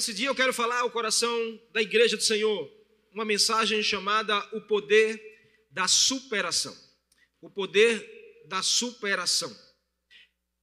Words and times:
Nesse 0.00 0.14
dia 0.14 0.28
eu 0.28 0.34
quero 0.34 0.54
falar 0.54 0.78
ao 0.78 0.90
coração 0.90 1.60
da 1.74 1.82
igreja 1.82 2.16
do 2.16 2.22
Senhor 2.22 2.72
uma 3.12 3.22
mensagem 3.22 3.82
chamada 3.82 4.34
O 4.50 4.62
Poder 4.62 5.20
da 5.70 5.86
Superação. 5.86 6.74
O 7.38 7.50
Poder 7.50 8.02
da 8.48 8.62
Superação. 8.62 9.54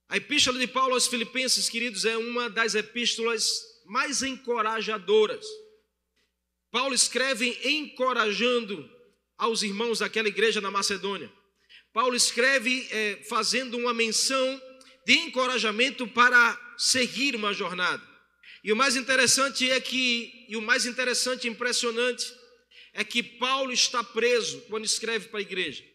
A 0.09 0.17
epístola 0.17 0.57
de 0.57 0.65
Paulo 0.65 0.95
aos 0.95 1.05
Filipenses, 1.05 1.69
queridos, 1.69 2.03
é 2.03 2.17
uma 2.17 2.49
das 2.49 2.73
epístolas 2.73 3.61
mais 3.85 4.23
encorajadoras. 4.23 5.45
Paulo 6.71 6.95
escreve 6.95 7.59
encorajando 7.63 8.89
aos 9.37 9.61
irmãos 9.61 9.99
daquela 9.99 10.29
igreja 10.29 10.59
na 10.59 10.71
Macedônia. 10.71 11.31
Paulo 11.93 12.15
escreve 12.15 12.87
é, 12.89 13.23
fazendo 13.29 13.77
uma 13.77 13.93
menção 13.93 14.59
de 15.05 15.13
encorajamento 15.13 16.07
para 16.07 16.59
seguir 16.75 17.35
uma 17.35 17.53
jornada. 17.53 18.06
E 18.67 18.71
o 18.73 18.75
mais 18.75 18.97
interessante 18.97 19.71
é 19.71 19.79
que, 19.79 20.45
e 20.49 20.57
o 20.57 20.61
mais 20.61 20.85
interessante 20.85 21.47
e 21.47 21.49
impressionante, 21.49 22.25
é 22.91 23.01
que 23.01 23.23
Paulo 23.23 23.71
está 23.71 24.03
preso 24.03 24.59
quando 24.67 24.83
escreve 24.83 25.29
para 25.29 25.39
a 25.39 25.41
igreja. 25.41 25.85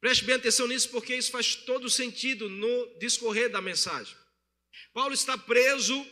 Preste 0.00 0.24
bem 0.24 0.36
atenção 0.36 0.68
nisso, 0.68 0.88
porque 0.90 1.16
isso 1.16 1.32
faz 1.32 1.56
todo 1.56 1.90
sentido 1.90 2.48
no 2.48 2.96
discorrer 3.00 3.50
da 3.50 3.60
mensagem. 3.60 4.16
Paulo 4.94 5.12
está 5.12 5.36
preso 5.36 6.06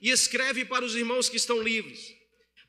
e 0.00 0.08
escreve 0.08 0.64
para 0.64 0.84
os 0.84 0.94
irmãos 0.94 1.28
que 1.28 1.36
estão 1.36 1.60
livres. 1.60 2.14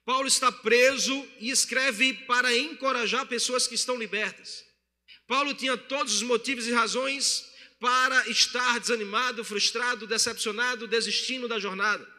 Paulo 0.03 0.27
está 0.27 0.51
preso 0.51 1.23
e 1.39 1.51
escreve 1.51 2.13
para 2.25 2.51
encorajar 2.57 3.27
pessoas 3.27 3.67
que 3.67 3.75
estão 3.75 3.95
libertas. 3.95 4.65
Paulo 5.27 5.53
tinha 5.53 5.77
todos 5.77 6.15
os 6.15 6.23
motivos 6.23 6.65
e 6.65 6.71
razões 6.71 7.45
para 7.79 8.27
estar 8.27 8.79
desanimado, 8.79 9.45
frustrado, 9.45 10.07
decepcionado, 10.07 10.87
desistindo 10.87 11.47
da 11.47 11.59
jornada. 11.59 12.16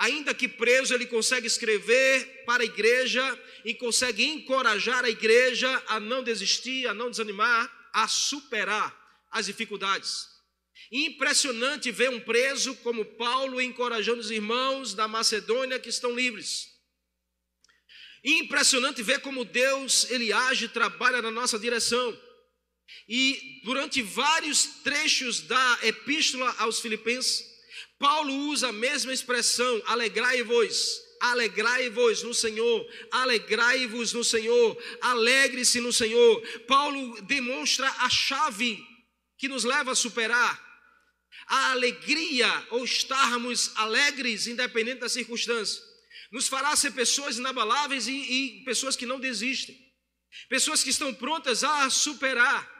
Ainda 0.00 0.32
que 0.32 0.48
preso, 0.48 0.94
ele 0.94 1.04
consegue 1.04 1.46
escrever 1.46 2.44
para 2.46 2.62
a 2.62 2.64
igreja 2.64 3.22
e 3.66 3.74
consegue 3.74 4.24
encorajar 4.24 5.04
a 5.04 5.10
igreja 5.10 5.70
a 5.88 6.00
não 6.00 6.24
desistir, 6.24 6.86
a 6.86 6.94
não 6.94 7.10
desanimar, 7.10 7.70
a 7.92 8.08
superar 8.08 8.96
as 9.30 9.44
dificuldades. 9.44 10.26
Impressionante 10.90 11.92
ver 11.92 12.08
um 12.08 12.18
preso 12.18 12.74
como 12.76 13.04
Paulo 13.04 13.60
encorajando 13.60 14.20
os 14.20 14.30
irmãos 14.30 14.94
da 14.94 15.06
Macedônia 15.06 15.78
que 15.78 15.90
estão 15.90 16.16
livres. 16.16 16.68
Impressionante 18.24 19.02
ver 19.02 19.20
como 19.20 19.44
Deus 19.44 20.10
ele 20.10 20.32
age 20.32 20.68
trabalha 20.68 21.20
na 21.20 21.30
nossa 21.30 21.58
direção. 21.58 22.18
E 23.06 23.60
durante 23.64 24.00
vários 24.00 24.64
trechos 24.82 25.42
da 25.42 25.78
epístola 25.82 26.54
aos 26.56 26.80
Filipenses, 26.80 27.49
Paulo 27.98 28.32
usa 28.48 28.68
a 28.68 28.72
mesma 28.72 29.12
expressão: 29.12 29.82
alegrai-vos, 29.86 31.00
alegrai-vos 31.20 32.22
no 32.22 32.34
Senhor, 32.34 32.86
alegrai-vos 33.10 34.12
no 34.12 34.24
Senhor, 34.24 34.82
alegre-se 35.00 35.80
no 35.80 35.92
Senhor. 35.92 36.40
Paulo 36.66 37.20
demonstra 37.22 37.88
a 37.98 38.08
chave 38.08 38.82
que 39.38 39.48
nos 39.48 39.64
leva 39.64 39.92
a 39.92 39.96
superar 39.96 40.70
a 41.50 41.72
alegria 41.72 42.48
ou 42.70 42.84
estarmos 42.84 43.72
alegres, 43.74 44.46
independente 44.46 45.00
da 45.00 45.08
circunstância, 45.08 45.82
nos 46.30 46.46
fará 46.46 46.74
ser 46.76 46.92
pessoas 46.92 47.38
inabaláveis 47.38 48.06
e, 48.06 48.12
e 48.12 48.64
pessoas 48.64 48.94
que 48.94 49.04
não 49.04 49.18
desistem, 49.18 49.76
pessoas 50.48 50.84
que 50.84 50.90
estão 50.90 51.12
prontas 51.12 51.64
a 51.64 51.90
superar. 51.90 52.78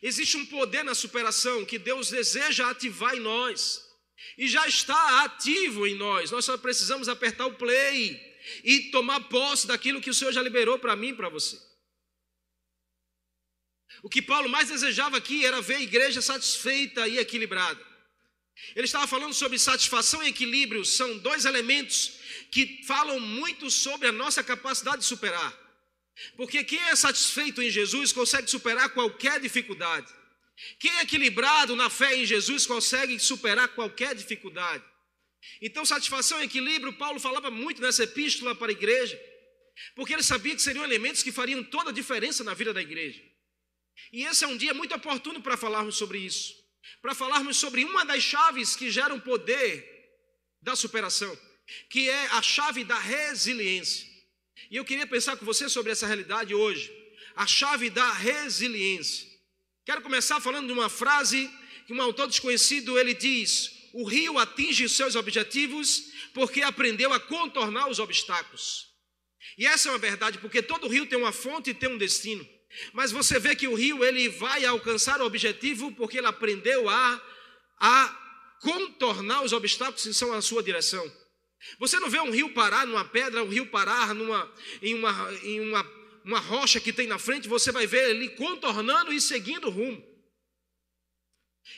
Existe 0.00 0.36
um 0.36 0.46
poder 0.46 0.84
na 0.84 0.94
superação 0.94 1.64
que 1.64 1.76
Deus 1.76 2.08
deseja 2.08 2.70
ativar 2.70 3.16
em 3.16 3.20
nós 3.20 3.87
e 4.36 4.48
já 4.48 4.66
está 4.66 5.24
ativo 5.24 5.86
em 5.86 5.94
nós. 5.94 6.30
Nós 6.30 6.44
só 6.44 6.56
precisamos 6.56 7.08
apertar 7.08 7.46
o 7.46 7.54
play 7.54 8.20
e 8.64 8.90
tomar 8.90 9.20
posse 9.28 9.66
daquilo 9.66 10.00
que 10.00 10.10
o 10.10 10.14
Senhor 10.14 10.32
já 10.32 10.42
liberou 10.42 10.78
para 10.78 10.96
mim 10.96 11.08
e 11.08 11.14
para 11.14 11.28
você. 11.28 11.58
O 14.02 14.08
que 14.08 14.22
Paulo 14.22 14.48
mais 14.48 14.68
desejava 14.68 15.16
aqui 15.16 15.44
era 15.44 15.60
ver 15.60 15.76
a 15.76 15.82
igreja 15.82 16.22
satisfeita 16.22 17.08
e 17.08 17.18
equilibrada. 17.18 17.86
Ele 18.74 18.86
estava 18.86 19.06
falando 19.06 19.34
sobre 19.34 19.58
satisfação 19.58 20.22
e 20.22 20.28
equilíbrio, 20.28 20.84
são 20.84 21.18
dois 21.18 21.44
elementos 21.44 22.18
que 22.50 22.82
falam 22.84 23.20
muito 23.20 23.70
sobre 23.70 24.08
a 24.08 24.12
nossa 24.12 24.42
capacidade 24.42 24.98
de 24.98 25.04
superar. 25.04 25.56
Porque 26.36 26.64
quem 26.64 26.80
é 26.88 26.96
satisfeito 26.96 27.62
em 27.62 27.70
Jesus 27.70 28.12
consegue 28.12 28.50
superar 28.50 28.88
qualquer 28.90 29.40
dificuldade. 29.40 30.12
Quem 30.78 30.90
é 30.98 31.02
equilibrado 31.02 31.76
na 31.76 31.88
fé 31.88 32.16
em 32.16 32.24
Jesus 32.24 32.66
consegue 32.66 33.18
superar 33.18 33.68
qualquer 33.68 34.14
dificuldade. 34.14 34.84
Então, 35.62 35.84
satisfação 35.84 36.40
e 36.40 36.44
equilíbrio, 36.44 36.92
Paulo 36.94 37.20
falava 37.20 37.50
muito 37.50 37.80
nessa 37.80 38.04
epístola 38.04 38.54
para 38.54 38.68
a 38.68 38.72
igreja, 38.72 39.20
porque 39.94 40.12
ele 40.12 40.22
sabia 40.22 40.54
que 40.54 40.62
seriam 40.62 40.84
elementos 40.84 41.22
que 41.22 41.32
fariam 41.32 41.62
toda 41.62 41.90
a 41.90 41.92
diferença 41.92 42.42
na 42.42 42.54
vida 42.54 42.72
da 42.72 42.82
igreja. 42.82 43.22
E 44.12 44.24
esse 44.24 44.44
é 44.44 44.48
um 44.48 44.56
dia 44.56 44.74
muito 44.74 44.94
oportuno 44.94 45.40
para 45.40 45.56
falarmos 45.56 45.96
sobre 45.96 46.18
isso, 46.18 46.54
para 47.00 47.14
falarmos 47.14 47.56
sobre 47.56 47.84
uma 47.84 48.04
das 48.04 48.22
chaves 48.22 48.74
que 48.74 48.90
geram 48.90 49.20
poder 49.20 49.86
da 50.60 50.74
superação, 50.74 51.36
que 51.88 52.08
é 52.08 52.26
a 52.28 52.42
chave 52.42 52.84
da 52.84 52.98
resiliência. 52.98 54.06
E 54.70 54.76
eu 54.76 54.84
queria 54.84 55.06
pensar 55.06 55.36
com 55.36 55.44
você 55.44 55.68
sobre 55.68 55.92
essa 55.92 56.06
realidade 56.06 56.54
hoje, 56.54 56.90
a 57.36 57.46
chave 57.46 57.90
da 57.90 58.12
resiliência. 58.12 59.27
Quero 59.88 60.02
começar 60.02 60.38
falando 60.38 60.66
de 60.66 60.72
uma 60.74 60.90
frase 60.90 61.50
que 61.86 61.94
um 61.94 62.02
autor 62.02 62.26
desconhecido 62.26 62.98
ele 62.98 63.14
diz: 63.14 63.88
"O 63.94 64.04
rio 64.06 64.36
atinge 64.38 64.84
os 64.84 64.92
seus 64.92 65.16
objetivos 65.16 66.12
porque 66.34 66.60
aprendeu 66.60 67.10
a 67.10 67.18
contornar 67.18 67.88
os 67.88 67.98
obstáculos". 67.98 68.84
E 69.56 69.66
essa 69.66 69.88
é 69.88 69.92
uma 69.92 69.98
verdade, 69.98 70.36
porque 70.40 70.60
todo 70.60 70.88
rio 70.88 71.06
tem 71.06 71.18
uma 71.18 71.32
fonte 71.32 71.70
e 71.70 71.74
tem 71.74 71.88
um 71.88 71.96
destino. 71.96 72.46
Mas 72.92 73.12
você 73.12 73.38
vê 73.38 73.56
que 73.56 73.66
o 73.66 73.72
rio 73.74 74.04
ele 74.04 74.28
vai 74.28 74.62
alcançar 74.66 75.22
o 75.22 75.24
objetivo 75.24 75.90
porque 75.92 76.18
ele 76.18 76.26
aprendeu 76.26 76.86
a, 76.90 77.22
a 77.80 78.58
contornar 78.60 79.42
os 79.42 79.54
obstáculos 79.54 80.02
que 80.02 80.12
são 80.12 80.34
a 80.34 80.42
sua 80.42 80.62
direção. 80.62 81.10
Você 81.78 81.98
não 81.98 82.10
vê 82.10 82.20
um 82.20 82.30
rio 82.30 82.52
parar 82.52 82.86
numa 82.86 83.06
pedra, 83.06 83.42
um 83.42 83.48
rio 83.48 83.64
parar 83.70 84.14
numa, 84.14 84.52
em, 84.82 84.94
uma, 84.94 85.32
em 85.42 85.60
uma 85.60 85.82
uma 86.28 86.40
rocha 86.40 86.78
que 86.78 86.92
tem 86.92 87.06
na 87.06 87.18
frente, 87.18 87.48
você 87.48 87.72
vai 87.72 87.86
ver 87.86 88.10
ele 88.10 88.28
contornando 88.28 89.10
e 89.10 89.18
seguindo 89.18 89.68
o 89.68 89.70
rumo. 89.70 90.06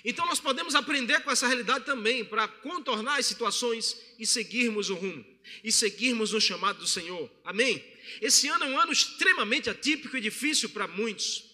Então 0.04 0.26
nós 0.26 0.40
podemos 0.40 0.74
aprender 0.74 1.20
com 1.20 1.30
essa 1.30 1.46
realidade 1.46 1.84
também, 1.84 2.24
para 2.24 2.48
contornar 2.48 3.20
as 3.20 3.26
situações 3.26 3.96
e 4.18 4.26
seguirmos 4.26 4.90
o 4.90 4.96
rumo, 4.96 5.24
e 5.62 5.70
seguirmos 5.70 6.34
o 6.34 6.40
chamado 6.40 6.80
do 6.80 6.88
Senhor. 6.88 7.30
Amém? 7.44 7.80
Esse 8.20 8.48
ano 8.48 8.64
é 8.64 8.66
um 8.66 8.80
ano 8.80 8.90
extremamente 8.90 9.70
atípico 9.70 10.16
e 10.16 10.20
difícil 10.20 10.70
para 10.70 10.88
muitos. 10.88 11.44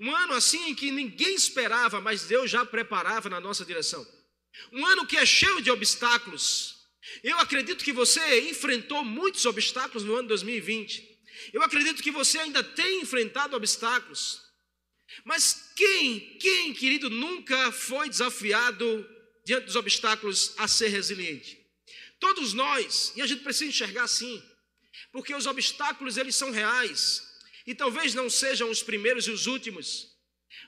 Um 0.00 0.10
ano 0.16 0.32
assim 0.32 0.70
em 0.70 0.74
que 0.74 0.90
ninguém 0.90 1.34
esperava, 1.34 2.00
mas 2.00 2.24
Deus 2.24 2.50
já 2.50 2.64
preparava 2.64 3.28
na 3.28 3.40
nossa 3.40 3.62
direção. 3.62 4.06
Um 4.72 4.86
ano 4.86 5.06
que 5.06 5.18
é 5.18 5.26
cheio 5.26 5.60
de 5.60 5.70
obstáculos. 5.70 6.76
Eu 7.22 7.38
acredito 7.38 7.84
que 7.84 7.92
você 7.92 8.48
enfrentou 8.48 9.04
muitos 9.04 9.44
obstáculos 9.44 10.02
no 10.02 10.14
ano 10.14 10.28
2020. 10.28 11.11
Eu 11.52 11.62
acredito 11.62 12.02
que 12.02 12.10
você 12.10 12.38
ainda 12.38 12.62
tem 12.62 13.00
enfrentado 13.00 13.56
obstáculos. 13.56 14.42
Mas 15.24 15.72
quem, 15.76 16.38
quem, 16.38 16.72
querido, 16.72 17.10
nunca 17.10 17.70
foi 17.72 18.08
desafiado 18.08 19.08
diante 19.44 19.66
dos 19.66 19.76
obstáculos 19.76 20.54
a 20.56 20.66
ser 20.66 20.88
resiliente? 20.88 21.58
Todos 22.18 22.52
nós, 22.52 23.12
e 23.16 23.22
a 23.22 23.26
gente 23.26 23.42
precisa 23.42 23.70
enxergar 23.70 24.04
assim, 24.04 24.42
porque 25.10 25.34
os 25.34 25.46
obstáculos 25.46 26.16
eles 26.16 26.36
são 26.36 26.50
reais 26.50 27.22
e 27.66 27.74
talvez 27.74 28.14
não 28.14 28.30
sejam 28.30 28.70
os 28.70 28.82
primeiros 28.82 29.26
e 29.26 29.30
os 29.30 29.46
últimos, 29.46 30.12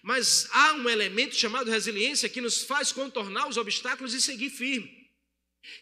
mas 0.02 0.48
há 0.50 0.72
um 0.74 0.88
elemento 0.88 1.34
chamado 1.34 1.70
resiliência 1.70 2.28
que 2.28 2.40
nos 2.40 2.62
faz 2.62 2.92
contornar 2.92 3.48
os 3.48 3.56
obstáculos 3.56 4.14
e 4.14 4.20
seguir 4.20 4.50
firme, 4.50 5.10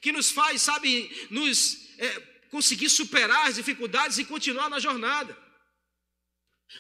que 0.01 0.13
nos 0.13 0.31
faz, 0.31 0.63
sabe, 0.63 1.11
nos 1.31 1.89
é, 1.99 2.32
conseguir 2.53 2.91
superar 2.91 3.49
as 3.49 3.55
dificuldades 3.55 4.19
e 4.19 4.27
continuar 4.27 4.69
na 4.69 4.79
jornada. 4.79 5.37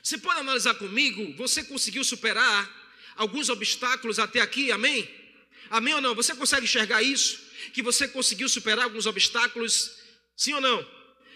Você 0.02 0.18
pode 0.18 0.40
analisar 0.40 0.74
comigo? 0.74 1.34
Você 1.38 1.64
conseguiu 1.64 2.04
superar 2.04 2.70
alguns 3.16 3.48
obstáculos 3.48 4.18
até 4.18 4.40
aqui? 4.40 4.70
Amém? 4.70 5.00
Amém 5.70 5.94
ou 5.94 6.00
não? 6.02 6.14
Você 6.14 6.34
consegue 6.34 6.64
enxergar 6.64 7.02
isso? 7.02 7.40
Que 7.72 7.82
você 7.82 8.06
conseguiu 8.06 8.50
superar 8.50 8.84
alguns 8.84 9.06
obstáculos? 9.06 9.96
Sim 10.36 10.52
ou 10.52 10.60
não? 10.60 10.86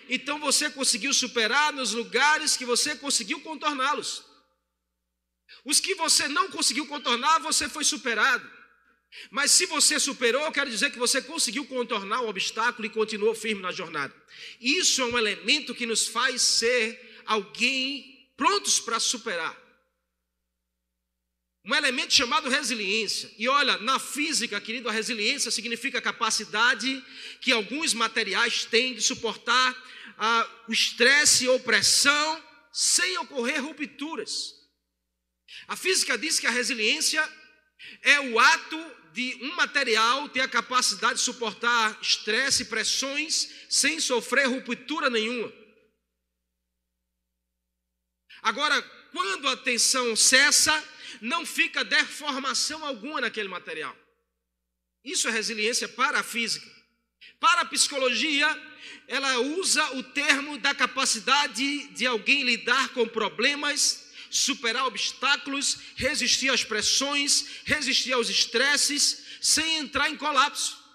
Então 0.07 0.39
você 0.39 0.69
conseguiu 0.69 1.15
superar 1.15 1.73
nos 1.73 1.93
lugares 1.93 2.59
que 2.59 2.67
você 2.67 2.95
conseguiu 2.95 3.41
contorná-los. 3.41 4.23
Os 5.65 5.81
que 5.81 5.95
você 5.95 6.29
não 6.29 6.51
conseguiu 6.51 6.87
contornar, 6.87 7.39
você 7.41 7.71
foi 7.71 7.85
superado. 7.85 8.47
Mas 9.31 9.51
se 9.51 9.67
você 9.67 9.99
superou, 9.99 10.43
eu 10.43 10.53
quero 10.53 10.71
dizer 10.71 10.91
que 10.91 10.99
você 10.99 11.23
conseguiu 11.23 11.65
contornar 11.67 12.23
o 12.23 12.29
obstáculo 12.29 12.87
e 12.87 12.91
continuou 12.91 13.35
firme 13.35 13.63
na 13.63 13.73
jornada. 13.73 14.15
Isso 14.61 15.01
é 15.01 15.05
um 15.05 15.19
elemento 15.19 15.75
que 15.75 15.87
nos 15.87 16.07
faz 16.07 16.43
ser 16.43 17.21
alguém 17.25 18.31
prontos 18.37 18.79
para 18.81 19.01
superar. 19.01 19.65
um 21.65 21.75
elemento 21.75 22.15
chamado 22.15 22.49
resiliência. 22.49 23.29
E 23.37 23.49
olha, 23.49 23.77
na 23.79 23.99
física, 23.99 24.61
querido, 24.61 24.89
a 24.89 24.93
resiliência 24.93 25.51
significa 25.51 25.99
a 25.99 26.03
capacidade 26.03 27.05
que 27.41 27.51
alguns 27.51 27.93
materiais 27.93 28.65
têm 28.65 28.95
de 28.95 29.03
suportar 29.03 29.75
ah, 30.17 30.49
o 30.69 30.73
estresse 30.73 31.49
ou 31.49 31.59
pressão 31.59 32.41
sem 32.73 33.19
ocorrer 33.19 33.61
rupturas. 33.65 34.55
A 35.67 35.75
física 35.75 36.17
diz 36.17 36.39
que 36.39 36.47
a 36.47 36.51
resiliência 36.51 37.29
é 38.03 38.21
o 38.21 38.39
ato 38.39 38.97
de 39.13 39.39
um 39.43 39.55
material 39.57 40.29
ter 40.29 40.41
a 40.41 40.49
capacidade 40.49 41.15
de 41.15 41.25
suportar 41.25 41.99
estresse 42.03 42.63
e 42.63 42.67
pressões 42.67 43.49
sem 43.69 43.99
sofrer 43.99 44.47
ruptura 44.47 45.09
nenhuma. 45.09 45.53
Agora, 48.43 48.81
quando 49.13 49.49
a 49.49 49.57
tensão 49.57 50.15
cessa, 50.15 50.73
não 51.21 51.47
fica 51.47 51.83
deformação 51.83 52.85
alguma 52.85 53.21
naquele 53.21 53.49
material. 53.49 53.97
Isso 55.03 55.29
é 55.29 55.31
resiliência 55.31 55.89
para 55.89 56.21
a 56.21 56.23
física. 56.23 56.67
Para 57.41 57.63
a 57.63 57.65
psicologia, 57.65 58.47
ela 59.09 59.39
usa 59.39 59.97
o 59.97 60.03
termo 60.03 60.59
da 60.59 60.75
capacidade 60.75 61.89
de 61.89 62.07
alguém 62.07 62.43
lidar 62.43 62.91
com 62.91 63.09
problemas 63.09 64.06
superar 64.31 64.87
obstáculos, 64.87 65.79
resistir 65.97 66.51
às 66.51 66.65
pressões, 66.65 67.47
resistir 67.65 68.13
aos 68.13 68.29
estresses, 68.29 69.25
sem 69.41 69.79
entrar 69.79 70.11
em 70.11 70.17
colapso. 70.17 70.87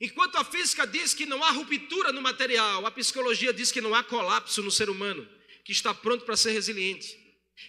Enquanto 0.00 0.36
a 0.36 0.44
física 0.44 0.86
diz 0.86 1.12
que 1.12 1.26
não 1.26 1.42
há 1.42 1.50
ruptura 1.50 2.12
no 2.12 2.22
material, 2.22 2.86
a 2.86 2.90
psicologia 2.90 3.52
diz 3.52 3.72
que 3.72 3.80
não 3.80 3.94
há 3.94 4.04
colapso 4.04 4.62
no 4.62 4.70
ser 4.70 4.88
humano, 4.88 5.28
que 5.64 5.72
está 5.72 5.92
pronto 5.92 6.24
para 6.24 6.36
ser 6.36 6.52
resiliente. 6.52 7.18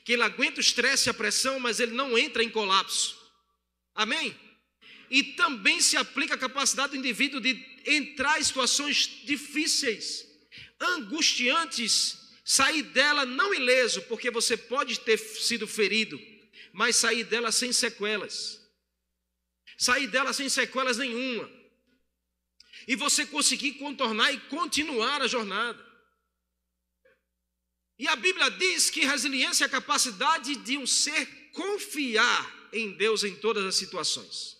Que 0.05 0.13
ele 0.13 0.21
aguenta 0.21 0.57
o 0.57 0.61
estresse 0.61 1.09
e 1.09 1.11
a 1.11 1.13
pressão, 1.13 1.59
mas 1.59 1.79
ele 1.79 1.93
não 1.93 2.15
entra 2.17 2.43
em 2.43 2.49
colapso. 2.49 3.17
Amém? 3.95 4.37
E 5.09 5.23
também 5.23 5.81
se 5.81 5.97
aplica 5.97 6.35
a 6.35 6.37
capacidade 6.37 6.91
do 6.91 6.97
indivíduo 6.97 7.41
de 7.41 7.59
entrar 7.85 8.39
em 8.39 8.43
situações 8.43 9.09
difíceis, 9.25 10.23
angustiantes, 10.79 12.28
Sair 12.49 12.81
dela 12.81 13.27
não 13.27 13.53
ileso, 13.53 14.01
porque 14.07 14.31
você 14.31 14.57
pode 14.57 15.01
ter 15.01 15.19
sido 15.19 15.67
ferido, 15.67 16.19
mas 16.73 16.95
sair 16.95 17.23
dela 17.23 17.51
sem 17.51 17.71
sequelas. 17.71 18.59
Sair 19.77 20.07
dela 20.07 20.33
sem 20.33 20.49
sequelas 20.49 20.97
nenhuma. 20.97 21.47
E 22.87 22.95
você 22.95 23.23
conseguir 23.23 23.73
contornar 23.73 24.31
e 24.31 24.39
continuar 24.47 25.21
a 25.21 25.27
jornada. 25.27 25.79
E 27.99 28.07
a 28.07 28.15
Bíblia 28.15 28.49
diz 28.49 28.89
que 28.89 29.05
resiliência 29.05 29.65
é 29.65 29.67
a 29.67 29.69
capacidade 29.69 30.55
de 30.55 30.75
um 30.75 30.87
ser 30.87 31.51
confiar 31.51 32.71
em 32.73 32.93
Deus 32.93 33.23
em 33.23 33.35
todas 33.35 33.63
as 33.63 33.75
situações. 33.75 34.57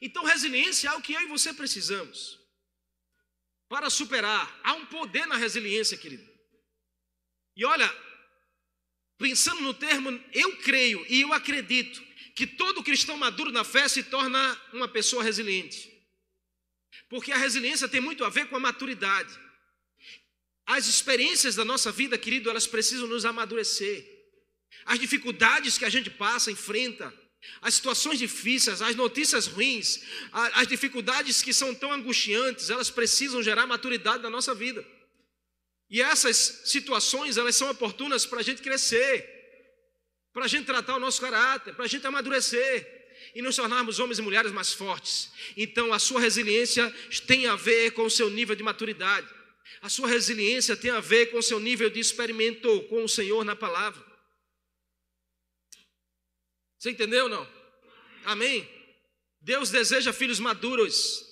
Então, 0.00 0.22
resiliência 0.22 0.88
é 0.88 0.92
o 0.92 1.02
que 1.02 1.14
eu 1.14 1.22
e 1.22 1.26
você 1.26 1.52
precisamos 1.52 2.41
para 3.72 3.88
superar. 3.88 4.60
Há 4.62 4.74
um 4.74 4.84
poder 4.84 5.26
na 5.26 5.38
resiliência, 5.38 5.96
querido. 5.96 6.28
E 7.56 7.64
olha, 7.64 7.90
pensando 9.16 9.62
no 9.62 9.72
termo, 9.72 10.10
eu 10.34 10.58
creio 10.58 11.02
e 11.08 11.22
eu 11.22 11.32
acredito 11.32 12.04
que 12.34 12.46
todo 12.46 12.82
cristão 12.82 13.16
maduro 13.16 13.50
na 13.50 13.64
fé 13.64 13.88
se 13.88 14.02
torna 14.02 14.60
uma 14.74 14.86
pessoa 14.86 15.22
resiliente. 15.22 15.90
Porque 17.08 17.32
a 17.32 17.38
resiliência 17.38 17.88
tem 17.88 17.98
muito 17.98 18.26
a 18.26 18.28
ver 18.28 18.46
com 18.48 18.56
a 18.56 18.60
maturidade. 18.60 19.34
As 20.66 20.86
experiências 20.86 21.54
da 21.54 21.64
nossa 21.64 21.90
vida, 21.90 22.18
querido, 22.18 22.50
elas 22.50 22.66
precisam 22.66 23.06
nos 23.06 23.24
amadurecer. 23.24 24.06
As 24.84 24.98
dificuldades 24.98 25.78
que 25.78 25.86
a 25.86 25.90
gente 25.90 26.10
passa, 26.10 26.52
enfrenta, 26.52 27.10
as 27.60 27.74
situações 27.74 28.18
difíceis, 28.18 28.82
as 28.82 28.94
notícias 28.94 29.46
ruins, 29.46 30.00
as 30.32 30.66
dificuldades 30.66 31.42
que 31.42 31.52
são 31.52 31.74
tão 31.74 31.92
angustiantes, 31.92 32.70
elas 32.70 32.90
precisam 32.90 33.42
gerar 33.42 33.66
maturidade 33.66 34.22
na 34.22 34.30
nossa 34.30 34.54
vida. 34.54 34.84
E 35.90 36.00
essas 36.00 36.62
situações, 36.64 37.36
elas 37.36 37.54
são 37.54 37.70
oportunas 37.70 38.24
para 38.24 38.40
a 38.40 38.42
gente 38.42 38.62
crescer, 38.62 39.28
para 40.32 40.46
a 40.46 40.48
gente 40.48 40.64
tratar 40.64 40.96
o 40.96 41.00
nosso 41.00 41.20
caráter, 41.20 41.74
para 41.74 41.84
a 41.84 41.88
gente 41.88 42.06
amadurecer 42.06 43.02
e 43.34 43.42
nos 43.42 43.56
tornarmos 43.56 43.98
homens 43.98 44.18
e 44.18 44.22
mulheres 44.22 44.52
mais 44.52 44.72
fortes. 44.72 45.30
Então, 45.56 45.92
a 45.92 45.98
sua 45.98 46.20
resiliência 46.20 46.92
tem 47.26 47.46
a 47.46 47.56
ver 47.56 47.92
com 47.92 48.04
o 48.04 48.10
seu 48.10 48.30
nível 48.30 48.56
de 48.56 48.62
maturidade. 48.62 49.28
A 49.80 49.88
sua 49.88 50.08
resiliência 50.08 50.76
tem 50.76 50.90
a 50.90 51.00
ver 51.00 51.26
com 51.26 51.38
o 51.38 51.42
seu 51.42 51.60
nível 51.60 51.90
de 51.90 52.00
experimento 52.00 52.82
com 52.84 53.04
o 53.04 53.08
Senhor 53.08 53.44
na 53.44 53.56
palavra. 53.56 54.11
Você 56.82 56.90
entendeu 56.90 57.26
ou 57.26 57.30
não? 57.30 57.48
Amém? 58.24 58.68
Deus 59.40 59.70
deseja 59.70 60.12
filhos 60.12 60.40
maduros. 60.40 61.24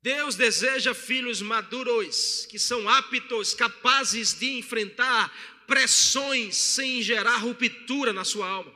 Deus 0.00 0.36
deseja 0.36 0.94
filhos 0.94 1.42
maduros, 1.42 2.46
que 2.46 2.56
são 2.56 2.88
aptos, 2.88 3.54
capazes 3.54 4.32
de 4.38 4.48
enfrentar 4.52 5.66
pressões 5.66 6.56
sem 6.56 7.02
gerar 7.02 7.38
ruptura 7.38 8.12
na 8.12 8.24
sua 8.24 8.48
alma, 8.48 8.72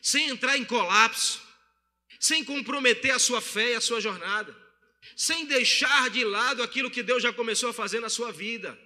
sem 0.00 0.30
entrar 0.30 0.56
em 0.56 0.64
colapso, 0.64 1.42
sem 2.18 2.42
comprometer 2.42 3.10
a 3.10 3.18
sua 3.18 3.42
fé 3.42 3.72
e 3.72 3.74
a 3.74 3.80
sua 3.80 4.00
jornada, 4.00 4.56
sem 5.14 5.44
deixar 5.44 6.08
de 6.08 6.24
lado 6.24 6.62
aquilo 6.62 6.90
que 6.90 7.02
Deus 7.02 7.22
já 7.22 7.30
começou 7.30 7.68
a 7.68 7.74
fazer 7.74 8.00
na 8.00 8.08
sua 8.08 8.32
vida. 8.32 8.78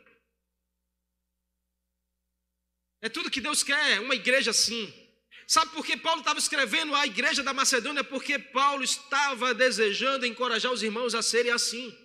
É 3.00 3.08
tudo 3.08 3.30
que 3.30 3.40
Deus 3.40 3.62
quer, 3.62 4.00
uma 4.00 4.16
igreja 4.16 4.50
assim. 4.50 5.05
Sabe 5.46 5.70
por 5.70 5.86
que 5.86 5.96
Paulo 5.96 6.20
estava 6.20 6.40
escrevendo 6.40 6.94
à 6.94 7.06
igreja 7.06 7.42
da 7.42 7.52
Macedônia? 7.52 8.02
Porque 8.02 8.36
Paulo 8.36 8.82
estava 8.82 9.54
desejando 9.54 10.26
encorajar 10.26 10.72
os 10.72 10.82
irmãos 10.82 11.14
a 11.14 11.22
serem 11.22 11.52
assim, 11.52 11.96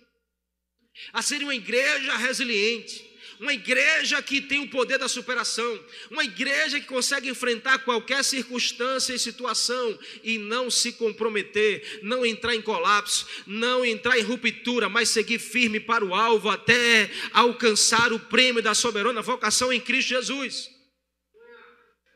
a 1.12 1.20
serem 1.22 1.48
uma 1.48 1.54
igreja 1.54 2.16
resiliente, 2.16 3.12
uma 3.40 3.52
igreja 3.52 4.22
que 4.22 4.40
tem 4.40 4.60
o 4.60 4.68
poder 4.68 4.96
da 4.96 5.08
superação, 5.08 5.84
uma 6.08 6.22
igreja 6.22 6.78
que 6.78 6.86
consegue 6.86 7.28
enfrentar 7.28 7.80
qualquer 7.80 8.22
circunstância 8.22 9.12
e 9.12 9.18
situação 9.18 9.98
e 10.22 10.38
não 10.38 10.70
se 10.70 10.92
comprometer, 10.92 11.98
não 12.00 12.24
entrar 12.24 12.54
em 12.54 12.62
colapso, 12.62 13.26
não 13.44 13.84
entrar 13.84 14.16
em 14.16 14.22
ruptura, 14.22 14.88
mas 14.88 15.08
seguir 15.08 15.40
firme 15.40 15.80
para 15.80 16.04
o 16.04 16.14
alvo 16.14 16.48
até 16.48 17.10
alcançar 17.32 18.12
o 18.12 18.20
prêmio 18.20 18.62
da 18.62 18.72
soberana 18.72 19.20
vocação 19.20 19.72
em 19.72 19.80
Cristo 19.80 20.10
Jesus. 20.10 20.81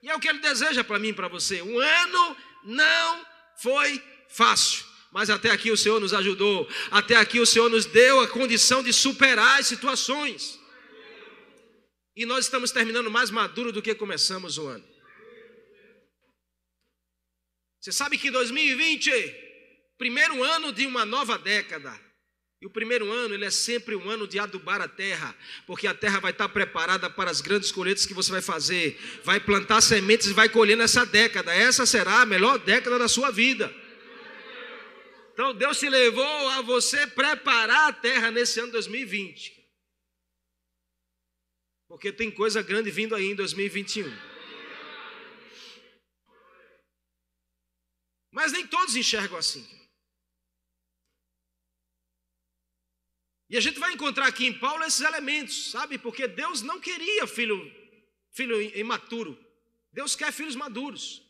E 0.07 0.09
é 0.09 0.15
o 0.15 0.21
que 0.21 0.29
ele 0.29 0.39
deseja 0.39 0.85
para 0.85 1.01
mim 1.01 1.09
e 1.09 1.13
para 1.13 1.27
você. 1.27 1.61
Um 1.61 1.81
ano 1.81 2.37
não 2.63 3.27
foi 3.57 4.01
fácil. 4.29 4.87
Mas 5.11 5.29
até 5.29 5.51
aqui 5.51 5.69
o 5.73 5.77
Senhor 5.77 5.99
nos 5.99 6.15
ajudou. 6.15 6.69
Até 6.93 7.17
aqui 7.17 7.41
o 7.41 7.45
Senhor 7.45 7.69
nos 7.69 7.87
deu 7.87 8.21
a 8.21 8.29
condição 8.29 8.85
de 8.85 8.93
superar 8.93 9.59
as 9.59 9.67
situações. 9.67 10.61
E 12.15 12.25
nós 12.25 12.45
estamos 12.45 12.71
terminando 12.71 13.11
mais 13.11 13.31
maduro 13.31 13.73
do 13.73 13.83
que 13.83 13.97
começamos 13.97 14.59
o 14.59 14.69
ano. 14.69 14.85
Você 17.81 17.91
sabe 17.91 18.17
que 18.17 18.31
2020, 18.31 19.11
primeiro 19.99 20.41
ano 20.41 20.73
de 20.73 20.87
uma 20.87 21.05
nova 21.05 21.37
década, 21.37 22.01
e 22.61 22.67
o 22.67 22.71
primeiro 22.71 23.13
ano, 23.13 23.35
ele 23.35 23.45
é 23.45 23.51
sempre 23.51 23.95
um 23.95 24.09
ano 24.09 24.27
de 24.27 24.39
adubar 24.39 24.81
a 24.81 24.89
terra, 24.89 25.37
porque 25.67 25.87
a 25.87 25.93
terra 25.93 26.21
vai 26.21 26.31
estar 26.31 26.49
preparada 26.49 27.11
para 27.11 27.31
as 27.31 27.43
grandes 27.43 27.71
colheitas 27.71 28.07
que 28.07 28.15
você 28.15 28.33
vai 28.33 28.41
fazer. 28.41 28.99
Vai 29.23 29.39
plantar 29.39 29.83
sementes 29.83 30.29
e 30.29 30.33
vai 30.33 30.49
colher 30.49 30.77
nessa 30.77 31.05
década. 31.05 31.55
Essa 31.55 31.85
será 31.85 32.23
a 32.23 32.27
melhor 32.27 32.59
década 32.59 32.99
da 32.99 33.09
sua 33.09 33.31
vida. 33.31 33.73
Então 35.35 35.55
Deus 35.55 35.79
te 35.79 35.87
levou 35.87 36.49
a 36.49 36.63
você 36.63 37.07
preparar 37.09 37.91
a 37.91 37.93
terra 37.93 38.31
nesse 38.31 38.59
ano 38.59 38.73
2020. 38.73 39.55
Porque 41.87 42.11
tem 42.11 42.31
coisa 42.31 42.63
grande 42.63 42.91
vindo 42.91 43.15
aí 43.15 43.27
em 43.27 43.35
2021. 43.35 44.11
Mas 48.33 48.51
nem 48.51 48.67
todos 48.67 48.97
enxergam 48.97 49.37
assim. 49.37 49.67
E 53.49 53.57
a 53.57 53.61
gente 53.61 53.79
vai 53.79 53.93
encontrar 53.93 54.27
aqui 54.27 54.47
em 54.47 54.53
Paulo 54.53 54.85
esses 54.85 55.01
elementos, 55.01 55.71
sabe? 55.71 55.99
Porque 55.99 56.27
Deus 56.27 56.63
não 56.63 56.81
queria 56.81 57.27
filho, 57.27 57.59
filho 58.33 58.61
imaturo. 58.77 59.39
Deus 59.93 60.17
quer 60.17 60.33
filhos 60.33 60.57
maduros. 60.57 61.23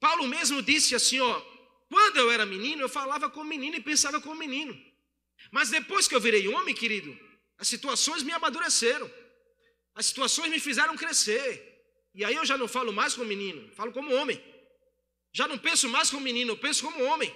Paulo 0.00 0.26
mesmo 0.26 0.60
disse 0.60 0.94
assim, 0.94 1.20
ó, 1.20 1.40
quando 1.88 2.16
eu 2.16 2.30
era 2.30 2.44
menino, 2.44 2.82
eu 2.82 2.88
falava 2.88 3.30
como 3.30 3.48
menino 3.48 3.76
e 3.76 3.80
pensava 3.80 4.20
como 4.20 4.34
menino. 4.34 4.78
Mas 5.50 5.70
depois 5.70 6.08
que 6.08 6.14
eu 6.14 6.20
virei 6.20 6.48
homem, 6.48 6.74
querido, 6.74 7.16
as 7.56 7.68
situações 7.68 8.22
me 8.22 8.32
amadureceram. 8.32 9.10
As 9.94 10.06
situações 10.06 10.50
me 10.50 10.58
fizeram 10.58 10.96
crescer. 10.96 11.72
E 12.12 12.24
aí 12.24 12.34
eu 12.34 12.44
já 12.44 12.58
não 12.58 12.66
falo 12.66 12.92
mais 12.92 13.14
como 13.14 13.28
menino, 13.28 13.72
falo 13.74 13.92
como 13.92 14.12
homem. 14.14 14.42
Já 15.32 15.48
não 15.48 15.58
penso 15.58 15.88
mais 15.88 16.10
como 16.10 16.22
menino, 16.22 16.52
eu 16.52 16.56
penso 16.56 16.82
como 16.84 17.04
homem. 17.04 17.34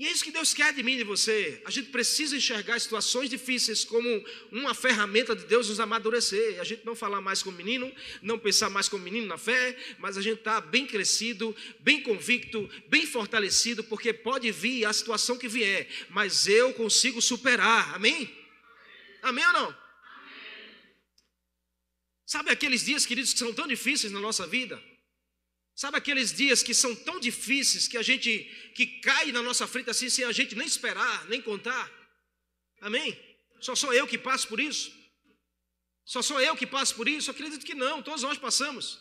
E 0.00 0.06
é 0.06 0.10
isso 0.10 0.24
que 0.24 0.32
Deus 0.32 0.54
quer 0.54 0.72
de 0.72 0.82
mim 0.82 0.94
e 0.94 0.96
de 0.96 1.04
você. 1.04 1.60
A 1.62 1.70
gente 1.70 1.90
precisa 1.90 2.34
enxergar 2.34 2.80
situações 2.80 3.28
difíceis 3.28 3.84
como 3.84 4.08
uma 4.50 4.72
ferramenta 4.72 5.36
de 5.36 5.44
Deus 5.44 5.68
nos 5.68 5.78
amadurecer. 5.78 6.58
A 6.58 6.64
gente 6.64 6.86
não 6.86 6.96
falar 6.96 7.20
mais 7.20 7.42
como 7.42 7.58
menino, 7.58 7.94
não 8.22 8.38
pensar 8.38 8.70
mais 8.70 8.88
como 8.88 9.04
menino 9.04 9.26
na 9.26 9.36
fé, 9.36 9.76
mas 9.98 10.16
a 10.16 10.22
gente 10.22 10.38
está 10.38 10.58
bem 10.58 10.86
crescido, 10.86 11.54
bem 11.80 12.02
convicto, 12.02 12.66
bem 12.88 13.04
fortalecido, 13.04 13.84
porque 13.84 14.10
pode 14.14 14.50
vir 14.50 14.86
a 14.86 14.92
situação 14.94 15.36
que 15.36 15.46
vier, 15.46 15.86
mas 16.08 16.48
eu 16.48 16.72
consigo 16.72 17.20
superar. 17.20 17.94
Amém? 17.94 18.34
Amém 19.20 19.46
ou 19.48 19.52
não? 19.52 19.78
Sabe 22.24 22.50
aqueles 22.50 22.86
dias, 22.86 23.04
queridos, 23.04 23.34
que 23.34 23.38
são 23.38 23.52
tão 23.52 23.68
difíceis 23.68 24.10
na 24.10 24.18
nossa 24.18 24.46
vida? 24.46 24.82
Sabe 25.80 25.96
aqueles 25.96 26.30
dias 26.30 26.62
que 26.62 26.74
são 26.74 26.94
tão 26.94 27.18
difíceis 27.18 27.88
que 27.88 27.96
a 27.96 28.02
gente 28.02 28.30
que 28.76 28.84
cai 29.00 29.32
na 29.32 29.42
nossa 29.42 29.66
frente 29.66 29.88
assim 29.88 30.10
sem 30.10 30.26
a 30.26 30.32
gente 30.38 30.54
nem 30.54 30.66
esperar, 30.66 31.26
nem 31.26 31.40
contar? 31.40 31.90
Amém? 32.82 33.08
Só 33.62 33.74
sou 33.74 33.90
eu 33.94 34.06
que 34.06 34.18
passo 34.18 34.46
por 34.46 34.60
isso? 34.60 34.92
Só 36.04 36.20
sou 36.20 36.38
eu 36.38 36.54
que 36.54 36.66
passo 36.66 36.94
por 36.94 37.08
isso? 37.08 37.30
acredito 37.30 37.64
que 37.64 37.74
não, 37.74 38.02
todos 38.02 38.22
nós 38.22 38.36
passamos. 38.36 39.00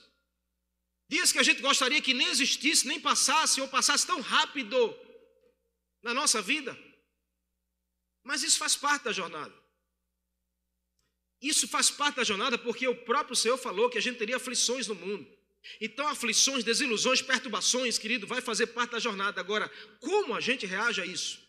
Dias 1.09 1.33
que 1.33 1.39
a 1.39 1.43
gente 1.43 1.61
gostaria 1.61 2.01
que 2.01 2.13
nem 2.13 2.29
existisse, 2.29 2.87
nem 2.87 2.97
passasse 2.97 3.59
ou 3.59 3.67
passasse 3.67 4.07
tão 4.07 4.21
rápido 4.21 4.97
na 6.01 6.13
nossa 6.13 6.41
vida. 6.41 6.79
Mas 8.23 8.41
isso 8.41 8.57
faz 8.57 8.77
parte 8.77 9.03
da 9.03 9.11
jornada. 9.11 9.53
Isso 11.41 11.67
faz 11.67 11.91
parte 11.91 12.15
da 12.15 12.23
jornada 12.23 12.57
porque 12.57 12.87
o 12.87 13.03
próprio 13.03 13.35
Senhor 13.35 13.57
falou 13.57 13.89
que 13.89 13.97
a 13.97 14.01
gente 14.01 14.17
teria 14.17 14.37
aflições 14.37 14.87
no 14.87 14.95
mundo. 14.95 15.38
Então, 15.81 16.07
aflições, 16.07 16.63
desilusões, 16.63 17.21
perturbações, 17.21 17.97
querido, 17.97 18.25
vai 18.25 18.41
fazer 18.41 18.67
parte 18.67 18.91
da 18.91 18.99
jornada. 18.99 19.39
Agora, 19.39 19.69
como 19.99 20.33
a 20.33 20.39
gente 20.39 20.65
reage 20.65 21.01
a 21.01 21.05
isso? 21.05 21.39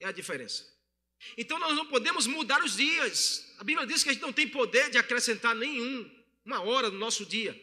É 0.00 0.06
a 0.06 0.12
diferença. 0.12 0.64
Então, 1.36 1.58
nós 1.58 1.76
não 1.76 1.86
podemos 1.86 2.26
mudar 2.26 2.62
os 2.64 2.76
dias. 2.76 3.54
A 3.58 3.64
Bíblia 3.64 3.86
diz 3.86 4.02
que 4.02 4.10
a 4.10 4.12
gente 4.12 4.22
não 4.22 4.32
tem 4.32 4.48
poder 4.48 4.90
de 4.90 4.98
acrescentar 4.98 5.54
nenhum, 5.54 6.10
uma 6.44 6.62
hora 6.62 6.90
no 6.90 6.98
nosso 6.98 7.26
dia. 7.26 7.58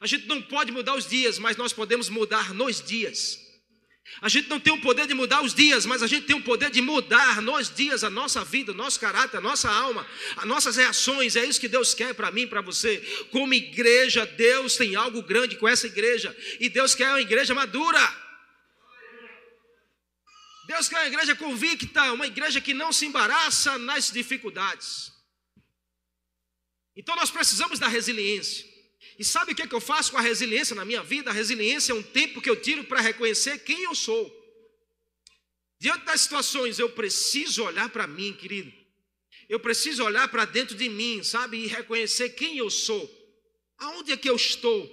A 0.00 0.06
gente 0.06 0.26
não 0.26 0.42
pode 0.42 0.72
mudar 0.72 0.94
os 0.94 1.06
dias, 1.06 1.38
mas 1.38 1.56
nós 1.56 1.72
podemos 1.72 2.08
mudar 2.08 2.54
nos 2.54 2.80
dias. 2.80 3.38
A 4.20 4.28
gente 4.28 4.48
não 4.48 4.58
tem 4.58 4.72
o 4.72 4.80
poder 4.80 5.06
de 5.06 5.14
mudar 5.14 5.42
os 5.42 5.54
dias, 5.54 5.86
mas 5.86 6.02
a 6.02 6.06
gente 6.06 6.26
tem 6.26 6.36
o 6.36 6.42
poder 6.42 6.70
de 6.70 6.82
mudar 6.82 7.40
nos 7.40 7.70
dias 7.70 8.02
a 8.02 8.10
nossa 8.10 8.44
vida, 8.44 8.72
o 8.72 8.74
nosso 8.74 8.98
caráter, 8.98 9.36
a 9.36 9.40
nossa 9.40 9.70
alma, 9.70 10.06
as 10.36 10.44
nossas 10.44 10.76
reações. 10.76 11.36
É 11.36 11.44
isso 11.44 11.60
que 11.60 11.68
Deus 11.68 11.94
quer 11.94 12.14
para 12.14 12.30
mim, 12.30 12.46
para 12.46 12.60
você. 12.60 12.98
Como 13.30 13.54
igreja, 13.54 14.26
Deus 14.26 14.76
tem 14.76 14.96
algo 14.96 15.22
grande 15.22 15.56
com 15.56 15.68
essa 15.68 15.86
igreja, 15.86 16.36
e 16.58 16.68
Deus 16.68 16.94
quer 16.94 17.08
uma 17.08 17.20
igreja 17.20 17.54
madura. 17.54 18.00
Deus 20.66 20.88
quer 20.88 20.96
uma 20.96 21.06
igreja 21.06 21.34
convicta, 21.34 22.12
uma 22.12 22.26
igreja 22.26 22.60
que 22.60 22.74
não 22.74 22.92
se 22.92 23.06
embaraça 23.06 23.78
nas 23.78 24.10
dificuldades. 24.10 25.12
Então 26.96 27.16
nós 27.16 27.30
precisamos 27.30 27.78
da 27.78 27.88
resiliência. 27.88 28.69
E 29.20 29.24
sabe 29.24 29.52
o 29.52 29.54
que, 29.54 29.60
é 29.60 29.66
que 29.66 29.74
eu 29.74 29.82
faço 29.82 30.12
com 30.12 30.16
a 30.16 30.22
resiliência 30.22 30.74
na 30.74 30.82
minha 30.82 31.02
vida? 31.02 31.28
A 31.28 31.32
resiliência 31.34 31.92
é 31.92 31.94
um 31.94 32.02
tempo 32.02 32.40
que 32.40 32.48
eu 32.48 32.58
tiro 32.58 32.84
para 32.84 33.02
reconhecer 33.02 33.58
quem 33.58 33.82
eu 33.82 33.94
sou. 33.94 34.24
Diante 35.78 36.06
das 36.06 36.22
situações, 36.22 36.78
eu 36.78 36.90
preciso 36.92 37.62
olhar 37.64 37.90
para 37.90 38.06
mim, 38.06 38.32
querido. 38.32 38.72
Eu 39.46 39.60
preciso 39.60 40.02
olhar 40.02 40.26
para 40.28 40.46
dentro 40.46 40.74
de 40.74 40.88
mim, 40.88 41.22
sabe? 41.22 41.58
E 41.58 41.66
reconhecer 41.66 42.30
quem 42.30 42.56
eu 42.56 42.70
sou. 42.70 43.04
Aonde 43.76 44.12
é 44.12 44.16
que 44.16 44.30
eu 44.30 44.36
estou? 44.36 44.88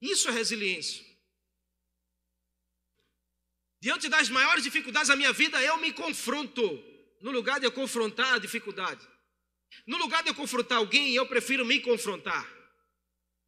Isso 0.00 0.28
é 0.28 0.30
resiliência. 0.30 1.04
Diante 3.80 4.08
das 4.08 4.28
maiores 4.28 4.62
dificuldades 4.62 5.08
da 5.08 5.16
minha 5.16 5.32
vida, 5.32 5.60
eu 5.60 5.78
me 5.78 5.92
confronto. 5.92 6.62
No 7.20 7.32
lugar 7.32 7.58
de 7.58 7.66
eu 7.66 7.72
confrontar 7.72 8.34
a 8.34 8.38
dificuldade. 8.38 9.04
No 9.86 9.96
lugar 9.98 10.22
de 10.22 10.30
eu 10.30 10.34
confrontar 10.34 10.78
alguém, 10.78 11.14
eu 11.14 11.26
prefiro 11.26 11.64
me 11.64 11.80
confrontar. 11.80 12.46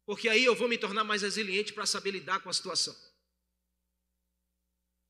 Porque 0.05 0.27
aí 0.27 0.43
eu 0.43 0.55
vou 0.55 0.67
me 0.67 0.77
tornar 0.77 1.03
mais 1.03 1.21
resiliente 1.21 1.73
para 1.73 1.85
saber 1.85 2.11
lidar 2.11 2.39
com 2.41 2.49
a 2.49 2.53
situação. 2.53 2.95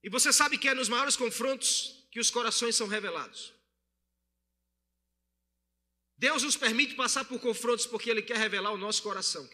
E 0.04 0.10
você 0.10 0.32
sabe 0.32 0.58
que 0.58 0.68
é 0.68 0.74
nos 0.74 0.90
maiores 0.90 1.16
confrontos 1.16 2.08
que 2.12 2.20
os 2.20 2.30
corações 2.30 2.76
são 2.76 2.88
revelados. 2.88 3.54
Deus 6.18 6.44
nos 6.44 6.58
permite 6.58 6.96
passar 6.96 7.24
por 7.26 7.40
confrontos 7.40 7.86
porque 7.86 8.10
Ele 8.10 8.22
quer 8.22 8.38
revelar 8.38 8.72
o 8.72 8.78
nosso 8.78 9.02
coração. 9.02 9.48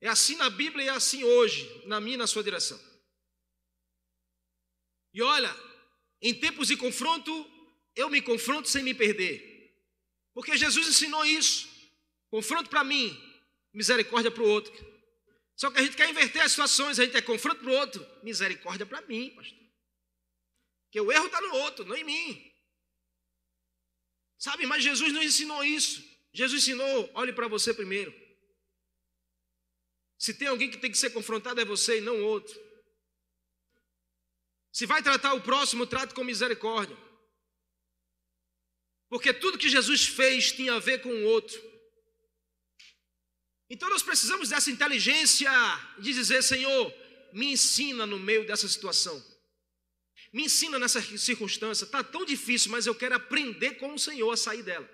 É 0.00 0.08
assim 0.08 0.36
na 0.36 0.50
Bíblia 0.50 0.84
e 0.84 0.88
é 0.88 0.92
assim 0.92 1.22
hoje, 1.24 1.86
na 1.86 2.00
minha 2.00 2.14
e 2.14 2.18
na 2.18 2.26
sua 2.26 2.42
direção. 2.42 2.80
E 5.14 5.22
olha, 5.22 5.52
em 6.22 6.32
tempos 6.32 6.68
de 6.68 6.76
confronto, 6.76 7.30
eu 7.96 8.08
me 8.08 8.22
confronto 8.22 8.68
sem 8.68 8.82
me 8.82 8.94
perder. 8.94 9.76
Porque 10.32 10.56
Jesus 10.56 10.86
ensinou 10.88 11.24
isso. 11.24 11.68
Confronto 12.30 12.70
para 12.70 12.84
mim, 12.84 13.20
misericórdia 13.74 14.30
para 14.30 14.42
o 14.42 14.48
outro. 14.48 14.72
Só 15.56 15.70
que 15.70 15.78
a 15.78 15.82
gente 15.82 15.96
quer 15.96 16.08
inverter 16.08 16.42
as 16.42 16.52
situações, 16.52 16.98
a 16.98 17.04
gente 17.04 17.16
é 17.16 17.20
confronto 17.22 17.60
para 17.60 17.70
o 17.70 17.74
outro, 17.74 18.06
misericórdia 18.22 18.86
para 18.86 19.02
mim, 19.02 19.30
pastor. 19.30 19.58
Porque 20.84 21.00
o 21.00 21.10
erro 21.10 21.26
está 21.26 21.40
no 21.40 21.54
outro, 21.56 21.84
não 21.84 21.96
em 21.96 22.04
mim. 22.04 22.52
Sabe, 24.38 24.66
mas 24.66 24.82
Jesus 24.82 25.12
não 25.12 25.22
ensinou 25.22 25.62
isso. 25.64 26.02
Jesus 26.32 26.62
ensinou, 26.62 27.10
olhe 27.14 27.32
para 27.32 27.48
você 27.48 27.74
primeiro. 27.74 28.14
Se 30.18 30.32
tem 30.34 30.48
alguém 30.48 30.70
que 30.70 30.78
tem 30.78 30.90
que 30.90 30.98
ser 30.98 31.10
confrontado 31.10 31.60
é 31.60 31.64
você 31.64 31.98
e 31.98 32.00
não 32.00 32.22
outro. 32.22 32.58
Se 34.72 34.86
vai 34.86 35.02
tratar 35.02 35.34
o 35.34 35.42
próximo, 35.42 35.86
trate 35.86 36.14
com 36.14 36.24
misericórdia. 36.24 36.96
Porque 39.08 39.32
tudo 39.34 39.58
que 39.58 39.68
Jesus 39.68 40.06
fez 40.06 40.52
tinha 40.52 40.74
a 40.74 40.78
ver 40.78 41.02
com 41.02 41.10
o 41.10 41.24
outro. 41.24 41.60
Então 43.68 43.88
nós 43.90 44.02
precisamos 44.02 44.48
dessa 44.48 44.70
inteligência 44.70 45.50
de 45.98 46.14
dizer: 46.14 46.42
Senhor, 46.42 46.94
me 47.32 47.52
ensina 47.52 48.06
no 48.06 48.18
meio 48.18 48.46
dessa 48.46 48.66
situação. 48.66 49.22
Me 50.32 50.44
ensina 50.44 50.78
nessa 50.78 51.00
circunstância. 51.18 51.84
Está 51.84 52.02
tão 52.02 52.24
difícil, 52.24 52.70
mas 52.70 52.86
eu 52.86 52.94
quero 52.94 53.14
aprender 53.14 53.74
com 53.74 53.92
o 53.92 53.98
Senhor 53.98 54.30
a 54.30 54.36
sair 54.36 54.62
dela. 54.62 54.88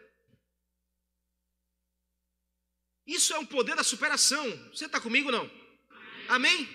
Isso 3.07 3.33
é 3.33 3.39
um 3.39 3.47
poder 3.47 3.77
da 3.77 3.85
superação. 3.85 4.45
Você 4.73 4.87
está 4.87 5.01
comigo 5.01 5.31
não? 5.31 5.49
Amém? 6.29 6.69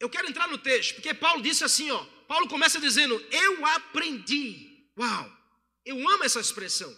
Eu 0.00 0.08
quero 0.08 0.28
entrar 0.28 0.48
no 0.48 0.58
texto, 0.58 0.94
porque 0.94 1.12
Paulo 1.12 1.42
disse 1.42 1.64
assim, 1.64 1.90
ó. 1.90 2.04
Paulo 2.26 2.46
começa 2.46 2.80
dizendo: 2.80 3.14
"Eu 3.30 3.64
aprendi". 3.66 4.84
Uau! 4.98 5.38
Eu 5.84 5.96
amo 6.08 6.24
essa 6.24 6.40
expressão. 6.40 6.94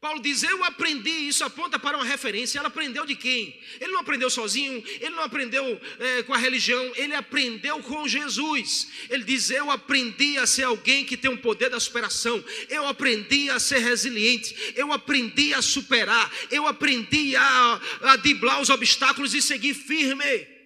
Paulo 0.00 0.20
diz: 0.20 0.42
Eu 0.42 0.62
aprendi, 0.64 1.10
isso 1.10 1.42
aponta 1.44 1.78
para 1.78 1.96
uma 1.96 2.04
referência. 2.04 2.58
Ela 2.58 2.68
aprendeu 2.68 3.04
de 3.04 3.16
quem? 3.16 3.60
Ele 3.80 3.92
não 3.92 4.00
aprendeu 4.00 4.30
sozinho, 4.30 4.82
ele 5.00 5.10
não 5.10 5.24
aprendeu 5.24 5.80
é, 5.98 6.22
com 6.22 6.32
a 6.32 6.38
religião, 6.38 6.92
ele 6.96 7.14
aprendeu 7.14 7.80
com 7.82 8.06
Jesus. 8.06 8.88
Ele 9.10 9.24
diz: 9.24 9.50
Eu 9.50 9.70
aprendi 9.70 10.38
a 10.38 10.46
ser 10.46 10.64
alguém 10.64 11.04
que 11.04 11.16
tem 11.16 11.30
o 11.30 11.34
um 11.34 11.36
poder 11.38 11.70
da 11.70 11.80
superação, 11.80 12.44
eu 12.68 12.86
aprendi 12.86 13.50
a 13.50 13.58
ser 13.58 13.78
resiliente, 13.78 14.72
eu 14.76 14.92
aprendi 14.92 15.52
a 15.52 15.62
superar, 15.62 16.32
eu 16.50 16.66
aprendi 16.66 17.34
a, 17.34 17.80
a 18.02 18.16
driblar 18.16 18.60
os 18.60 18.70
obstáculos 18.70 19.34
e 19.34 19.42
seguir 19.42 19.74
firme. 19.74 20.57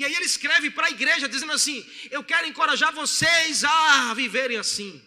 E 0.00 0.04
aí 0.06 0.14
ele 0.14 0.24
escreve 0.24 0.70
para 0.70 0.86
a 0.86 0.90
igreja 0.90 1.28
dizendo 1.28 1.52
assim: 1.52 1.86
Eu 2.10 2.24
quero 2.24 2.46
encorajar 2.46 2.90
vocês 2.90 3.64
a 3.64 4.14
viverem 4.14 4.56
assim. 4.56 4.98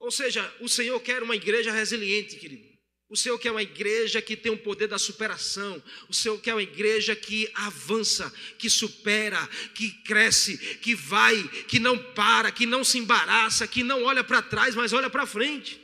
Ou 0.00 0.10
seja, 0.10 0.52
o 0.58 0.68
Senhor 0.68 0.98
quer 0.98 1.22
uma 1.22 1.36
igreja 1.36 1.70
resiliente, 1.70 2.34
querido. 2.34 2.66
O 3.08 3.16
Senhor 3.16 3.38
quer 3.38 3.52
uma 3.52 3.62
igreja 3.62 4.20
que 4.20 4.36
tem 4.36 4.50
o 4.50 4.58
poder 4.58 4.88
da 4.88 4.98
superação. 4.98 5.80
O 6.08 6.14
Senhor 6.14 6.36
quer 6.40 6.52
uma 6.52 6.62
igreja 6.64 7.14
que 7.14 7.48
avança, 7.54 8.32
que 8.58 8.68
supera, 8.68 9.46
que 9.72 9.90
cresce, 10.02 10.58
que 10.78 10.96
vai, 10.96 11.40
que 11.68 11.78
não 11.78 11.96
para, 11.96 12.50
que 12.50 12.66
não 12.66 12.82
se 12.82 12.98
embaraça, 12.98 13.68
que 13.68 13.84
não 13.84 14.02
olha 14.02 14.24
para 14.24 14.42
trás, 14.42 14.74
mas 14.74 14.92
olha 14.92 15.08
para 15.08 15.26
frente. 15.26 15.80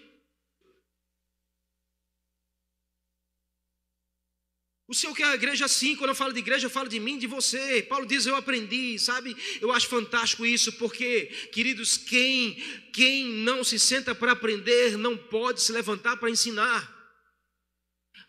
O 4.91 4.95
Senhor 4.95 5.15
quer 5.15 5.25
a 5.25 5.35
igreja 5.35 5.67
assim, 5.67 5.95
quando 5.95 6.09
eu 6.09 6.15
falo 6.15 6.33
de 6.33 6.39
igreja, 6.39 6.65
eu 6.65 6.71
falo 6.71 6.89
de 6.89 6.99
mim, 6.99 7.19
de 7.19 7.27
você. 7.27 7.83
Paulo 7.83 8.07
diz: 8.07 8.25
Eu 8.25 8.35
aprendi, 8.35 8.99
sabe? 8.99 9.37
Eu 9.61 9.71
acho 9.71 9.87
fantástico 9.87 10.47
isso, 10.47 10.73
porque, 10.73 11.27
queridos, 11.53 11.99
quem, 11.99 12.55
quem 12.91 13.27
não 13.27 13.63
se 13.63 13.79
senta 13.79 14.15
para 14.15 14.33
aprender 14.33 14.97
não 14.97 15.15
pode 15.15 15.61
se 15.61 15.73
levantar 15.73 16.17
para 16.17 16.31
ensinar. 16.31 16.97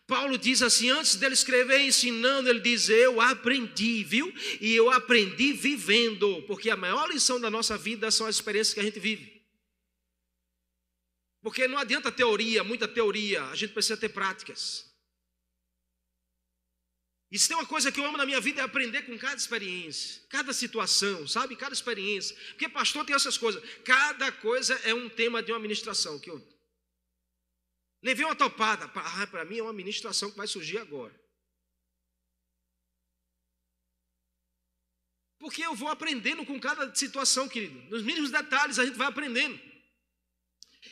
Paulo 0.06 0.36
diz 0.36 0.60
assim, 0.60 0.90
antes 0.90 1.14
dele 1.14 1.32
escrever 1.32 1.80
ensinando, 1.80 2.50
ele 2.50 2.60
diz: 2.60 2.90
Eu 2.90 3.22
aprendi, 3.22 4.04
viu? 4.04 4.30
E 4.60 4.74
eu 4.74 4.90
aprendi 4.90 5.54
vivendo, 5.54 6.42
porque 6.42 6.68
a 6.68 6.76
maior 6.76 7.08
lição 7.08 7.40
da 7.40 7.48
nossa 7.48 7.78
vida 7.78 8.10
são 8.10 8.26
as 8.26 8.34
experiências 8.34 8.74
que 8.74 8.80
a 8.80 8.82
gente 8.82 9.00
vive. 9.00 9.40
Porque 11.40 11.66
não 11.66 11.78
adianta 11.78 12.12
teoria, 12.12 12.62
muita 12.62 12.86
teoria, 12.86 13.44
a 13.44 13.54
gente 13.54 13.72
precisa 13.72 13.96
ter 13.96 14.10
práticas. 14.10 14.89
E 17.30 17.38
se 17.38 17.46
tem 17.46 17.56
uma 17.56 17.66
coisa 17.66 17.92
que 17.92 18.00
eu 18.00 18.04
amo 18.04 18.16
na 18.16 18.26
minha 18.26 18.40
vida 18.40 18.60
é 18.60 18.64
aprender 18.64 19.02
com 19.02 19.16
cada 19.16 19.36
experiência, 19.36 20.20
cada 20.28 20.52
situação, 20.52 21.28
sabe? 21.28 21.54
Cada 21.54 21.72
experiência. 21.72 22.36
Porque 22.48 22.68
pastor 22.68 23.04
tem 23.04 23.14
essas 23.14 23.38
coisas. 23.38 23.62
Cada 23.84 24.32
coisa 24.32 24.74
é 24.82 24.92
um 24.92 25.08
tema 25.08 25.40
de 25.40 25.52
uma 25.52 25.60
ministração 25.60 26.18
que 26.18 26.28
eu 26.28 26.44
levei 28.02 28.24
uma 28.24 28.34
topada. 28.34 28.88
Para 28.88 29.42
ah, 29.42 29.44
mim 29.44 29.58
é 29.58 29.62
uma 29.62 29.72
ministração 29.72 30.30
que 30.30 30.36
vai 30.36 30.48
surgir 30.48 30.78
agora. 30.78 31.14
Porque 35.38 35.64
eu 35.64 35.74
vou 35.74 35.88
aprendendo 35.88 36.44
com 36.44 36.60
cada 36.60 36.92
situação, 36.94 37.48
querido. 37.48 37.78
Nos 37.88 38.02
mínimos 38.02 38.32
detalhes 38.32 38.78
a 38.78 38.84
gente 38.84 38.98
vai 38.98 39.06
aprendendo. 39.06 39.69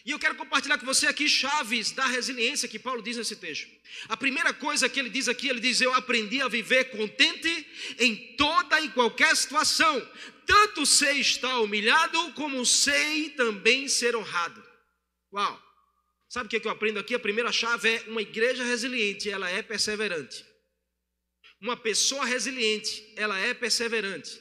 E 0.09 0.11
eu 0.11 0.19
quero 0.19 0.37
compartilhar 0.37 0.79
com 0.79 0.87
você 0.87 1.07
aqui 1.07 1.29
chaves 1.29 1.91
da 1.91 2.07
resiliência 2.07 2.67
que 2.67 2.79
Paulo 2.79 3.03
diz 3.03 3.19
nesse 3.19 3.37
texto. 3.37 3.69
A 4.09 4.17
primeira 4.17 4.55
coisa 4.55 4.89
que 4.89 4.99
ele 4.99 5.11
diz 5.11 5.29
aqui, 5.29 5.49
ele 5.49 5.61
diz: 5.61 5.83
Eu 5.83 5.93
aprendi 5.93 6.41
a 6.41 6.49
viver 6.49 6.85
contente 6.85 7.67
em 7.99 8.35
toda 8.35 8.81
e 8.81 8.89
qualquer 8.89 9.37
situação. 9.37 10.11
Tanto 10.47 10.87
sei 10.87 11.21
estar 11.21 11.59
humilhado, 11.61 12.33
como 12.33 12.65
sei 12.65 13.29
também 13.29 13.87
ser 13.87 14.17
honrado. 14.17 14.65
Uau! 15.31 15.63
Sabe 16.27 16.47
o 16.47 16.49
que 16.49 16.67
eu 16.67 16.73
aprendo 16.73 16.99
aqui? 16.99 17.15
A 17.15 17.19
primeira 17.19 17.53
chave 17.53 17.91
é 17.91 18.05
uma 18.07 18.23
igreja 18.23 18.65
resiliente, 18.65 19.29
ela 19.29 19.51
é 19.51 19.61
perseverante. 19.61 20.43
Uma 21.61 21.77
pessoa 21.77 22.25
resiliente, 22.25 23.13
ela 23.15 23.39
é 23.39 23.53
perseverante. 23.53 24.41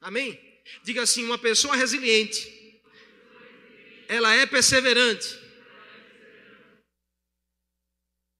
Amém? 0.00 0.36
Diga 0.82 1.02
assim: 1.02 1.22
uma 1.22 1.38
pessoa 1.38 1.76
resiliente, 1.76 2.53
ela 4.08 4.34
é 4.34 4.46
perseverante. 4.46 5.44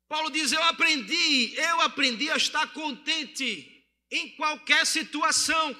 Paulo 0.08 0.30
diz: 0.30 0.52
Eu 0.52 0.62
aprendi, 0.62 1.54
eu 1.56 1.80
aprendi 1.80 2.30
a 2.30 2.36
estar 2.36 2.66
contente 2.72 3.84
em 4.10 4.36
qualquer 4.36 4.86
situação. 4.86 5.76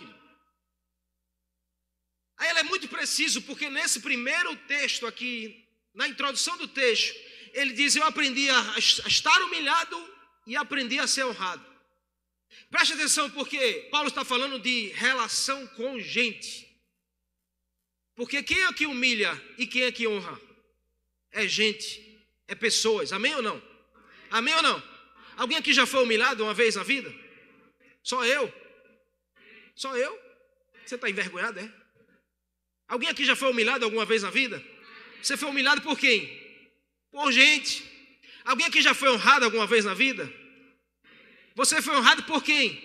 Aí 2.37 2.51
ele 2.51 2.61
é 2.61 2.65
muito 2.65 2.89
preciso, 2.89 3.43
porque 3.43 3.71
nesse 3.71 4.01
primeiro 4.01 4.57
texto 4.67 5.07
aqui, 5.07 5.69
na 5.95 6.09
introdução 6.09 6.57
do 6.59 6.67
texto, 6.67 7.15
ele 7.53 7.73
diz: 7.73 7.95
Eu 7.95 8.05
aprendi 8.05 8.51
a 8.51 8.79
estar 8.79 9.41
humilhado 9.43 10.15
e 10.47 10.57
aprendi 10.57 10.99
a 10.99 11.07
ser 11.07 11.25
honrado. 11.25 11.65
Preste 12.71 12.95
atenção, 12.95 13.31
porque 13.31 13.89
Paulo 13.91 14.09
está 14.09 14.25
falando 14.25 14.59
de 14.59 14.89
relação 14.89 15.67
com 15.69 15.99
gente. 16.01 16.64
Porque 18.17 18.43
quem 18.43 18.65
é 18.65 18.73
que 18.73 18.87
humilha 18.87 19.41
e 19.59 19.67
quem 19.67 19.83
é 19.83 19.93
que 19.93 20.07
honra? 20.07 20.41
É 21.33 21.49
gente, 21.49 22.27
é 22.47 22.55
pessoas. 22.55 23.13
Amém 23.13 23.35
ou 23.35 23.43
não? 23.43 23.61
Amém 24.31 24.55
ou 24.55 24.63
não? 24.63 24.83
Alguém 25.37 25.59
aqui 25.59 25.73
já 25.73 25.85
foi 25.85 26.03
humilhado 26.03 26.45
uma 26.45 26.55
vez 26.55 26.77
na 26.77 26.83
vida? 26.83 27.13
Só 28.03 28.25
eu? 28.25 28.53
Só 29.75 29.97
eu? 29.97 30.17
Você 30.85 30.95
está 30.95 31.11
envergonhado, 31.11 31.59
é? 31.59 31.73
Alguém 32.87 33.09
aqui 33.09 33.25
já 33.25 33.35
foi 33.35 33.51
humilhado 33.51 33.85
alguma 33.85 34.05
vez 34.05 34.23
na 34.23 34.31
vida? 34.31 34.63
Você 35.23 35.37
foi 35.37 35.49
humilhado 35.49 35.81
por 35.83 35.99
quem? 35.99 36.45
Por 37.11 37.33
gente. 37.33 37.83
Alguém 38.45 38.67
aqui 38.67 38.83
já 38.83 38.95
foi 38.95 39.09
honrado 39.11 39.45
alguma 39.45 39.67
vez 39.67 39.85
na 39.85 39.95
vida? 39.95 40.33
Você 41.55 41.81
foi 41.81 41.97
honrado 41.97 42.25
por 42.25 42.45
quem? 42.45 42.81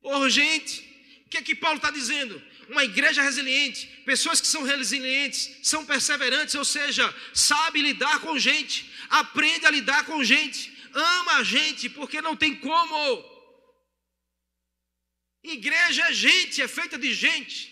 Por 0.00 0.30
gente. 0.30 0.80
O 1.26 1.28
que 1.28 1.38
é 1.38 1.42
que 1.42 1.54
Paulo 1.54 1.76
está 1.76 1.90
dizendo? 1.90 2.40
Uma 2.72 2.84
igreja 2.84 3.22
resiliente, 3.22 3.86
pessoas 4.04 4.40
que 4.40 4.46
são 4.46 4.62
resilientes, 4.62 5.58
são 5.62 5.84
perseverantes, 5.84 6.54
ou 6.54 6.64
seja, 6.64 7.04
sabe 7.34 7.82
lidar 7.82 8.20
com 8.20 8.38
gente, 8.38 8.90
aprende 9.10 9.66
a 9.66 9.70
lidar 9.70 10.06
com 10.06 10.24
gente, 10.24 10.72
ama 10.92 11.32
a 11.34 11.44
gente, 11.44 11.90
porque 11.90 12.22
não 12.22 12.34
tem 12.34 12.54
como. 12.56 12.98
Igreja 15.44 16.02
é 16.08 16.12
gente, 16.12 16.62
é 16.62 16.68
feita 16.68 16.98
de 16.98 17.12
gente. 17.12 17.70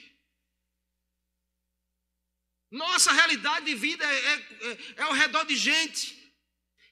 Nossa 2.70 3.10
realidade 3.12 3.66
de 3.66 3.74
vida 3.74 4.04
é, 4.04 4.16
é, 4.16 4.34
é, 4.68 4.78
é 4.96 5.02
ao 5.02 5.12
redor 5.12 5.44
de 5.44 5.56
gente. 5.56 6.16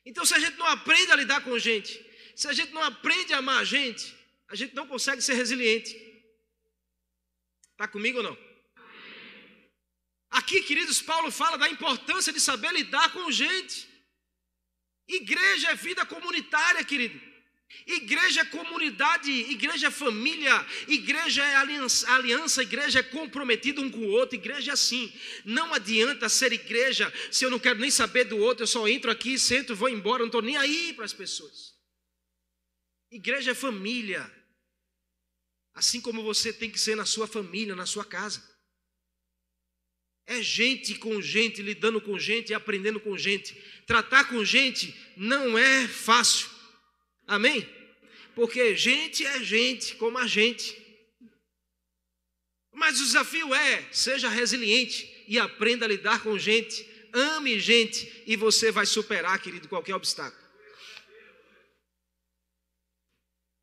Então, 0.05 0.25
se 0.25 0.35
a 0.35 0.39
gente 0.39 0.57
não 0.57 0.67
aprende 0.67 1.13
a 1.13 1.17
lidar 1.17 1.43
com 1.43 1.59
gente, 1.59 1.93
se 2.35 2.49
a 2.49 2.55
gente 2.55 2.73
não 2.73 2.83
aprende 2.83 3.35
a 3.35 3.39
amar 3.39 3.61
a 3.61 3.65
gente, 3.65 4.17
a 4.49 4.57
gente 4.57 4.75
não 4.75 4.87
consegue 4.87 5.21
ser 5.21 5.35
resiliente. 5.35 6.08
Está 7.79 7.87
comigo 7.87 8.19
ou 8.19 8.25
não? 8.25 8.37
Aqui, 10.31 10.63
queridos, 10.63 11.01
Paulo 11.01 11.31
fala 11.31 11.57
da 11.57 11.69
importância 11.69 12.33
de 12.33 12.41
saber 12.41 12.73
lidar 12.73 13.13
com 13.13 13.31
gente. 13.31 13.89
Igreja 15.07 15.71
é 15.71 15.77
vida 15.77 16.05
comunitária, 16.05 16.83
querido. 16.83 17.21
Igreja 17.87 18.41
é 18.41 18.45
comunidade, 18.47 19.31
igreja 19.31 19.87
é 19.87 19.91
família, 19.93 20.67
igreja 20.89 21.45
é 21.45 21.55
aliança, 21.55 22.11
aliança, 22.13 22.63
igreja 22.63 22.99
é 22.99 23.03
comprometida 23.05 23.81
um 23.81 23.89
com 23.89 24.01
o 24.01 24.11
outro, 24.11 24.35
igreja 24.35 24.73
é 24.73 24.75
assim. 24.75 25.13
Não 25.45 25.73
adianta 25.73 26.29
ser 26.29 26.53
igreja 26.53 27.13
se 27.31 27.45
eu 27.45 27.51
não 27.51 27.61
quero 27.61 27.79
nem 27.79 27.93
saber 27.93 28.25
do 28.25 28.39
outro, 28.39 28.65
eu 28.65 28.67
só 28.67 28.89
entro 28.89 29.09
aqui, 29.09 29.39
sento, 29.39 29.77
vou 29.77 29.89
embora, 29.89 30.21
não 30.21 30.27
estou 30.27 30.43
nem 30.43 30.57
aí 30.57 30.93
para 30.95 31.05
as 31.05 31.13
pessoas. 31.13 31.75
Igreja 33.09 33.53
é 33.53 33.55
família, 33.55 34.29
Assim 35.79 36.01
como 36.01 36.25
você 36.25 36.53
tem 36.53 36.69
que 36.69 36.81
ser 36.81 36.97
na 36.97 37.07
sua 37.07 37.29
família, 37.29 37.77
na 37.77 37.87
sua 37.87 38.05
casa. 38.05 38.43
É 40.27 40.43
gente 40.43 40.97
com 40.97 41.23
gente, 41.23 41.63
lidando 41.63 42.01
com 42.01 42.19
gente 42.19 42.51
e 42.51 42.55
aprendendo 42.55 42.99
com 42.99 43.17
gente. 43.17 43.55
Tratar 43.87 44.25
com 44.25 44.45
gente 44.45 44.93
não 45.17 45.57
é 45.57 45.87
fácil. 45.87 46.51
Amém? 47.29 47.65
Porque 48.35 48.77
gente 48.77 49.25
é 49.25 49.41
gente 49.41 49.95
como 49.95 50.19
a 50.19 50.27
gente. 50.27 50.77
Mas 52.75 53.01
o 53.01 53.05
desafio 53.05 53.55
é: 53.55 53.89
seja 53.93 54.29
resiliente 54.29 55.09
e 55.29 55.39
aprenda 55.39 55.85
a 55.85 55.89
lidar 55.89 56.25
com 56.25 56.37
gente. 56.37 56.85
Ame 57.13 57.61
gente 57.61 58.25
e 58.27 58.35
você 58.35 58.73
vai 58.73 58.85
superar, 58.85 59.41
querido, 59.41 59.69
qualquer 59.69 59.95
obstáculo. 59.95 60.48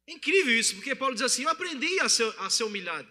É 0.08 0.14
incrível 0.14 0.58
isso, 0.58 0.76
porque 0.76 0.96
Paulo 0.96 1.16
diz 1.16 1.24
assim: 1.24 1.44
Eu 1.44 1.50
aprendi 1.50 2.00
a 2.00 2.10
ser, 2.10 2.34
a 2.40 2.50
ser 2.50 2.64
humilhado. 2.64 3.10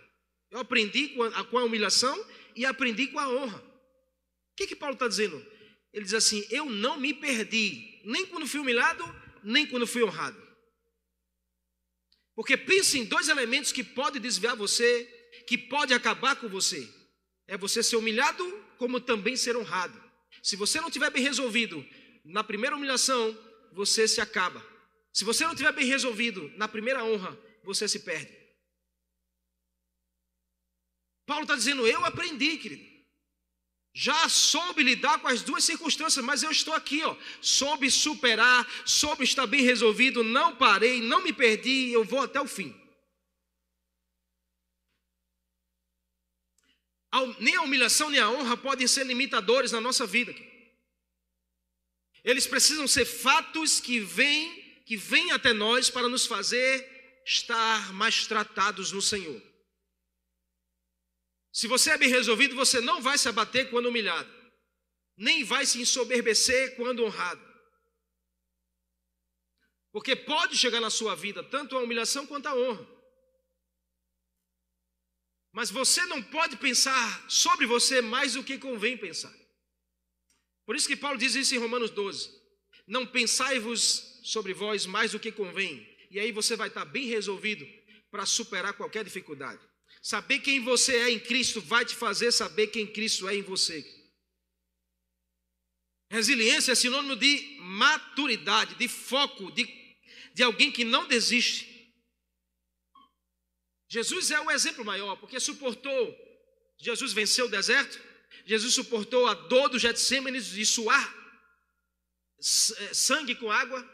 Eu 0.51 0.61
aprendi 0.61 1.09
com 1.09 1.23
a, 1.23 1.45
com 1.45 1.59
a, 1.59 1.65
humilhação 1.65 2.25
e 2.55 2.65
aprendi 2.65 3.09
com 3.09 3.19
a 3.19 3.29
honra. 3.29 3.59
O 3.59 4.57
que, 4.57 4.69
que 4.69 4.77
Paulo 4.77 4.95
está 4.95 5.09
dizendo? 5.09 5.45
Ele 5.93 6.05
diz 6.05 6.15
assim: 6.15 6.47
Eu 6.51 6.67
não 6.67 6.99
me 6.99 7.13
perdi, 7.13 8.01
nem 8.05 8.27
quando 8.27 8.47
fui 8.47 8.61
humilhado, 8.61 9.05
nem 9.43 9.67
quando 9.67 9.87
fui 9.87 10.05
honrado. 10.05 10.41
Porque 12.37 12.57
pense 12.57 12.99
em 12.99 13.05
dois 13.05 13.29
elementos 13.29 13.73
que 13.73 13.85
podem 13.85 14.21
desviar 14.21 14.57
você, 14.57 15.05
que 15.47 15.57
pode 15.57 15.93
acabar 15.93 16.37
com 16.37 16.49
você. 16.49 16.89
É 17.47 17.57
você 17.57 17.83
ser 17.83 17.97
humilhado, 17.97 18.45
como 18.79 19.01
também 19.01 19.37
ser 19.37 19.57
honrado. 19.57 20.03
Se 20.43 20.57
você 20.57 20.81
não 20.81 20.91
tiver 20.91 21.11
bem 21.11 21.23
resolvido 21.23 21.85
na 22.25 22.43
primeira 22.43 22.75
humilhação, 22.75 23.37
você 23.73 24.09
se 24.09 24.21
acaba. 24.21 24.65
Se 25.15 25.25
você 25.25 25.47
não 25.47 25.55
tiver 25.55 25.73
bem 25.73 25.87
resolvido 25.87 26.53
na 26.57 26.67
primeira 26.67 27.05
honra, 27.05 27.39
você 27.63 27.87
se 27.89 28.01
perde. 28.01 28.37
Paulo 31.25 31.45
está 31.45 31.55
dizendo: 31.55 31.87
Eu 31.87 32.05
aprendi, 32.05 32.59
querido. 32.59 32.93
Já 33.97 34.29
soube 34.29 34.83
lidar 34.83 35.21
com 35.21 35.29
as 35.29 35.41
duas 35.41 35.63
circunstâncias, 35.63 36.25
mas 36.25 36.43
eu 36.43 36.51
estou 36.51 36.75
aqui, 36.75 37.05
ó. 37.05 37.17
Soube 37.41 37.89
superar, 37.93 38.69
soube 38.85 39.23
estar 39.23 39.47
bem 39.47 39.63
resolvido, 39.63 40.25
não 40.25 40.57
parei, 40.57 41.01
não 41.01 41.23
me 41.23 41.33
perdi, 41.33 41.93
eu 41.93 42.03
vou 42.03 42.21
até 42.21 42.41
o 42.41 42.49
fim. 42.49 42.75
Nem 47.39 47.55
a 47.55 47.63
humilhação 47.63 48.11
nem 48.11 48.19
a 48.19 48.29
honra 48.29 48.57
podem 48.57 48.89
ser 48.89 49.07
limitadores 49.07 49.71
na 49.71 49.81
nossa 49.81 50.05
vida. 50.05 50.35
Eles 52.25 52.49
precisam 52.49 52.89
ser 52.89 53.05
fatos 53.05 53.79
que 53.79 54.01
vêm 54.01 54.64
que 54.85 54.97
vem 54.97 55.33
até 55.33 55.53
nós 55.53 55.91
para 55.91 56.09
nos 56.09 56.27
fazer 56.27 57.23
estar 57.27 57.93
mais 57.95 58.27
tratados 58.27 58.93
no 58.93 59.01
Senhor. 59.01 59.43
Se 61.53 61.67
você 61.67 61.91
é 61.91 61.99
bem 61.99 62.09
resolvido, 62.09 62.55
você 62.55 62.81
não 62.81 63.01
vai 63.01 63.17
se 63.17 63.29
abater 63.29 63.71
quando 63.71 63.89
humilhado, 63.89 64.31
nem 65.17 65.45
vai 65.45 65.65
se 65.65 65.81
ensoberbecer 65.81 66.77
quando 66.77 67.05
honrado. 67.05 67.43
Porque 69.93 70.17
pode 70.17 70.57
chegar 70.59 70.81
na 70.81 70.91
sua 70.91 71.15
vida 71.15 71.43
tanto 71.45 71.77
a 71.77 71.81
humilhação 71.81 72.27
quanto 72.27 72.47
a 72.47 72.55
honra. 72.55 72.95
Mas 75.53 75.71
você 75.71 76.05
não 76.07 76.21
pode 76.21 76.57
pensar 76.57 77.31
sobre 77.31 77.65
você 77.65 78.03
mais 78.03 78.33
do 78.33 78.43
que 78.43 78.59
convém 78.59 78.99
pensar. 78.99 79.33
Por 80.67 80.75
isso 80.75 80.89
que 80.89 80.97
Paulo 80.97 81.17
diz 81.17 81.37
isso 81.37 81.55
em 81.55 81.59
Romanos 81.59 81.91
12: 81.91 82.29
Não 82.89 83.07
pensai-vos 83.07 84.14
sobre 84.25 84.55
vós 84.55 84.87
mais 84.87 85.13
do 85.13 85.21
que 85.21 85.31
convém. 85.31 85.87
E 86.11 86.19
aí 86.19 86.33
você 86.33 86.57
vai 86.57 86.69
estar 86.69 86.87
bem 86.87 87.07
resolvido 87.07 87.67
para 88.11 88.25
superar 88.25 88.73
qualquer 88.73 89.05
dificuldade. 89.05 89.61
Saber 90.03 90.39
quem 90.39 90.61
você 90.61 90.97
é 90.97 91.11
em 91.11 91.21
Cristo 91.21 91.61
vai 91.61 91.85
te 91.85 91.95
fazer 91.95 92.33
saber 92.33 92.69
quem 92.69 92.87
Cristo 92.87 93.29
é 93.29 93.37
em 93.37 93.43
você. 93.43 93.85
Resiliência 96.11 96.73
é 96.73 96.75
sinônimo 96.75 97.17
de 97.17 97.59
maturidade, 97.61 98.77
de 98.77 98.89
foco, 98.89 99.51
de, 99.53 99.69
de 100.33 100.43
alguém 100.43 100.73
que 100.73 100.85
não 100.85 101.07
desiste. 101.07 101.93
Jesus 103.89 104.31
é 104.31 104.41
o 104.41 104.51
exemplo 104.51 104.85
maior, 104.85 105.17
porque 105.17 105.39
suportou. 105.39 106.17
Jesus 106.79 107.13
venceu 107.13 107.47
o 107.47 107.51
deserto, 107.51 108.01
Jesus 108.47 108.75
suportou 108.75 109.27
a 109.27 109.35
dor 109.35 109.69
do 109.69 109.79
Getsemane 109.79 110.41
de 110.41 110.67
suar 110.67 111.25
eh, 112.39 112.95
sangue 112.95 113.35
com 113.37 113.51
água, 113.51 113.94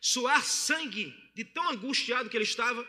suar 0.00 0.44
sangue 0.44 1.14
de 1.34 1.44
tão 1.44 1.68
angustiado 1.70 2.28
que 2.28 2.36
ele 2.36 2.44
estava, 2.44 2.86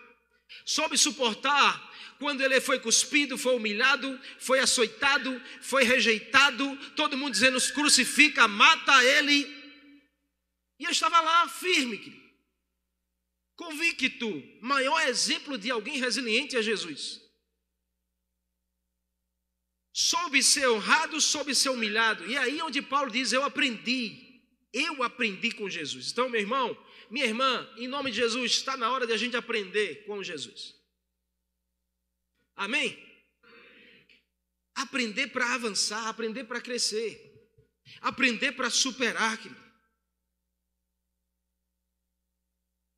soube 0.66 0.98
suportar 0.98 1.92
quando 2.22 2.42
ele 2.42 2.62
foi 2.62 2.80
cuspido, 2.80 3.36
foi 3.36 3.56
humilhado, 3.56 4.20
foi 4.38 4.60
açoitado, 4.60 5.42
foi 5.60 5.84
rejeitado, 5.84 6.78
todo 6.96 7.18
mundo 7.18 7.34
dizendo 7.34 7.60
crucifica, 7.74 8.48
mata 8.48 9.04
ele. 9.04 9.48
E 10.80 10.86
eu 10.86 10.92
estava 10.92 11.20
lá 11.20 11.50
firme, 11.50 11.98
querido. 11.98 12.22
convicto, 13.56 14.44
maior 14.62 15.02
exemplo 15.08 15.58
de 15.58 15.72
alguém 15.72 15.98
resiliente 16.00 16.56
é 16.56 16.62
Jesus. 16.62 17.20
Soube 19.94 20.42
ser 20.44 20.68
honrado, 20.70 21.20
soube 21.20 21.54
ser 21.56 21.70
humilhado. 21.70 22.26
E 22.30 22.38
aí 22.38 22.62
onde 22.62 22.82
Paulo 22.82 23.12
diz: 23.12 23.34
Eu 23.34 23.44
aprendi, 23.44 24.42
eu 24.72 25.02
aprendi 25.04 25.52
com 25.52 25.68
Jesus. 25.70 26.12
Então, 26.12 26.30
meu 26.30 26.40
irmão, 26.40 26.78
minha 27.12 27.26
irmã, 27.26 27.70
em 27.76 27.90
nome 27.90 28.10
de 28.10 28.16
Jesus, 28.16 28.54
está 28.54 28.78
na 28.78 28.90
hora 28.90 29.06
de 29.06 29.12
a 29.12 29.18
gente 29.18 29.36
aprender 29.36 30.06
com 30.06 30.24
Jesus. 30.24 30.74
Amém? 32.56 32.98
Aprender 34.74 35.28
para 35.28 35.54
avançar, 35.54 36.08
aprender 36.08 36.46
para 36.46 36.62
crescer, 36.62 37.20
aprender 38.00 38.54
para 38.54 38.70
superar, 38.70 39.38
querido. 39.38 39.62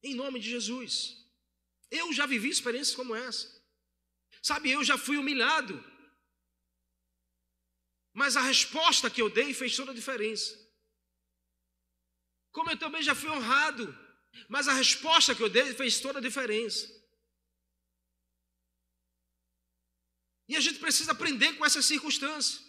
Em 0.03 0.13
nome 0.13 0.39
de 0.39 0.47
Jesus. 0.47 1.17
Eu 1.89 2.13
já 2.13 2.27
vivi 2.27 2.49
experiências 2.49 2.95
como 2.95 3.15
essa. 3.15 3.51
Sabe, 4.43 4.69
eu 4.69 4.83
já 4.83 4.95
fui 4.95 5.17
humilhado. 5.17 5.83
Mas 8.13 8.37
a 8.37 8.41
resposta 8.41 9.09
que 9.09 9.23
eu 9.23 9.29
dei 9.29 9.55
fez 9.55 9.75
toda 9.75 9.91
a 9.91 9.95
diferença. 9.95 10.55
Como 12.51 12.69
eu 12.69 12.77
também 12.77 13.01
já 13.01 13.15
fui 13.15 13.31
honrado. 13.31 14.02
Mas 14.47 14.67
a 14.67 14.73
resposta 14.73 15.35
que 15.35 15.41
eu 15.41 15.49
dei 15.49 15.73
fez 15.73 15.99
toda 15.99 16.19
a 16.19 16.21
diferença. 16.21 16.87
E 20.47 20.55
a 20.55 20.59
gente 20.59 20.79
precisa 20.79 21.11
aprender 21.11 21.53
com 21.53 21.65
essas 21.65 21.85
circunstâncias. 21.85 22.61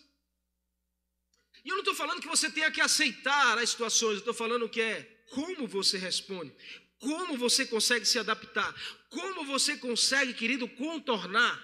E 1.65 1.69
eu 1.69 1.75
não 1.75 1.81
estou 1.81 1.95
falando 1.95 2.21
que 2.21 2.29
você 2.29 2.51
tenha 2.51 2.71
que 2.71 2.81
aceitar 2.81 3.59
as 3.59 3.71
situações, 3.71 4.15
eu 4.15 4.19
estou 4.19 4.35
falando 4.35 4.69
que 4.69 4.81
é 4.81 5.03
como 5.31 5.67
você 5.67 5.97
responde, 5.97 6.55
como 6.99 7.37
você 7.39 7.67
consegue 7.67 8.05
se 8.05 8.19
adaptar, 8.19 8.73
como 9.09 9.45
você 9.47 9.77
consegue, 9.77 10.35
querido, 10.35 10.69
contornar 10.69 11.59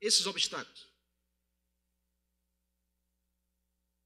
esses 0.00 0.26
obstáculos. 0.26 0.88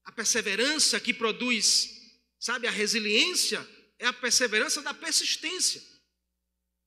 A 0.03 0.11
perseverança 0.11 0.99
que 0.99 1.13
produz, 1.13 1.89
sabe, 2.39 2.67
a 2.67 2.71
resiliência 2.71 3.65
é 3.99 4.07
a 4.07 4.13
perseverança 4.13 4.81
da 4.81 4.93
persistência, 4.93 5.83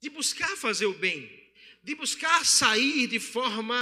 de 0.00 0.08
buscar 0.10 0.56
fazer 0.56 0.86
o 0.86 0.98
bem, 0.98 1.30
de 1.82 1.94
buscar 1.94 2.44
sair 2.44 3.06
de 3.06 3.20
forma 3.20 3.76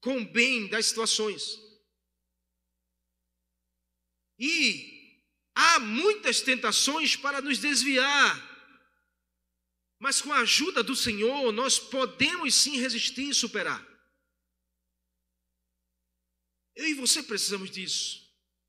com 0.00 0.24
bem 0.24 0.66
das 0.68 0.86
situações. 0.86 1.58
E 4.38 5.22
há 5.54 5.78
muitas 5.78 6.40
tentações 6.40 7.14
para 7.14 7.40
nos 7.40 7.58
desviar, 7.58 8.50
mas 9.98 10.20
com 10.20 10.32
a 10.32 10.40
ajuda 10.40 10.82
do 10.82 10.96
Senhor 10.96 11.52
nós 11.52 11.78
podemos 11.78 12.54
sim 12.54 12.78
resistir 12.78 13.28
e 13.28 13.34
superar. 13.34 13.86
Eu 16.74 16.86
e 16.88 16.94
você 16.94 17.22
precisamos 17.22 17.70
disso. 17.70 18.19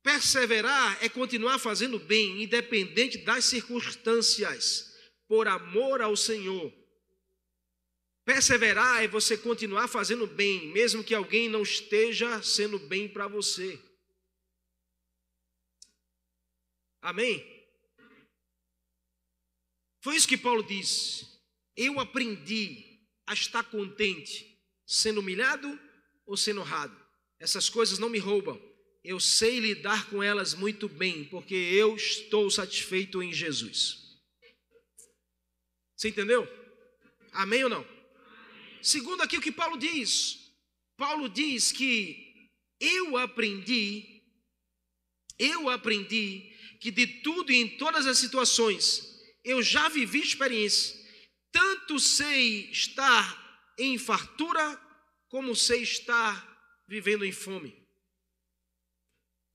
Perseverar 0.02 1.02
é 1.02 1.08
continuar 1.08 1.60
fazendo 1.60 1.98
bem, 1.98 2.42
independente 2.42 3.18
das 3.18 3.44
circunstâncias, 3.44 4.92
por 5.28 5.46
amor 5.46 6.02
ao 6.02 6.16
Senhor. 6.16 6.72
Perseverar 8.24 9.04
é 9.04 9.08
você 9.08 9.36
continuar 9.36 9.86
fazendo 9.86 10.26
bem, 10.26 10.72
mesmo 10.72 11.04
que 11.04 11.14
alguém 11.14 11.48
não 11.48 11.62
esteja 11.62 12.42
sendo 12.42 12.80
bem 12.80 13.08
para 13.08 13.28
você. 13.28 13.80
Amém? 17.00 17.44
Foi 20.00 20.16
isso 20.16 20.26
que 20.26 20.36
Paulo 20.36 20.64
disse. 20.64 21.26
Eu 21.76 22.00
aprendi 22.00 23.00
a 23.24 23.34
estar 23.34 23.62
contente, 23.62 24.60
sendo 24.84 25.20
humilhado 25.20 25.80
ou 26.26 26.36
sendo 26.36 26.60
honrado. 26.60 27.00
Essas 27.38 27.68
coisas 27.68 28.00
não 28.00 28.08
me 28.08 28.18
roubam 28.18 28.71
eu 29.04 29.18
sei 29.18 29.58
lidar 29.58 30.08
com 30.08 30.22
elas 30.22 30.54
muito 30.54 30.88
bem, 30.88 31.24
porque 31.24 31.54
eu 31.54 31.96
estou 31.96 32.50
satisfeito 32.50 33.22
em 33.22 33.32
Jesus. 33.32 34.20
Você 35.96 36.08
entendeu? 36.08 36.48
Amém 37.32 37.64
ou 37.64 37.70
não? 37.70 37.86
Segundo 38.80 39.22
aqui 39.22 39.36
o 39.36 39.40
que 39.40 39.52
Paulo 39.52 39.76
diz, 39.76 40.52
Paulo 40.96 41.28
diz 41.28 41.72
que 41.72 42.50
eu 42.80 43.16
aprendi, 43.16 44.22
eu 45.38 45.68
aprendi 45.68 46.52
que 46.80 46.90
de 46.90 47.06
tudo 47.06 47.52
e 47.52 47.56
em 47.56 47.76
todas 47.76 48.06
as 48.06 48.18
situações 48.18 49.08
eu 49.44 49.62
já 49.62 49.88
vivi 49.88 50.20
experiência, 50.20 50.96
tanto 51.50 51.98
sei 51.98 52.70
estar 52.70 53.74
em 53.78 53.98
fartura, 53.98 54.80
como 55.28 55.56
sei 55.56 55.82
estar 55.82 56.84
vivendo 56.88 57.24
em 57.24 57.32
fome. 57.32 57.81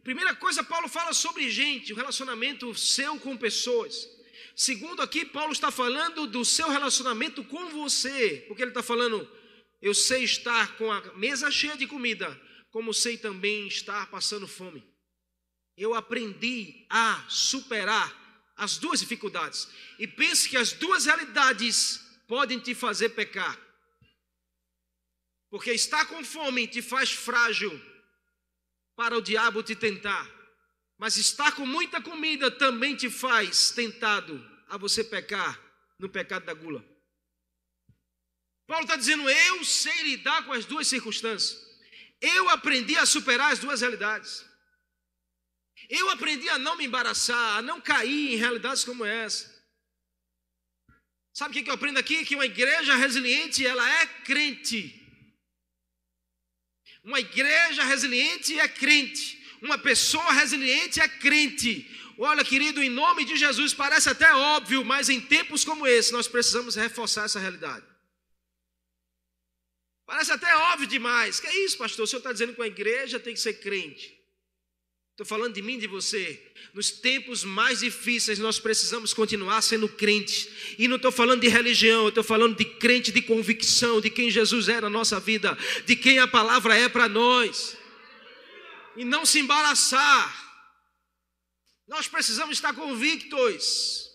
Primeira 0.03 0.33
coisa, 0.35 0.63
Paulo 0.63 0.87
fala 0.87 1.13
sobre 1.13 1.49
gente, 1.49 1.91
o 1.91 1.95
relacionamento 1.95 2.73
seu 2.75 3.19
com 3.19 3.35
pessoas. 3.35 4.07
Segundo, 4.55 5.01
aqui, 5.01 5.25
Paulo 5.25 5.51
está 5.51 5.69
falando 5.69 6.25
do 6.25 6.43
seu 6.43 6.69
relacionamento 6.69 7.43
com 7.43 7.69
você, 7.69 8.43
porque 8.47 8.63
ele 8.63 8.71
está 8.71 8.81
falando, 8.81 9.29
eu 9.81 9.93
sei 9.93 10.23
estar 10.23 10.77
com 10.77 10.91
a 10.91 11.01
mesa 11.13 11.51
cheia 11.51 11.77
de 11.77 11.85
comida, 11.85 12.27
como 12.71 12.93
sei 12.93 13.17
também 13.17 13.67
estar 13.67 14.09
passando 14.09 14.47
fome. 14.47 14.83
Eu 15.75 15.93
aprendi 15.93 16.87
a 16.89 17.23
superar 17.29 18.27
as 18.55 18.77
duas 18.77 18.99
dificuldades. 18.99 19.67
E 19.99 20.07
pense 20.07 20.49
que 20.49 20.57
as 20.57 20.73
duas 20.73 21.05
realidades 21.05 22.01
podem 22.27 22.59
te 22.59 22.73
fazer 22.73 23.09
pecar. 23.09 23.57
Porque 25.49 25.71
estar 25.71 26.05
com 26.07 26.23
fome 26.23 26.67
te 26.67 26.81
faz 26.81 27.11
frágil 27.11 27.79
para 28.97 29.15
o 29.15 29.21
diabo 29.21 29.63
te 29.63 29.75
tentar. 29.75 30.27
Mas 30.97 31.15
estar 31.15 31.51
com 31.53 31.65
muita 31.65 32.01
comida 32.01 32.49
também 32.49 32.95
te 32.95 33.09
faz 33.09 33.69
tentado 33.69 34.43
a 34.67 34.75
você 34.75 35.03
pecar 35.03 35.61
no 35.99 36.09
pecado 36.09 36.45
da 36.45 36.53
gula. 36.55 36.83
Paulo 38.65 38.83
está 38.83 38.95
dizendo: 38.95 39.29
eu 39.29 39.63
sei 39.63 40.01
lidar 40.01 40.43
com 40.43 40.51
as 40.51 40.65
duas 40.65 40.87
circunstâncias. 40.87 41.65
Eu 42.19 42.49
aprendi 42.49 42.97
a 42.97 43.05
superar 43.05 43.53
as 43.53 43.59
duas 43.59 43.81
realidades. 43.81 44.43
Eu 45.87 46.09
aprendi 46.09 46.49
a 46.49 46.57
não 46.57 46.75
me 46.75 46.85
embaraçar, 46.85 47.57
a 47.57 47.61
não 47.61 47.79
cair 47.79 48.33
em 48.33 48.35
realidades 48.35 48.83
como 48.83 49.05
essa. 49.05 49.55
Sabe 51.31 51.51
o 51.51 51.63
que 51.63 51.69
eu 51.69 51.75
aprendo 51.75 51.99
aqui? 51.99 52.25
Que 52.25 52.33
uma 52.33 52.47
igreja 52.47 52.95
resiliente, 52.95 53.63
ela 53.63 53.87
é 54.01 54.07
crente. 54.23 54.96
Uma 57.07 57.21
igreja 57.21 57.85
resiliente 57.85 58.59
é 58.59 58.67
crente. 58.67 59.41
Uma 59.61 59.77
pessoa 59.77 60.33
resiliente 60.33 60.99
é 60.99 61.07
crente. 61.07 61.89
Olha, 62.17 62.43
querido, 62.43 62.83
em 62.83 62.89
nome 62.89 63.23
de 63.23 63.37
Jesus, 63.37 63.73
parece 63.73 64.09
até 64.09 64.33
óbvio, 64.35 64.83
mas 64.83 65.07
em 65.07 65.21
tempos 65.21 65.63
como 65.63 65.87
esse, 65.87 66.11
nós 66.11 66.27
precisamos 66.27 66.75
reforçar 66.75 67.23
essa 67.23 67.39
realidade. 67.39 67.85
Parece 70.05 70.33
até 70.33 70.53
óbvio 70.73 70.85
demais. 70.85 71.39
Que 71.39 71.47
é 71.47 71.63
isso, 71.63 71.77
pastor? 71.77 72.03
O 72.03 72.07
senhor 72.07 72.19
está 72.19 72.33
dizendo 72.33 72.53
que 72.53 72.61
a 72.61 72.67
igreja 72.67 73.17
tem 73.17 73.33
que 73.33 73.39
ser 73.39 73.53
crente. 73.53 74.16
Estou 75.17 75.25
falando 75.25 75.55
de 75.55 75.63
mim, 75.63 75.79
de 75.79 75.87
você. 75.87 76.53
Nos 76.75 76.91
tempos 76.91 77.43
mais 77.43 77.79
difíceis, 77.79 78.37
nós 78.37 78.59
precisamos 78.59 79.15
continuar 79.15 79.63
sendo 79.63 79.89
crentes. 79.89 80.47
E 80.77 80.87
não 80.87 80.97
estou 80.97 81.11
falando 81.11 81.41
de 81.41 81.47
religião, 81.47 82.03
eu 82.03 82.09
estou 82.09 82.23
falando 82.23 82.55
de 82.55 82.63
crente, 82.63 83.11
de 83.11 83.23
convicção, 83.23 83.99
de 83.99 84.11
quem 84.11 84.29
Jesus 84.29 84.69
é 84.69 84.79
na 84.79 84.91
nossa 84.91 85.19
vida, 85.19 85.57
de 85.87 85.95
quem 85.95 86.19
a 86.19 86.27
palavra 86.27 86.77
é 86.77 86.87
para 86.87 87.09
nós. 87.09 87.75
E 88.95 89.03
não 89.03 89.25
se 89.25 89.39
embaraçar. 89.39 90.63
Nós 91.87 92.07
precisamos 92.07 92.55
estar 92.55 92.75
convictos. 92.75 94.07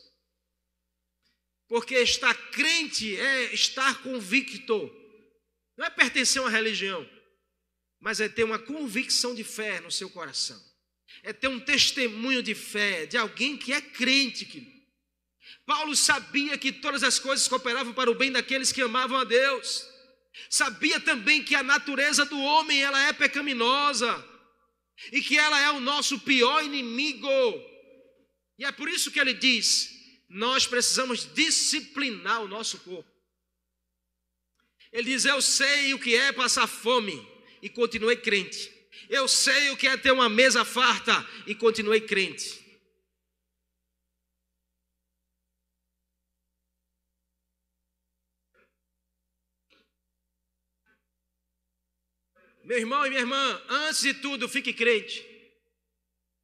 Porque 1.67 1.97
estar 1.97 2.33
crente 2.53 3.17
é 3.17 3.53
estar 3.53 4.01
convicto. 4.05 4.89
Não 5.77 5.85
é 5.85 5.91
pertencer 5.91 6.41
a 6.41 6.45
uma 6.45 6.51
religião, 6.51 7.05
mas 7.99 8.21
é 8.21 8.29
ter 8.29 8.45
uma 8.45 8.61
convicção 8.61 9.35
de 9.35 9.43
fé 9.43 9.81
no 9.81 9.91
seu 9.91 10.09
coração 10.09 10.71
é 11.23 11.33
ter 11.33 11.49
um 11.49 11.61
testemunho 11.61 12.43
de 12.43 12.55
fé 12.55 13.07
de 13.07 13.17
alguém 13.17 13.57
que 13.57 13.73
é 13.73 13.81
crente. 13.81 14.71
Paulo 15.65 15.95
sabia 15.95 16.59
que 16.59 16.73
todas 16.73 17.03
as 17.03 17.19
coisas 17.19 17.47
cooperavam 17.47 17.93
para 17.93 18.11
o 18.11 18.15
bem 18.15 18.33
daqueles 18.33 18.73
que 18.73 18.83
amavam 18.83 19.19
a 19.19 19.25
Deus. 19.25 19.87
Sabia 20.51 20.99
também 20.99 21.45
que 21.45 21.55
a 21.55 21.63
natureza 21.63 22.25
do 22.25 22.39
homem 22.39 22.83
ela 22.83 23.01
é 23.09 23.13
pecaminosa 23.13 24.29
e 25.13 25.21
que 25.21 25.39
ela 25.39 25.61
é 25.61 25.71
o 25.71 25.81
nosso 25.81 26.19
pior 26.21 26.65
inimigo. 26.65 27.29
E 28.59 28.65
é 28.65 28.73
por 28.73 28.89
isso 28.89 29.11
que 29.11 29.21
ele 29.21 29.35
diz: 29.35 29.91
nós 30.29 30.67
precisamos 30.67 31.33
disciplinar 31.35 32.43
o 32.43 32.49
nosso 32.49 32.79
corpo. 32.79 33.11
Ele 34.91 35.11
diz: 35.11 35.25
Eu 35.25 35.41
sei 35.41 35.95
o 35.95 35.99
que 35.99 36.17
é 36.17 36.33
passar 36.33 36.67
fome 36.67 37.27
e 37.61 37.69
continuei 37.69 38.17
crente. 38.17 38.72
Eu 39.13 39.29
sei 39.29 39.69
o 39.69 39.77
que 39.77 39.87
é 39.87 39.95
ter 39.95 40.11
uma 40.11 40.27
mesa 40.27 40.65
farta 40.65 41.15
e 41.47 41.55
continuei 41.55 42.01
crente. 42.01 42.63
Meu 52.65 52.79
irmão 52.79 53.05
e 53.05 53.11
minha 53.11 53.21
irmã, 53.21 53.63
antes 53.69 54.01
de 54.01 54.15
tudo, 54.15 54.49
fique 54.49 54.73
crente. 54.73 55.23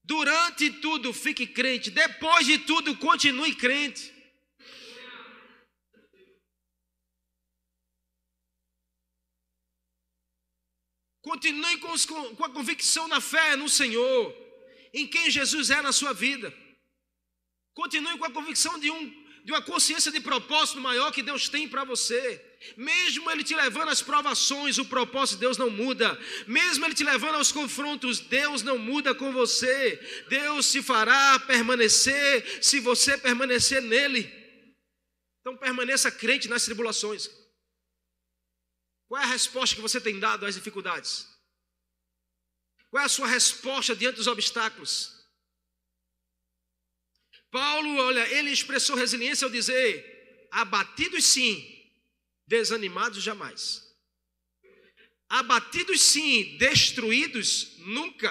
Durante 0.05 0.71
tudo, 0.71 1.15
fique 1.15 1.47
crente. 1.47 1.91
Depois 1.91 2.45
de 2.45 2.59
tudo, 2.59 2.95
continue 2.99 3.55
crente. 3.55 4.18
Continue 11.23 11.79
com, 11.79 11.93
os, 11.93 12.07
com, 12.07 12.45
a 12.45 12.51
convicção 12.51 13.09
na 13.09 13.21
fé 13.21 13.57
no 13.57 13.69
Senhor, 13.69 14.35
em 14.95 15.07
quem 15.07 15.31
Jesus 15.31 15.71
é 15.71 15.83
na 15.83 15.93
sua 15.93 16.13
vida. 16.13 16.55
Continue 17.75 18.19
com 18.19 18.25
a 18.25 18.31
convicção 18.31 18.79
de, 18.79 18.91
um, 18.91 19.25
de 19.45 19.53
uma 19.53 19.63
consciência 19.63 20.11
de 20.11 20.21
propósito 20.21 20.81
maior 20.81 21.13
que 21.13 21.23
Deus 21.23 21.49
tem 21.49 21.69
para 21.69 21.85
você. 21.85 22.45
Mesmo 22.77 23.31
Ele 23.31 23.45
te 23.45 23.55
levando 23.55 23.89
às 23.89 24.03
provações, 24.03 24.79
o 24.79 24.85
propósito 24.85 25.37
de 25.37 25.41
Deus 25.43 25.59
não 25.59 25.71
muda. 25.71 26.19
Mesmo 26.47 26.85
Ele 26.85 26.95
te 26.95 27.05
levando 27.05 27.37
aos 27.37 27.53
confrontos, 27.53 28.21
Deus 28.21 28.63
não 28.63 28.79
muda 28.79 29.15
com 29.15 29.33
você. 29.33 30.25
Deus 30.29 30.67
se 30.67 30.83
fará 30.83 31.39
permanecer 31.41 32.59
se 32.63 32.81
você 32.81 33.17
permanecer 33.17 33.83
nele. 33.83 34.33
Então 35.41 35.57
permaneça 35.57 36.11
crente 36.11 36.49
nas 36.49 36.65
tribulações. 36.65 37.31
Qual 39.09 39.21
é 39.21 39.25
a 39.25 39.29
resposta 39.29 39.75
que 39.75 39.83
você 39.83 40.01
tem 40.01 40.21
dado 40.21 40.45
às 40.45 40.55
dificuldades? 40.55 41.27
Qual 42.91 43.03
é 43.03 43.07
a 43.07 43.09
sua 43.09 43.27
resposta 43.27 43.97
diante 43.97 44.17
dos 44.17 44.27
obstáculos? 44.27 45.19
Paulo, 47.51 47.97
olha, 47.97 48.27
ele 48.35 48.51
expressou 48.51 48.95
resiliência 48.95 49.47
ao 49.47 49.51
dizer: 49.51 50.49
abatidos 50.51 51.25
sim, 51.25 51.91
desanimados 52.47 53.23
jamais. 53.23 53.87
Abatidos 55.29 56.01
sim, 56.03 56.57
destruídos 56.59 57.79
nunca. 57.79 58.31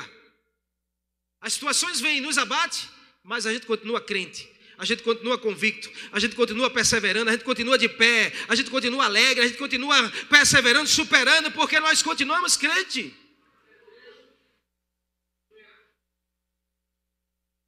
As 1.42 1.54
situações 1.54 2.00
vêm 2.00 2.18
e 2.18 2.22
nos 2.22 2.38
abate, 2.38 2.90
mas 3.24 3.46
a 3.46 3.54
gente 3.54 3.66
continua 3.66 4.02
crente, 4.02 4.48
a 4.78 4.86
gente 4.86 5.02
continua 5.02 5.40
convicto, 5.40 5.92
a 6.12 6.20
gente 6.20 6.36
continua 6.36 6.70
perseverando, 6.70 7.30
a 7.30 7.34
gente 7.34 7.44
continua 7.44 7.78
de 7.78 7.90
pé, 7.90 8.32
a 8.48 8.56
gente 8.56 8.70
continua 8.70 9.06
alegre, 9.06 9.44
a 9.44 9.48
gente 9.48 9.58
continua 9.58 10.10
perseverando, 10.30 10.88
superando, 10.88 11.52
porque 11.52 11.80
nós 11.80 12.04
continuamos 12.04 12.56
crente. 12.56 13.16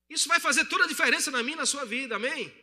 Isso 0.07 0.27
vai 0.27 0.39
fazer 0.39 0.65
toda 0.65 0.83
a 0.83 0.87
diferença 0.87 1.31
na 1.31 1.41
minha 1.41 1.55
e 1.55 1.59
na 1.59 1.65
sua 1.65 1.83
vida, 1.83 2.15
amém? 2.15 2.53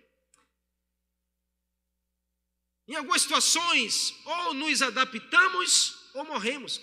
Em 2.88 2.94
algumas 2.94 3.22
situações, 3.22 4.14
ou 4.24 4.54
nos 4.54 4.80
adaptamos 4.80 6.10
ou 6.14 6.24
morremos. 6.24 6.80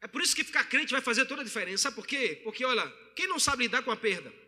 É 0.00 0.06
por 0.06 0.22
isso 0.22 0.36
que 0.36 0.44
ficar 0.44 0.64
crente 0.64 0.92
vai 0.92 1.00
fazer 1.00 1.26
toda 1.26 1.42
a 1.42 1.44
diferença. 1.44 1.84
Sabe 1.84 1.96
por 1.96 2.06
quê? 2.06 2.40
Porque, 2.44 2.64
olha, 2.64 2.88
quem 3.16 3.26
não 3.26 3.40
sabe 3.40 3.64
lidar 3.64 3.82
com 3.82 3.90
a 3.90 3.96
perda? 3.96 4.43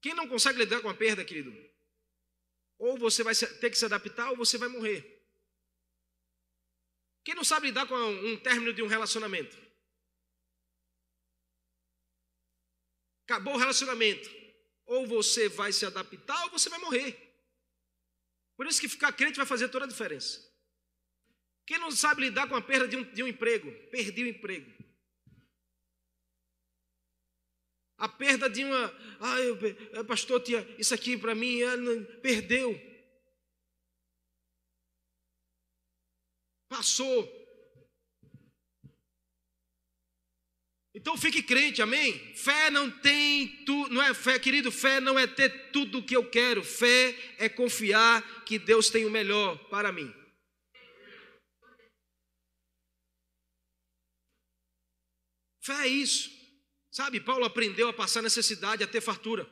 Quem 0.00 0.14
não 0.14 0.28
consegue 0.28 0.58
lidar 0.58 0.80
com 0.80 0.88
a 0.88 0.94
perda, 0.94 1.24
querido? 1.24 1.52
Ou 2.78 2.96
você 2.96 3.22
vai 3.22 3.34
ter 3.34 3.70
que 3.70 3.78
se 3.78 3.84
adaptar 3.84 4.30
ou 4.30 4.36
você 4.36 4.56
vai 4.56 4.68
morrer. 4.68 5.18
Quem 7.24 7.34
não 7.34 7.44
sabe 7.44 7.66
lidar 7.66 7.86
com 7.86 7.94
um 7.94 8.36
término 8.38 8.72
de 8.72 8.82
um 8.82 8.86
relacionamento? 8.86 9.56
Acabou 13.24 13.54
o 13.54 13.58
relacionamento. 13.58 14.30
Ou 14.86 15.06
você 15.06 15.48
vai 15.48 15.72
se 15.72 15.84
adaptar 15.84 16.44
ou 16.44 16.50
você 16.50 16.68
vai 16.70 16.78
morrer. 16.78 17.28
Por 18.56 18.66
isso 18.66 18.80
que 18.80 18.88
ficar 18.88 19.12
crente 19.12 19.36
vai 19.36 19.44
fazer 19.44 19.68
toda 19.68 19.84
a 19.84 19.88
diferença. 19.88 20.48
Quem 21.66 21.78
não 21.78 21.90
sabe 21.90 22.22
lidar 22.22 22.48
com 22.48 22.56
a 22.56 22.62
perda 22.62 22.88
de 22.88 22.96
um, 22.96 23.02
de 23.12 23.22
um 23.22 23.28
emprego, 23.28 23.70
perdi 23.90 24.24
o 24.24 24.28
emprego. 24.28 24.77
A 27.98 28.08
perda 28.08 28.48
de 28.48 28.64
uma, 28.64 28.94
ah, 29.18 29.40
eu, 29.40 30.04
pastor, 30.04 30.40
tinha 30.40 30.60
isso 30.78 30.94
aqui 30.94 31.18
para 31.18 31.34
mim, 31.34 31.58
perdeu. 32.22 32.80
Passou. 36.68 37.36
Então 40.94 41.16
fique 41.16 41.42
crente, 41.42 41.82
amém? 41.82 42.34
Fé 42.36 42.70
não 42.70 42.88
tem 42.90 43.64
tu, 43.64 43.88
não 43.88 44.02
é 44.02 44.14
fé, 44.14 44.38
querido, 44.38 44.70
fé 44.70 45.00
não 45.00 45.18
é 45.18 45.26
ter 45.26 45.70
tudo 45.72 45.98
o 45.98 46.04
que 46.04 46.16
eu 46.16 46.30
quero. 46.30 46.62
Fé 46.62 47.16
é 47.38 47.48
confiar 47.48 48.44
que 48.44 48.58
Deus 48.60 48.90
tem 48.90 49.04
o 49.04 49.10
melhor 49.10 49.58
para 49.68 49.90
mim. 49.90 50.12
Fé 55.60 55.84
é 55.84 55.88
isso. 55.88 56.37
Sabe, 56.90 57.20
Paulo 57.20 57.44
aprendeu 57.44 57.88
a 57.88 57.92
passar 57.92 58.22
necessidade, 58.22 58.82
a 58.82 58.86
ter 58.86 59.00
fartura. 59.00 59.48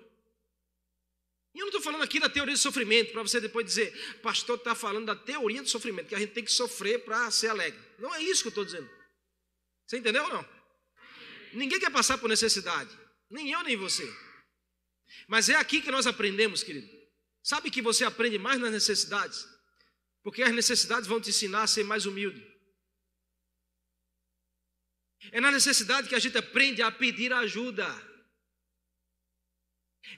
E 1.54 1.58
eu 1.58 1.62
não 1.62 1.68
estou 1.68 1.80
falando 1.80 2.02
aqui 2.02 2.20
da 2.20 2.28
teoria 2.28 2.54
do 2.54 2.58
sofrimento, 2.58 3.12
para 3.12 3.22
você 3.22 3.40
depois 3.40 3.64
dizer, 3.64 3.90
pastor 4.20 4.58
está 4.58 4.74
falando 4.74 5.06
da 5.06 5.16
teoria 5.16 5.62
do 5.62 5.68
sofrimento, 5.68 6.08
que 6.08 6.14
a 6.14 6.18
gente 6.18 6.32
tem 6.32 6.44
que 6.44 6.52
sofrer 6.52 7.04
para 7.04 7.30
ser 7.30 7.48
alegre. 7.48 7.80
Não 7.98 8.14
é 8.14 8.22
isso 8.22 8.42
que 8.42 8.48
eu 8.48 8.50
estou 8.50 8.64
dizendo. 8.64 8.88
Você 9.86 9.96
entendeu 9.96 10.22
ou 10.24 10.28
não? 10.28 10.48
Ninguém 11.54 11.80
quer 11.80 11.90
passar 11.90 12.18
por 12.18 12.28
necessidade, 12.28 12.90
nem 13.30 13.50
eu 13.50 13.62
nem 13.62 13.76
você. 13.76 14.06
Mas 15.26 15.48
é 15.48 15.56
aqui 15.56 15.80
que 15.80 15.90
nós 15.90 16.06
aprendemos, 16.06 16.62
querido. 16.62 16.88
Sabe 17.42 17.70
que 17.70 17.80
você 17.80 18.04
aprende 18.04 18.38
mais 18.38 18.60
nas 18.60 18.72
necessidades? 18.72 19.46
Porque 20.22 20.42
as 20.42 20.52
necessidades 20.52 21.06
vão 21.06 21.20
te 21.20 21.30
ensinar 21.30 21.62
a 21.62 21.66
ser 21.66 21.84
mais 21.84 22.04
humilde. 22.04 22.44
É 25.32 25.40
na 25.40 25.50
necessidade 25.50 26.08
que 26.08 26.14
a 26.14 26.18
gente 26.18 26.38
aprende 26.38 26.82
a 26.82 26.90
pedir 26.90 27.32
ajuda. 27.32 27.86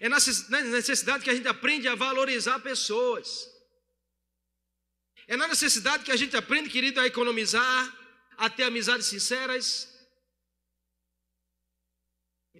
É 0.00 0.08
na 0.08 0.18
necessidade 0.78 1.24
que 1.24 1.30
a 1.30 1.34
gente 1.34 1.48
aprende 1.48 1.88
a 1.88 1.94
valorizar 1.94 2.58
pessoas. 2.60 3.48
É 5.26 5.36
na 5.36 5.48
necessidade 5.48 6.04
que 6.04 6.12
a 6.12 6.16
gente 6.16 6.36
aprende, 6.36 6.70
querido, 6.70 7.00
a 7.00 7.06
economizar, 7.06 7.96
a 8.36 8.48
ter 8.50 8.64
amizades 8.64 9.06
sinceras, 9.06 9.98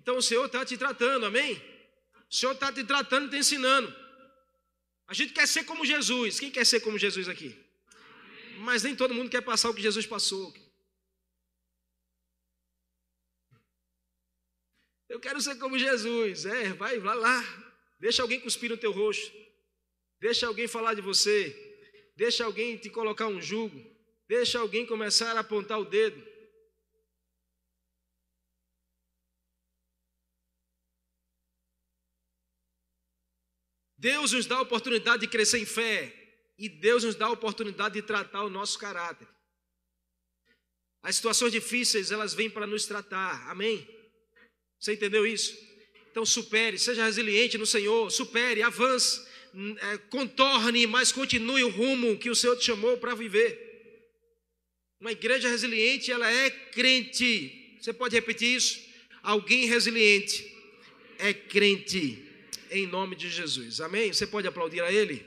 então 0.09 0.17
o 0.17 0.23
Senhor 0.23 0.47
está 0.47 0.65
te 0.65 0.75
tratando, 0.79 1.27
amém? 1.27 1.61
O 2.31 2.35
Senhor 2.35 2.53
está 2.53 2.73
te 2.73 2.83
tratando 2.83 3.27
e 3.27 3.31
te 3.31 3.37
ensinando. 3.37 3.95
A 5.07 5.13
gente 5.13 5.35
quer 5.35 5.47
ser 5.47 5.65
como 5.65 5.85
Jesus. 5.85 6.41
Quem 6.41 6.51
quer 6.51 6.65
ser 6.65 6.81
como 6.81 6.99
Jesus 6.99 7.29
aqui? 7.29 7.55
Mas 8.61 8.83
nem 8.83 8.97
todo 8.97 9.13
mundo 9.13 9.29
quer 9.29 9.43
passar 9.43 9.69
o 9.69 9.75
que 9.75 9.83
Jesus 9.83 10.07
passou. 10.07 10.55
Eu 15.09 15.19
quero 15.19 15.41
ser 15.41 15.57
como 15.57 15.79
Jesus. 15.79 16.45
É, 16.45 16.73
vai, 16.75 16.99
vai 16.99 17.17
lá. 17.17 17.43
Deixa 17.99 18.23
alguém 18.23 18.41
cuspir 18.41 18.71
no 18.71 18.77
teu 18.77 18.93
rosto. 18.93 19.35
Deixa 20.21 20.47
alguém 20.47 20.69
falar 20.69 20.95
de 20.95 21.01
você. 21.01 21.57
Deixa 22.17 22.45
alguém 22.45 22.77
te 22.77 22.91
colocar 22.91 23.27
um 23.27 23.41
jugo. 23.41 23.79
Deixa 24.27 24.59
alguém 24.59 24.85
começar 24.85 25.37
a 25.37 25.41
apontar 25.41 25.79
o 25.79 25.85
dedo. 25.85 26.27
Deus 33.97 34.33
nos 34.33 34.47
dá 34.47 34.57
a 34.57 34.63
oportunidade 34.63 35.23
de 35.23 35.29
crescer 35.29 35.59
em 35.59 35.67
fé 35.67 36.15
e 36.57 36.69
Deus 36.69 37.03
nos 37.03 37.17
dá 37.17 37.27
a 37.27 37.33
oportunidade 37.33 37.95
de 37.95 38.03
tratar 38.03 38.45
o 38.45 38.51
nosso 38.51 38.79
caráter. 38.79 39.27
As 41.03 41.17
situações 41.17 41.51
difíceis, 41.51 42.13
elas 42.13 42.35
vêm 42.35 42.49
para 42.49 42.67
nos 42.67 42.87
tratar. 42.87 43.51
Amém? 43.51 43.98
Você 44.79 44.93
entendeu 44.93 45.27
isso? 45.27 45.57
Então 46.11 46.25
supere, 46.25 46.79
seja 46.79 47.05
resiliente 47.05 47.59
no 47.59 47.67
Senhor, 47.67 48.11
supere, 48.11 48.63
avance, 48.63 49.25
hum, 49.55 49.77
é, 49.81 49.99
contorne, 50.11 50.87
mas 50.87 51.13
continue 51.13 51.63
o 51.63 51.69
rumo 51.69 52.19
que 52.19 52.31
o 52.31 52.35
Senhor 52.35 52.57
te 52.57 52.67
chamou 52.67 52.97
para 52.99 53.15
viver. 53.15 53.67
Uma 55.01 55.13
igreja 55.13 55.49
resiliente, 55.49 56.11
ela 56.11 56.31
é 56.31 56.51
crente. 56.51 57.77
Você 57.81 57.93
pode 57.93 58.15
repetir 58.15 58.57
isso? 58.57 58.81
Alguém 59.23 59.67
resiliente 59.67 60.57
é 61.19 61.33
crente, 61.33 62.25
em 62.71 62.87
nome 62.87 63.15
de 63.15 63.31
Jesus. 63.31 63.81
Amém? 63.81 64.13
Você 64.13 64.27
pode 64.27 64.49
aplaudir 64.49 64.83
a 64.83 64.91
Ele? 64.91 65.25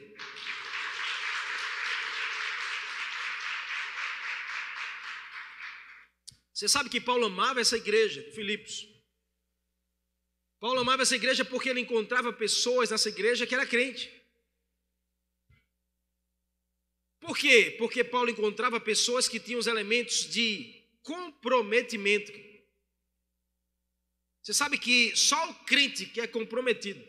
Você 6.54 6.68
sabe 6.68 6.90
que 6.90 7.02
Paulo 7.02 7.26
amava 7.26 7.60
essa 7.60 7.78
igreja, 7.78 8.22
Filipos. 8.36 8.88
Paulo 10.62 10.80
amava 10.80 11.02
essa 11.02 11.16
igreja 11.16 11.44
porque 11.44 11.70
ele 11.70 11.80
encontrava 11.80 12.32
pessoas 12.32 12.92
nessa 12.92 13.10
igreja 13.10 13.48
que 13.48 13.56
era 13.56 13.66
crente. 13.66 14.14
Por 17.20 17.36
quê? 17.36 17.76
Porque 17.80 18.04
Paulo 18.04 18.30
encontrava 18.30 18.80
pessoas 18.80 19.28
que 19.28 19.40
tinham 19.40 19.60
os 19.60 19.66
elementos 19.66 20.30
de 20.30 20.86
comprometimento. 21.02 22.32
Você 24.44 24.54
sabe 24.54 24.78
que 24.78 25.16
só 25.16 25.50
o 25.50 25.66
crente 25.66 26.06
que 26.06 26.22
é 26.22 26.28
comprometido. 26.28 27.04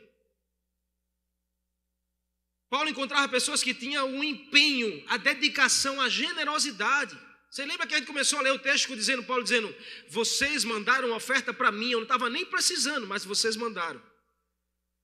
Paulo 2.70 2.88
encontrava 2.88 3.28
pessoas 3.28 3.62
que 3.62 3.74
tinham 3.74 4.18
o 4.18 4.24
empenho, 4.24 5.04
a 5.08 5.18
dedicação, 5.18 6.00
a 6.00 6.08
generosidade. 6.08 7.14
Você 7.52 7.66
lembra 7.66 7.86
que 7.86 7.94
a 7.94 7.98
gente 7.98 8.06
começou 8.06 8.38
a 8.38 8.42
ler 8.42 8.52
o 8.52 8.58
texto 8.58 8.96
dizendo, 8.96 9.22
Paulo 9.24 9.42
dizendo, 9.42 9.68
vocês 10.08 10.64
mandaram 10.64 11.08
uma 11.08 11.18
oferta 11.18 11.52
para 11.52 11.70
mim, 11.70 11.90
eu 11.90 11.98
não 11.98 12.04
estava 12.04 12.30
nem 12.30 12.46
precisando, 12.46 13.06
mas 13.06 13.26
vocês 13.26 13.56
mandaram. 13.56 14.02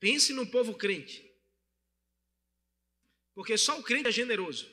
Pense 0.01 0.33
no 0.33 0.47
povo 0.47 0.75
crente. 0.75 1.31
Porque 3.35 3.59
só 3.59 3.79
o 3.79 3.83
crente 3.83 4.09
é 4.09 4.11
generoso. 4.11 4.67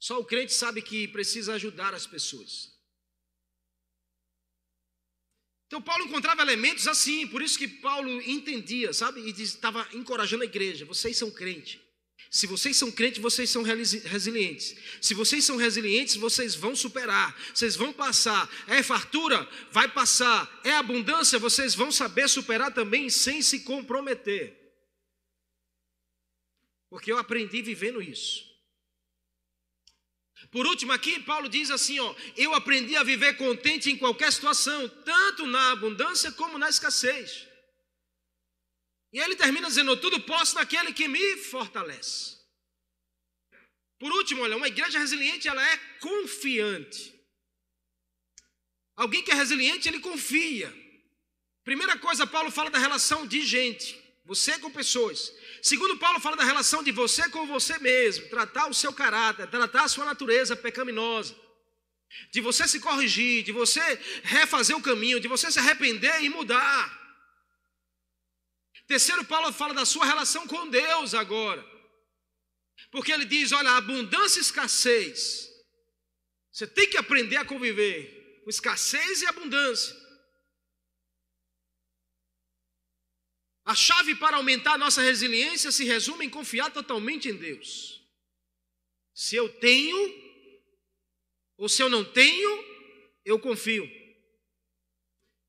Só 0.00 0.18
o 0.18 0.24
crente 0.24 0.52
sabe 0.52 0.82
que 0.82 1.06
precisa 1.06 1.54
ajudar 1.54 1.94
as 1.94 2.04
pessoas. 2.04 2.76
Então 5.68 5.80
Paulo 5.80 6.04
encontrava 6.04 6.42
elementos 6.42 6.88
assim, 6.88 7.28
por 7.28 7.40
isso 7.40 7.56
que 7.56 7.68
Paulo 7.68 8.10
entendia, 8.22 8.92
sabe? 8.92 9.20
E 9.20 9.30
estava 9.40 9.88
encorajando 9.94 10.42
a 10.42 10.46
igreja. 10.46 10.84
Vocês 10.84 11.16
são 11.16 11.30
crentes. 11.30 11.80
Se 12.30 12.46
vocês 12.46 12.76
são 12.76 12.90
crentes, 12.90 13.20
vocês 13.20 13.50
são 13.50 13.62
resilientes. 13.62 14.74
Se 15.00 15.12
vocês 15.14 15.44
são 15.44 15.56
resilientes, 15.56 16.16
vocês 16.16 16.54
vão 16.54 16.74
superar, 16.74 17.36
vocês 17.54 17.76
vão 17.76 17.92
passar. 17.92 18.50
É 18.66 18.82
fartura? 18.82 19.46
Vai 19.70 19.88
passar. 19.88 20.60
É 20.64 20.72
abundância? 20.72 21.38
Vocês 21.38 21.74
vão 21.74 21.92
saber 21.92 22.28
superar 22.28 22.72
também 22.72 23.10
sem 23.10 23.42
se 23.42 23.60
comprometer. 23.60 24.58
Porque 26.88 27.12
eu 27.12 27.18
aprendi 27.18 27.62
vivendo 27.62 28.02
isso. 28.02 28.52
Por 30.50 30.66
último, 30.66 30.92
aqui 30.92 31.20
Paulo 31.20 31.48
diz 31.48 31.70
assim: 31.70 31.98
ó, 32.00 32.14
eu 32.36 32.54
aprendi 32.54 32.96
a 32.96 33.02
viver 33.02 33.36
contente 33.36 33.90
em 33.90 33.96
qualquer 33.96 34.32
situação, 34.32 34.88
tanto 34.88 35.46
na 35.46 35.72
abundância 35.72 36.30
como 36.32 36.58
na 36.58 36.68
escassez. 36.68 37.51
E 39.12 39.20
ele 39.20 39.36
termina 39.36 39.68
dizendo: 39.68 39.96
Tudo 39.96 40.20
posso 40.20 40.54
naquele 40.54 40.92
que 40.92 41.06
me 41.06 41.36
fortalece. 41.36 42.40
Por 43.98 44.10
último, 44.10 44.42
olha, 44.42 44.56
uma 44.56 44.66
igreja 44.66 44.98
resiliente, 44.98 45.46
ela 45.46 45.64
é 45.64 45.76
confiante. 46.00 47.14
Alguém 48.96 49.22
que 49.22 49.30
é 49.30 49.34
resiliente, 49.34 49.88
ele 49.88 50.00
confia. 50.00 50.74
Primeira 51.64 51.96
coisa, 51.96 52.26
Paulo 52.26 52.50
fala 52.50 52.70
da 52.70 52.78
relação 52.78 53.26
de 53.26 53.42
gente, 53.42 53.96
você 54.24 54.58
com 54.58 54.70
pessoas. 54.70 55.32
Segundo, 55.62 55.96
Paulo 55.98 56.18
fala 56.18 56.36
da 56.36 56.44
relação 56.44 56.82
de 56.82 56.90
você 56.90 57.28
com 57.28 57.46
você 57.46 57.78
mesmo, 57.78 58.28
tratar 58.28 58.68
o 58.68 58.74
seu 58.74 58.92
caráter, 58.92 59.48
tratar 59.48 59.84
a 59.84 59.88
sua 59.88 60.04
natureza 60.04 60.56
pecaminosa, 60.56 61.36
de 62.32 62.40
você 62.40 62.66
se 62.66 62.80
corrigir, 62.80 63.44
de 63.44 63.52
você 63.52 63.80
refazer 64.24 64.76
o 64.76 64.82
caminho, 64.82 65.20
de 65.20 65.28
você 65.28 65.50
se 65.52 65.60
arrepender 65.60 66.22
e 66.22 66.28
mudar. 66.28 67.01
Terceiro, 68.86 69.24
Paulo 69.24 69.52
fala 69.52 69.74
da 69.74 69.84
sua 69.84 70.04
relação 70.04 70.46
com 70.46 70.68
Deus 70.68 71.14
agora. 71.14 71.64
Porque 72.90 73.12
ele 73.12 73.24
diz: 73.24 73.52
olha, 73.52 73.70
abundância 73.70 74.38
e 74.38 74.42
escassez. 74.42 75.48
Você 76.50 76.66
tem 76.66 76.88
que 76.88 76.98
aprender 76.98 77.36
a 77.36 77.44
conviver 77.44 78.40
com 78.44 78.50
escassez 78.50 79.22
e 79.22 79.26
abundância. 79.26 79.96
A 83.64 83.74
chave 83.74 84.14
para 84.16 84.36
aumentar 84.36 84.72
a 84.72 84.78
nossa 84.78 85.00
resiliência 85.00 85.70
se 85.70 85.84
resume 85.84 86.26
em 86.26 86.30
confiar 86.30 86.70
totalmente 86.72 87.28
em 87.28 87.36
Deus. 87.36 88.02
Se 89.14 89.36
eu 89.36 89.48
tenho, 89.48 89.96
ou 91.56 91.68
se 91.68 91.80
eu 91.80 91.88
não 91.88 92.04
tenho, 92.04 92.64
eu 93.24 93.38
confio. 93.38 93.88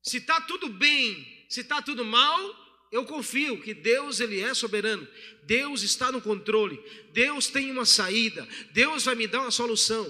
Se 0.00 0.18
está 0.18 0.40
tudo 0.42 0.68
bem, 0.68 1.46
se 1.48 1.60
está 1.60 1.82
tudo 1.82 2.04
mal, 2.04 2.63
eu 2.94 3.04
confio 3.04 3.60
que 3.60 3.74
Deus 3.74 4.20
ele 4.20 4.38
é 4.38 4.54
soberano. 4.54 5.04
Deus 5.42 5.82
está 5.82 6.12
no 6.12 6.22
controle. 6.22 6.78
Deus 7.12 7.48
tem 7.48 7.68
uma 7.72 7.84
saída. 7.84 8.46
Deus 8.70 9.04
vai 9.04 9.16
me 9.16 9.26
dar 9.26 9.40
uma 9.40 9.50
solução. 9.50 10.06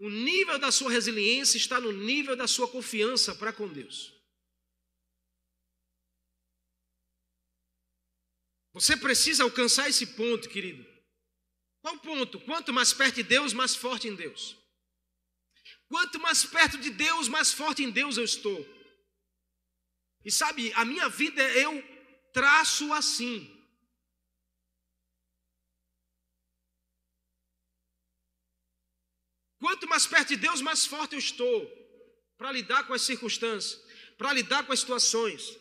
O 0.00 0.10
nível 0.10 0.58
da 0.58 0.72
sua 0.72 0.90
resiliência 0.90 1.56
está 1.56 1.80
no 1.80 1.92
nível 1.92 2.34
da 2.34 2.48
sua 2.48 2.66
confiança 2.66 3.36
para 3.36 3.52
com 3.52 3.68
Deus. 3.68 4.12
Você 8.72 8.96
precisa 8.96 9.44
alcançar 9.44 9.88
esse 9.88 10.16
ponto, 10.16 10.48
querido. 10.48 10.84
Qual 11.82 12.00
ponto? 12.00 12.40
Quanto 12.40 12.72
mais 12.72 12.92
perto 12.92 13.14
de 13.14 13.22
Deus, 13.22 13.52
mais 13.52 13.76
forte 13.76 14.08
em 14.08 14.16
Deus. 14.16 14.56
Quanto 15.86 16.18
mais 16.18 16.44
perto 16.44 16.78
de 16.78 16.90
Deus, 16.90 17.28
mais 17.28 17.52
forte 17.52 17.84
em 17.84 17.92
Deus 17.92 18.16
eu 18.16 18.24
estou. 18.24 18.81
E 20.24 20.30
sabe, 20.30 20.72
a 20.74 20.84
minha 20.84 21.08
vida 21.08 21.42
eu 21.42 21.82
traço 22.32 22.92
assim. 22.92 23.48
Quanto 29.58 29.88
mais 29.88 30.06
perto 30.06 30.28
de 30.28 30.36
Deus, 30.36 30.60
mais 30.60 30.84
forte 30.86 31.12
eu 31.12 31.18
estou 31.18 31.70
para 32.36 32.50
lidar 32.50 32.86
com 32.86 32.92
as 32.92 33.02
circunstâncias, 33.02 33.80
para 34.18 34.32
lidar 34.32 34.66
com 34.66 34.72
as 34.72 34.80
situações, 34.80 35.56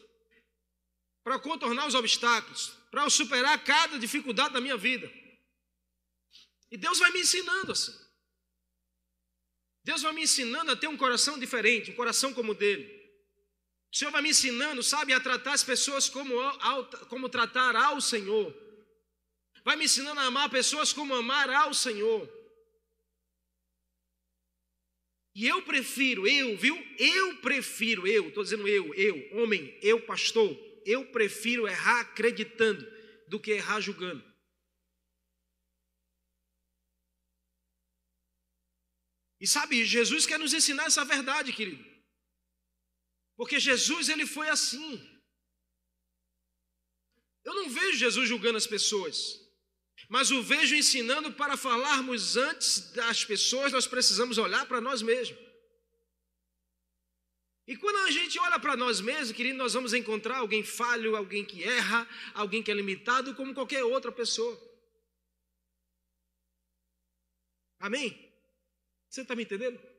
para 1.23 1.37
contornar 1.37 1.85
os 1.85 1.93
obstáculos, 1.93 2.69
para 2.89 3.07
superar 3.09 3.63
cada 3.63 3.99
dificuldade 3.99 4.53
da 4.53 4.61
minha 4.61 4.77
vida. 4.77 5.11
E 6.71 6.77
Deus 6.77 6.99
vai 6.99 7.11
me 7.11 7.21
ensinando 7.21 7.71
assim. 7.71 7.93
Deus 9.83 10.01
vai 10.01 10.13
me 10.13 10.23
ensinando 10.23 10.71
a 10.71 10.75
ter 10.75 10.87
um 10.87 10.97
coração 10.97 11.37
diferente, 11.39 11.91
um 11.91 11.95
coração 11.95 12.33
como 12.33 12.51
o 12.53 12.55
dele. 12.55 13.00
O 13.93 13.97
Senhor 13.97 14.11
vai 14.11 14.21
me 14.21 14.29
ensinando, 14.29 14.81
sabe, 14.81 15.11
a 15.11 15.19
tratar 15.19 15.51
as 15.51 15.63
pessoas 15.63 16.07
como, 16.07 16.33
como 17.09 17.27
tratar 17.27 17.75
ao 17.75 17.99
Senhor. 17.99 18.55
Vai 19.65 19.75
me 19.75 19.85
ensinando 19.85 20.19
a 20.19 20.25
amar 20.25 20.49
pessoas 20.49 20.93
como 20.93 21.13
amar 21.13 21.49
ao 21.49 21.73
Senhor. 21.73 22.29
E 25.35 25.45
eu 25.45 25.61
prefiro, 25.63 26.25
eu, 26.25 26.57
viu? 26.57 26.75
Eu 26.97 27.37
prefiro, 27.37 28.07
eu, 28.07 28.29
estou 28.29 28.43
dizendo 28.43 28.67
eu, 28.67 28.93
eu, 28.95 29.41
homem, 29.41 29.77
eu, 29.81 30.01
pastor, 30.05 30.57
eu 30.85 31.05
prefiro 31.11 31.67
errar 31.67 32.01
acreditando 32.01 32.85
do 33.27 33.39
que 33.39 33.51
errar 33.51 33.81
julgando. 33.81 34.23
E 39.39 39.47
sabe, 39.47 39.83
Jesus 39.83 40.25
quer 40.25 40.37
nos 40.39 40.53
ensinar 40.53 40.85
essa 40.85 41.03
verdade, 41.03 41.51
querido. 41.51 41.90
Porque 43.41 43.59
Jesus 43.59 44.07
ele 44.07 44.27
foi 44.27 44.49
assim. 44.49 44.91
Eu 47.43 47.55
não 47.55 47.67
vejo 47.67 47.97
Jesus 47.97 48.29
julgando 48.29 48.55
as 48.55 48.67
pessoas, 48.67 49.15
mas 50.07 50.29
o 50.29 50.43
vejo 50.43 50.75
ensinando 50.75 51.33
para 51.33 51.57
falarmos 51.57 52.37
antes 52.37 52.91
das 52.91 53.25
pessoas, 53.25 53.71
nós 53.71 53.87
precisamos 53.87 54.37
olhar 54.37 54.67
para 54.67 54.79
nós 54.79 55.01
mesmos. 55.01 55.39
E 57.65 57.75
quando 57.75 57.97
a 58.05 58.11
gente 58.11 58.37
olha 58.37 58.59
para 58.59 58.77
nós 58.77 59.01
mesmos, 59.01 59.35
querido, 59.35 59.57
nós 59.57 59.73
vamos 59.73 59.95
encontrar 59.95 60.37
alguém 60.37 60.63
falho, 60.63 61.15
alguém 61.15 61.43
que 61.43 61.63
erra, 61.63 62.07
alguém 62.35 62.61
que 62.61 62.69
é 62.69 62.75
limitado, 62.75 63.33
como 63.33 63.55
qualquer 63.55 63.83
outra 63.83 64.11
pessoa. 64.11 64.55
Amém? 67.79 68.31
Você 69.09 69.23
está 69.23 69.35
me 69.35 69.41
entendendo? 69.41 69.90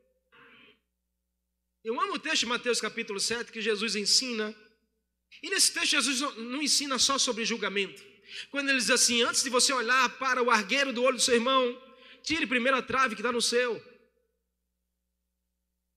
Eu 1.84 2.00
amo 2.00 2.14
o 2.14 2.18
texto 2.18 2.40
de 2.40 2.46
Mateus 2.46 2.80
capítulo 2.80 3.18
7 3.18 3.50
que 3.50 3.60
Jesus 3.60 3.96
ensina. 3.96 4.54
E 5.42 5.50
nesse 5.50 5.72
texto 5.72 5.90
Jesus 5.90 6.20
não 6.36 6.62
ensina 6.62 6.98
só 6.98 7.18
sobre 7.18 7.44
julgamento. 7.44 8.02
Quando 8.50 8.68
ele 8.68 8.78
diz 8.78 8.90
assim, 8.90 9.22
antes 9.22 9.42
de 9.42 9.50
você 9.50 9.72
olhar 9.72 10.08
para 10.18 10.42
o 10.42 10.50
argueiro 10.50 10.92
do 10.92 11.02
olho 11.02 11.16
do 11.16 11.22
seu 11.22 11.34
irmão, 11.34 11.80
tire 12.22 12.46
primeiro 12.46 12.78
a 12.78 12.82
trave 12.82 13.16
que 13.16 13.20
está 13.20 13.32
no 13.32 13.42
seu. 13.42 13.82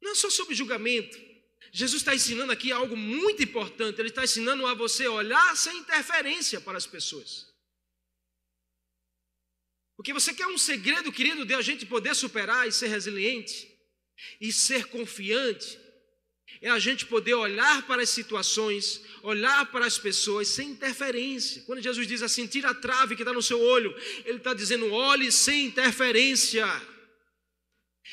Não 0.01 0.11
é 0.11 0.15
só 0.15 0.29
sobre 0.29 0.55
julgamento. 0.55 1.17
Jesus 1.71 2.01
está 2.01 2.15
ensinando 2.15 2.51
aqui 2.51 2.71
algo 2.71 2.97
muito 2.97 3.43
importante. 3.43 3.99
Ele 3.99 4.09
está 4.09 4.23
ensinando 4.23 4.65
a 4.65 4.73
você 4.73 5.07
olhar 5.07 5.55
sem 5.55 5.77
interferência 5.77 6.59
para 6.59 6.77
as 6.77 6.87
pessoas. 6.87 7.53
Porque 9.95 10.13
você 10.13 10.33
quer 10.33 10.47
um 10.47 10.57
segredo, 10.57 11.11
querido, 11.11 11.45
de 11.45 11.53
a 11.53 11.61
gente 11.61 11.85
poder 11.85 12.15
superar 12.15 12.67
e 12.67 12.71
ser 12.71 12.87
resiliente. 12.87 13.74
E 14.39 14.51
ser 14.51 14.85
confiante 14.87 15.79
é 16.61 16.69
a 16.69 16.79
gente 16.79 17.05
poder 17.05 17.33
olhar 17.33 17.85
para 17.85 18.01
as 18.01 18.09
situações, 18.09 19.01
olhar 19.21 19.71
para 19.71 19.85
as 19.85 19.97
pessoas 19.97 20.47
sem 20.47 20.69
interferência. 20.69 21.61
Quando 21.63 21.81
Jesus 21.81 22.07
diz 22.07 22.21
assim, 22.21 22.47
tira 22.47 22.69
a 22.69 22.73
trave 22.73 23.15
que 23.15 23.21
está 23.21 23.33
no 23.33 23.41
seu 23.41 23.59
olho, 23.59 23.95
Ele 24.25 24.37
está 24.37 24.53
dizendo, 24.53 24.91
olhe 24.91 25.31
sem 25.31 25.65
interferência. 25.65 26.65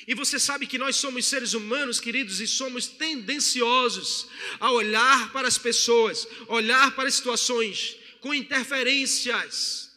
E 0.07 0.15
você 0.15 0.39
sabe 0.39 0.67
que 0.67 0.79
nós 0.79 0.97
somos 0.97 1.27
seres 1.27 1.53
humanos, 1.53 2.01
queridos, 2.01 2.41
e 2.41 2.47
somos 2.47 2.87
tendenciosos 2.87 4.27
a 4.59 4.73
olhar 4.73 5.33
para 5.33 5.47
as 5.47 5.59
pessoas, 5.59 6.27
olhar 6.49 6.95
para 6.97 7.09
as 7.09 7.15
situações 7.15 7.97
com 8.21 8.35
interferências. 8.35 9.92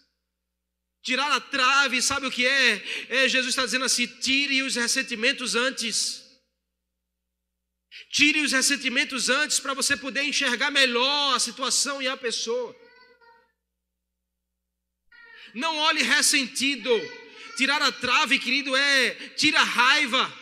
Tirar 1.06 1.32
a 1.34 1.40
trave, 1.40 2.02
sabe 2.02 2.26
o 2.26 2.32
que 2.32 2.48
é? 2.48 2.84
é 3.10 3.30
Jesus 3.30 3.50
está 3.50 3.64
dizendo 3.64 3.86
assim: 3.86 4.08
tire 4.08 4.64
os 4.64 4.76
ressentimentos 4.76 5.54
antes. 5.54 6.26
Tire 8.10 8.42
os 8.42 8.52
ressentimentos 8.52 9.30
antes 9.30 9.60
para 9.60 9.76
você 9.76 9.96
poder 9.96 10.24
enxergar 10.24 10.72
melhor 10.72 11.36
a 11.36 11.40
situação 11.40 12.02
e 12.02 12.08
a 12.08 12.18
pessoa. 12.18 12.76
Não 15.54 15.78
olhe 15.78 16.02
ressentido. 16.02 16.90
Tirar 17.56 17.82
a 17.84 17.92
trave, 17.92 18.40
querido, 18.40 18.76
é 18.76 19.12
tira 19.38 19.60
a 19.60 19.64
raiva, 19.64 20.34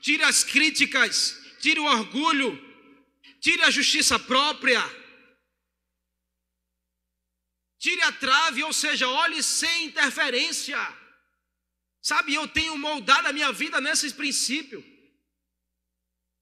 tira 0.00 0.26
as 0.26 0.42
críticas, 0.42 1.38
tira 1.60 1.80
o 1.80 1.84
orgulho, 1.84 2.60
tire 3.40 3.62
a 3.62 3.70
justiça 3.70 4.18
própria. 4.18 4.82
Tire 7.82 8.02
a 8.02 8.12
trave, 8.12 8.62
ou 8.62 8.72
seja, 8.72 9.08
olhe 9.08 9.42
sem 9.42 9.86
interferência. 9.86 10.80
Sabe, 12.00 12.32
eu 12.32 12.46
tenho 12.46 12.78
moldado 12.78 13.26
a 13.26 13.32
minha 13.32 13.50
vida 13.50 13.80
nesses 13.80 14.12
princípios. 14.12 14.84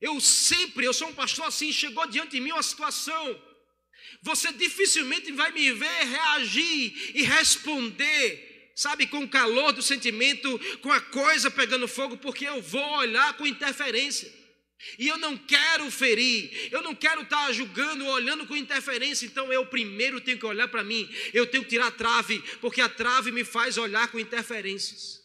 Eu 0.00 0.20
sempre, 0.20 0.84
eu 0.84 0.92
sou 0.92 1.08
um 1.08 1.14
pastor 1.14 1.46
assim, 1.46 1.72
chegou 1.72 2.06
diante 2.06 2.32
de 2.32 2.40
mim 2.40 2.52
uma 2.52 2.62
situação. 2.62 3.24
Você 4.22 4.52
dificilmente 4.52 5.32
vai 5.32 5.50
me 5.52 5.72
ver 5.72 6.04
reagir 6.16 7.16
e 7.16 7.22
responder 7.22 8.48
sabe, 8.74 9.06
com 9.06 9.24
o 9.24 9.28
calor 9.28 9.72
do 9.72 9.82
sentimento, 9.82 10.58
com 10.80 10.90
a 10.90 11.00
coisa 11.00 11.50
pegando 11.50 11.86
fogo, 11.86 12.16
porque 12.16 12.46
eu 12.46 12.62
vou 12.62 12.88
olhar 12.96 13.36
com 13.36 13.46
interferência. 13.46 14.39
E 14.98 15.08
eu 15.08 15.18
não 15.18 15.36
quero 15.36 15.90
ferir, 15.90 16.68
eu 16.72 16.82
não 16.82 16.94
quero 16.94 17.22
estar 17.22 17.52
julgando 17.52 18.06
olhando 18.06 18.46
com 18.46 18.56
interferência, 18.56 19.26
então 19.26 19.52
eu 19.52 19.66
primeiro 19.66 20.20
tenho 20.20 20.38
que 20.38 20.46
olhar 20.46 20.68
para 20.68 20.82
mim, 20.82 21.08
eu 21.34 21.46
tenho 21.46 21.62
que 21.62 21.70
tirar 21.70 21.88
a 21.88 21.90
trave, 21.90 22.42
porque 22.60 22.80
a 22.80 22.88
trave 22.88 23.30
me 23.30 23.44
faz 23.44 23.76
olhar 23.76 24.08
com 24.08 24.18
interferências. 24.18 25.20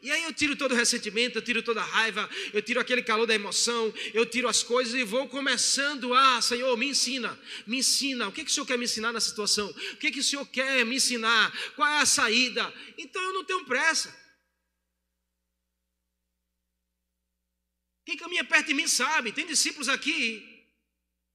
E 0.00 0.10
aí 0.12 0.22
eu 0.22 0.32
tiro 0.32 0.54
todo 0.54 0.72
o 0.72 0.76
ressentimento, 0.76 1.38
eu 1.38 1.42
tiro 1.42 1.62
toda 1.62 1.80
a 1.80 1.84
raiva, 1.84 2.28
eu 2.52 2.62
tiro 2.62 2.78
aquele 2.78 3.02
calor 3.02 3.26
da 3.26 3.34
emoção, 3.34 3.92
eu 4.14 4.24
tiro 4.24 4.46
as 4.46 4.62
coisas 4.62 4.94
e 4.94 5.02
vou 5.02 5.26
começando 5.26 6.14
a, 6.14 6.40
Senhor, 6.40 6.76
me 6.76 6.86
ensina, 6.86 7.38
me 7.66 7.78
ensina. 7.78 8.28
O 8.28 8.32
que, 8.32 8.44
que 8.44 8.50
o 8.50 8.54
Senhor 8.54 8.66
quer 8.66 8.78
me 8.78 8.84
ensinar 8.84 9.12
nessa 9.12 9.28
situação? 9.28 9.68
O 9.68 9.96
que, 9.96 10.12
que 10.12 10.20
o 10.20 10.24
Senhor 10.24 10.46
quer 10.46 10.84
me 10.86 10.96
ensinar? 10.96 11.52
Qual 11.74 11.88
é 11.88 12.00
a 12.00 12.06
saída? 12.06 12.72
Então 12.96 13.20
eu 13.20 13.32
não 13.32 13.44
tenho 13.44 13.64
pressa. 13.64 14.27
Quem 18.08 18.16
caminha 18.16 18.42
perto 18.42 18.68
de 18.68 18.72
mim 18.72 18.88
sabe, 18.88 19.32
tem 19.32 19.44
discípulos 19.44 19.86
aqui 19.86 20.42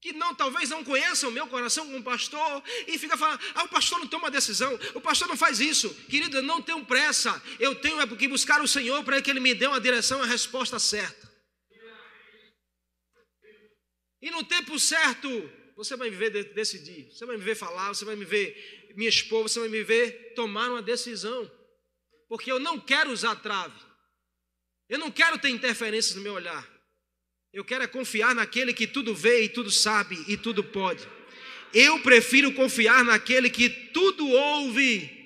que 0.02 0.12
não, 0.12 0.34
talvez 0.34 0.72
não 0.72 0.84
conheçam 0.84 1.30
o 1.30 1.32
meu 1.32 1.46
coração 1.46 1.86
como 1.86 2.04
pastor, 2.04 2.64
e 2.88 2.98
fica 2.98 3.16
falando, 3.16 3.40
ah, 3.54 3.66
o 3.66 3.70
pastor 3.70 4.00
não 4.00 4.08
toma 4.08 4.32
decisão, 4.32 4.74
o 4.96 5.00
pastor 5.00 5.28
não 5.28 5.38
faz 5.38 5.60
isso. 5.60 5.94
Querido, 6.10 6.38
eu 6.38 6.42
não 6.42 6.64
tenho 6.64 6.84
pressa, 6.84 7.42
eu 7.60 7.76
tenho 7.76 8.02
é 8.02 8.08
porque 8.08 8.28
buscar 8.28 8.60
o 8.60 8.68
Senhor 8.68 9.04
para 9.04 9.22
que 9.22 9.30
Ele 9.30 9.40
me 9.40 9.54
dê 9.54 9.68
uma 9.68 9.80
direção, 9.80 10.24
a 10.24 10.26
resposta 10.26 10.80
certa. 10.80 11.32
E 14.20 14.32
no 14.32 14.44
tempo 14.44 14.80
certo, 14.80 15.30
você 15.76 15.96
vai 15.96 16.10
me 16.10 16.16
ver 16.16 16.32
decidir, 16.56 17.12
você 17.12 17.24
vai 17.24 17.38
me 17.38 17.44
ver 17.44 17.54
falar, 17.54 17.90
você 17.90 18.04
vai 18.04 18.16
me 18.16 18.26
ver 18.26 18.92
me 18.96 19.06
expor, 19.06 19.44
você 19.44 19.60
vai 19.60 19.70
me 19.70 19.84
ver 19.84 20.34
tomar 20.34 20.72
uma 20.72 20.82
decisão. 20.82 21.50
Porque 22.28 22.52
eu 22.52 22.60
não 22.60 22.80
quero 22.80 23.12
usar 23.12 23.36
trave. 23.36 23.93
Eu 24.90 25.00
não 25.00 25.12
quero 25.12 25.38
ter 25.38 25.50
interferências 25.50 26.16
no 26.16 26.22
meu 26.22 26.34
olhar. 26.34 26.68
Eu 27.54 27.64
quero 27.64 27.84
é 27.84 27.88
confiar 27.88 28.34
naquele 28.34 28.74
que 28.74 28.88
tudo 28.88 29.14
vê 29.14 29.44
e 29.44 29.50
tudo 29.50 29.70
sabe 29.70 30.24
e 30.28 30.36
tudo 30.36 30.64
pode. 30.64 31.08
Eu 31.72 32.00
prefiro 32.02 32.54
confiar 32.54 33.04
naquele 33.04 33.50
que 33.50 33.70
tudo 33.70 34.28
ouve. 34.28 35.24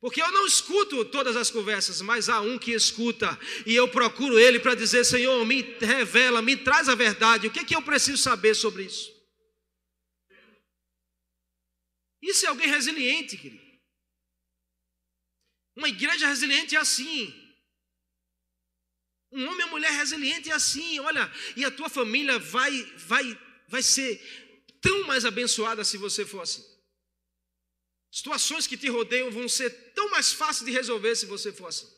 Porque 0.00 0.20
eu 0.20 0.30
não 0.32 0.46
escuto 0.46 1.04
todas 1.06 1.36
as 1.36 1.50
conversas, 1.50 2.00
mas 2.02 2.28
há 2.28 2.40
um 2.40 2.58
que 2.58 2.72
escuta, 2.72 3.38
e 3.64 3.74
eu 3.74 3.88
procuro 3.88 4.38
ele 4.38 4.60
para 4.60 4.74
dizer: 4.74 5.02
Senhor, 5.04 5.42
me 5.46 5.62
revela, 5.80 6.42
me 6.42 6.56
traz 6.56 6.90
a 6.90 6.94
verdade. 6.94 7.46
O 7.46 7.50
que, 7.50 7.60
é 7.60 7.64
que 7.64 7.74
eu 7.74 7.80
preciso 7.80 8.18
saber 8.18 8.54
sobre 8.54 8.84
isso? 8.84 9.10
Isso 12.22 12.44
é 12.44 12.48
alguém 12.48 12.68
resiliente, 12.68 13.36
querido. 13.36 13.64
Uma 15.76 15.88
igreja 15.88 16.26
resiliente 16.26 16.76
é 16.76 16.78
assim. 16.78 17.43
Um 19.34 19.48
homem 19.48 19.64
ou 19.64 19.72
mulher 19.72 19.90
resiliente 19.90 20.48
é 20.48 20.54
assim, 20.54 21.00
olha, 21.00 21.30
e 21.56 21.64
a 21.64 21.70
tua 21.70 21.88
família 21.88 22.38
vai, 22.38 22.84
vai, 22.96 23.36
vai 23.66 23.82
ser 23.82 24.20
tão 24.80 25.04
mais 25.08 25.24
abençoada 25.24 25.84
se 25.84 25.96
você 25.98 26.24
for 26.24 26.42
assim. 26.42 26.64
Situações 28.12 28.68
que 28.68 28.76
te 28.76 28.88
rodeiam 28.88 29.32
vão 29.32 29.48
ser 29.48 29.92
tão 29.92 30.08
mais 30.10 30.32
fáceis 30.32 30.64
de 30.64 30.70
resolver 30.70 31.16
se 31.16 31.26
você 31.26 31.52
for 31.52 31.66
assim. 31.66 31.92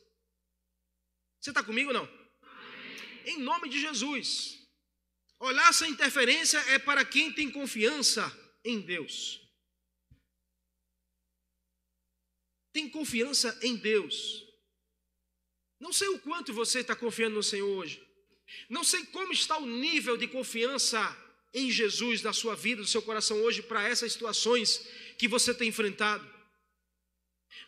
Você 1.39 1.51
está 1.51 1.63
comigo 1.63 1.89
ou 1.89 1.95
não? 1.95 2.09
Em 3.27 3.39
nome 3.41 3.69
de 3.69 3.79
Jesus. 3.79 4.59
Olhar 5.39 5.75
sem 5.75 5.91
interferência 5.91 6.59
é 6.71 6.79
para 6.79 7.05
quem 7.05 7.31
tem 7.31 7.51
confiança 7.51 8.25
em 8.65 8.81
Deus. 8.81 9.43
Tem 12.73 12.89
confiança 12.89 13.59
em 13.63 13.77
Deus. 13.77 14.46
Não 15.79 15.93
sei 15.93 16.09
o 16.09 16.19
quanto 16.19 16.53
você 16.53 16.81
está 16.81 16.97
confiando 16.97 17.37
no 17.37 17.43
Senhor 17.43 17.69
hoje. 17.69 18.03
Não 18.69 18.85
sei 18.85 19.05
como 19.07 19.33
está 19.33 19.59
o 19.59 19.67
nível 19.67 20.17
de 20.17 20.27
confiança 20.27 21.17
em 21.53 21.71
Jesus 21.71 22.21
da 22.21 22.33
sua 22.33 22.55
vida, 22.55 22.83
do 22.83 22.89
seu 22.89 23.03
coração 23.03 23.41
hoje 23.43 23.63
para 23.63 23.87
essas 23.87 24.13
situações 24.13 24.87
que 25.19 25.29
você 25.29 25.55
tem 25.55 25.69
enfrentado. 25.69 26.27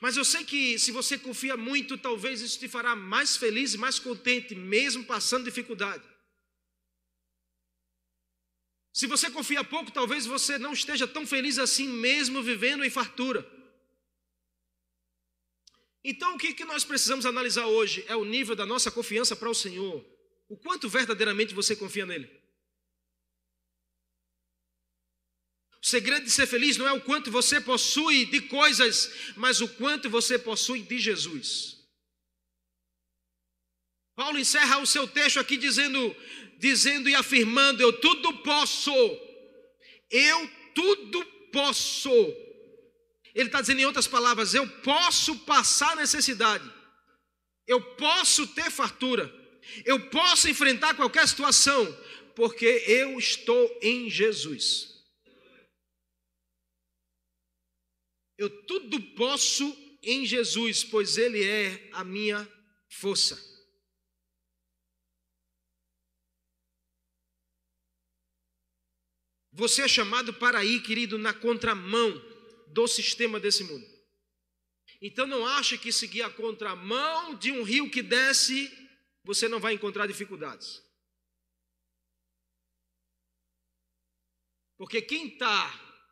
Mas 0.01 0.17
eu 0.17 0.25
sei 0.25 0.45
que 0.45 0.79
se 0.79 0.93
você 0.93 1.19
confia 1.19 1.57
muito, 1.57 1.99
talvez 1.99 2.41
isso 2.41 2.59
te 2.59 2.69
fará 2.69 2.95
mais 2.95 3.37
feliz 3.37 3.75
e 3.75 3.79
mais 3.79 3.99
contente, 3.99 4.55
mesmo 4.55 5.05
passando 5.05 5.45
dificuldade. 5.45 6.05
Se 8.93 9.07
você 9.07 9.31
confia 9.31 9.63
pouco, 9.65 9.91
talvez 9.91 10.27
você 10.27 10.59
não 10.59 10.73
esteja 10.73 11.07
tão 11.07 11.27
feliz 11.27 11.59
assim, 11.59 11.89
mesmo 11.89 12.43
vivendo 12.43 12.85
em 12.85 12.91
fartura. 12.91 13.49
Então, 16.11 16.37
o 16.37 16.39
que, 16.39 16.55
que 16.55 16.65
nós 16.65 16.85
precisamos 16.85 17.27
analisar 17.27 17.67
hoje 17.67 18.03
é 18.09 18.17
o 18.17 18.25
nível 18.25 18.57
da 18.57 18.65
nossa 18.65 18.91
confiança 18.91 19.37
para 19.37 19.51
o 19.51 19.55
Senhor. 19.55 20.03
O 20.49 20.57
quanto 20.57 20.89
verdadeiramente 20.89 21.53
você 21.53 21.77
confia 21.77 22.07
nele. 22.07 22.27
O 25.83 25.87
segredo 25.87 26.25
de 26.25 26.31
ser 26.31 26.47
feliz 26.47 26.79
não 26.79 26.89
é 26.89 26.93
o 26.95 27.03
quanto 27.03 27.31
você 27.31 27.61
possui 27.61 28.25
de 28.25 28.41
coisas, 28.41 29.13
mas 29.37 29.61
o 29.61 29.69
quanto 29.69 30.09
você 30.09 30.39
possui 30.39 30.81
de 30.81 30.99
Jesus. 30.99 31.77
Paulo 34.17 34.39
encerra 34.39 34.79
o 34.79 34.87
seu 34.87 35.07
texto 35.07 35.39
aqui 35.39 35.59
dizendo, 35.59 36.17
dizendo 36.57 37.11
e 37.11 37.15
afirmando: 37.15 37.83
Eu 37.83 37.93
tudo 38.01 38.33
posso, 38.39 38.91
eu 40.11 40.51
tudo 40.75 41.23
posso 41.53 42.48
ele 43.39 43.49
está 43.49 43.61
dizendo 43.61 43.81
em 43.81 43.87
outras 43.87 44.09
palavras: 44.09 44.53
eu 44.53 44.69
posso 44.83 45.39
passar 45.41 45.95
necessidade, 45.95 46.69
eu 47.69 47.81
posso 47.95 48.49
ter 48.49 48.69
fartura, 48.69 49.33
eu 49.85 50.11
posso 50.11 50.49
enfrentar 50.49 50.97
qualquer 50.97 51.27
situação, 51.29 51.87
porque 52.35 52.67
eu 52.67 53.17
estou 53.17 53.79
em 53.81 54.11
Jesus. 54.11 54.89
Eu 58.37 58.51
tudo 58.67 59.01
posso 59.15 59.65
em 60.03 60.27
Jesus, 60.27 60.83
pois 60.83 61.17
Ele 61.17 61.45
é 61.45 61.91
a 61.93 62.03
minha 62.03 62.49
força. 62.89 63.41
Você 69.53 69.83
é 69.83 69.89
chamado 69.89 70.35
para 70.35 70.65
ir, 70.65 70.83
querido, 70.83 71.19
na 71.19 71.33
contramão 71.33 72.28
do 72.79 72.87
sistema 72.87 73.41
desse 73.41 73.65
mundo. 73.65 73.85
Então 75.03 75.27
não 75.27 75.45
ache 75.45 75.77
que 75.77 75.91
seguir 75.91 76.23
a 76.23 76.31
contramão 76.31 77.35
de 77.35 77.51
um 77.51 77.65
rio 77.65 77.91
que 77.91 78.03
desce, 78.03 78.71
você 79.25 79.49
não 79.49 79.59
vai 79.59 79.75
encontrar 79.75 80.07
dificuldades. 80.07 80.81
Porque 84.77 85.03
quem 85.03 85.27
está 85.27 85.59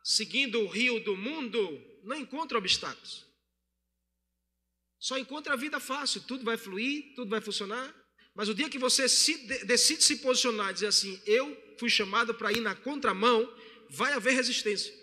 seguindo 0.03 0.59
o 0.59 0.67
rio 0.67 0.99
do 0.99 1.15
mundo 1.15 1.61
não 2.03 2.17
encontra 2.17 2.57
obstáculos. 2.57 3.25
Só 4.99 5.17
encontra 5.17 5.53
a 5.53 5.57
vida 5.57 5.79
fácil, 5.79 6.21
tudo 6.23 6.43
vai 6.43 6.57
fluir, 6.57 7.15
tudo 7.15 7.29
vai 7.29 7.39
funcionar. 7.39 7.95
Mas 8.35 8.49
o 8.49 8.53
dia 8.53 8.69
que 8.69 8.77
você 8.77 9.07
se, 9.07 9.37
decide 9.65 10.03
se 10.03 10.17
posicionar 10.17 10.71
e 10.71 10.73
dizer 10.73 10.87
assim, 10.87 11.21
eu 11.25 11.45
fui 11.79 11.89
chamado 11.89 12.33
para 12.33 12.51
ir 12.51 12.59
na 12.59 12.75
contramão, 12.75 13.49
vai 13.89 14.11
haver 14.11 14.33
resistência. 14.33 14.96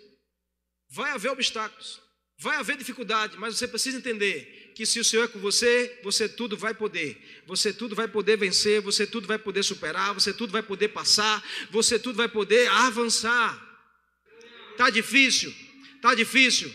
Vai 0.89 1.11
haver 1.11 1.31
obstáculos, 1.31 2.01
vai 2.37 2.57
haver 2.57 2.77
dificuldade, 2.77 3.37
mas 3.37 3.57
você 3.57 3.67
precisa 3.67 3.97
entender 3.97 4.73
que 4.75 4.85
se 4.85 4.99
o 4.99 5.05
Senhor 5.05 5.23
é 5.23 5.27
com 5.27 5.39
você, 5.39 5.99
você 6.03 6.27
tudo 6.27 6.57
vai 6.57 6.73
poder. 6.73 7.43
Você 7.47 7.71
tudo 7.71 7.95
vai 7.95 8.07
poder 8.07 8.37
vencer, 8.37 8.81
você 8.81 9.07
tudo 9.07 9.25
vai 9.25 9.37
poder 9.37 9.63
superar, 9.63 10.13
você 10.13 10.33
tudo 10.33 10.51
vai 10.51 10.61
poder 10.61 10.89
passar, 10.89 11.41
você 11.71 11.97
tudo 11.97 12.17
vai 12.17 12.27
poder 12.27 12.67
avançar. 12.67 13.57
Tá 14.75 14.89
difícil? 14.89 15.53
Tá 16.01 16.13
difícil? 16.13 16.73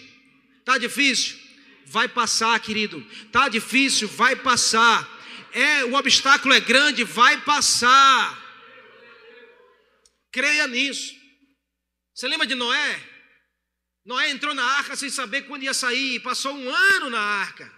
Tá 0.64 0.78
difícil? 0.78 1.38
Vai 1.84 2.08
passar, 2.08 2.58
querido. 2.60 3.04
Tá 3.30 3.48
difícil, 3.48 4.08
vai 4.08 4.34
passar. 4.34 5.06
É, 5.52 5.84
o 5.84 5.94
obstáculo 5.94 6.54
é 6.54 6.60
grande, 6.60 7.04
vai 7.04 7.40
passar. 7.42 8.38
Creia 10.32 10.66
nisso. 10.66 11.14
Você 12.14 12.28
lembra 12.28 12.46
de 12.46 12.54
Noé? 12.54 13.09
Noé 14.04 14.30
entrou 14.30 14.54
na 14.54 14.64
arca 14.64 14.96
sem 14.96 15.10
saber 15.10 15.42
quando 15.42 15.62
ia 15.62 15.74
sair, 15.74 16.20
passou 16.20 16.54
um 16.54 16.74
ano 16.74 17.10
na 17.10 17.20
arca, 17.20 17.70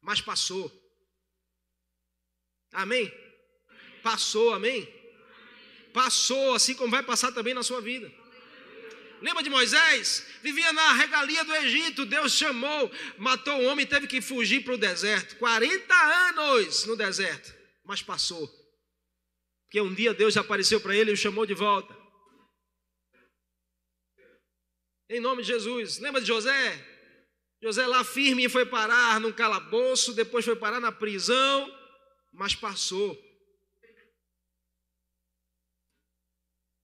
mas 0.00 0.20
passou. 0.20 0.70
Amém? 2.72 3.12
Passou, 4.02 4.54
amém? 4.54 4.88
Passou, 5.92 6.54
assim 6.54 6.74
como 6.74 6.90
vai 6.90 7.02
passar 7.02 7.32
também 7.32 7.52
na 7.52 7.62
sua 7.62 7.80
vida. 7.80 8.10
Lembra 9.20 9.42
de 9.42 9.50
Moisés? 9.50 10.26
Vivia 10.42 10.72
na 10.72 10.94
regalia 10.94 11.44
do 11.44 11.54
Egito, 11.56 12.06
Deus 12.06 12.32
chamou, 12.32 12.90
matou 13.18 13.54
um 13.54 13.66
homem 13.66 13.84
e 13.84 13.88
teve 13.88 14.06
que 14.06 14.22
fugir 14.22 14.64
para 14.64 14.74
o 14.74 14.78
deserto. 14.78 15.36
40 15.36 15.94
anos 16.28 16.86
no 16.86 16.96
deserto, 16.96 17.54
mas 17.84 18.02
passou. 18.02 18.48
Porque 19.66 19.80
um 19.80 19.94
dia 19.94 20.14
Deus 20.14 20.36
apareceu 20.36 20.80
para 20.80 20.96
ele 20.96 21.10
e 21.10 21.14
o 21.14 21.16
chamou 21.16 21.44
de 21.44 21.54
volta. 21.54 21.99
Em 25.10 25.18
nome 25.18 25.42
de 25.42 25.48
Jesus. 25.48 25.98
Lembra 25.98 26.20
de 26.20 26.28
José? 26.28 26.86
José 27.60 27.84
lá 27.84 28.04
firme 28.04 28.48
foi 28.48 28.64
parar 28.64 29.20
num 29.20 29.32
calabouço, 29.32 30.14
depois 30.14 30.44
foi 30.44 30.54
parar 30.54 30.78
na 30.78 30.92
prisão, 30.92 31.70
mas 32.32 32.54
passou. 32.54 33.18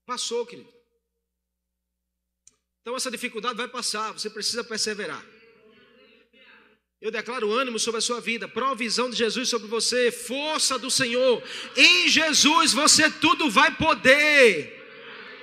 Passou, 0.04 0.44
querido. 0.44 0.68
Então 2.80 2.96
essa 2.96 3.10
dificuldade 3.10 3.56
vai 3.56 3.68
passar, 3.68 4.12
você 4.12 4.28
precisa 4.28 4.62
perseverar. 4.64 5.24
Eu 7.00 7.10
declaro 7.10 7.52
ânimo 7.52 7.78
sobre 7.78 7.98
a 7.98 8.02
sua 8.02 8.20
vida, 8.20 8.48
provisão 8.48 9.08
de 9.08 9.16
Jesus 9.16 9.48
sobre 9.48 9.68
você, 9.68 10.10
força 10.10 10.78
do 10.78 10.90
Senhor. 10.90 11.42
Em 11.76 12.08
Jesus 12.08 12.72
você 12.72 13.08
tudo 13.08 13.48
vai 13.50 13.74
poder. 13.76 14.72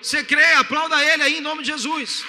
Você 0.01 0.23
crê? 0.23 0.43
Aplauda 0.53 1.01
Ele 1.13 1.23
aí 1.23 1.37
em 1.37 1.41
nome 1.41 1.63
de 1.63 1.71
Jesus. 1.71 2.25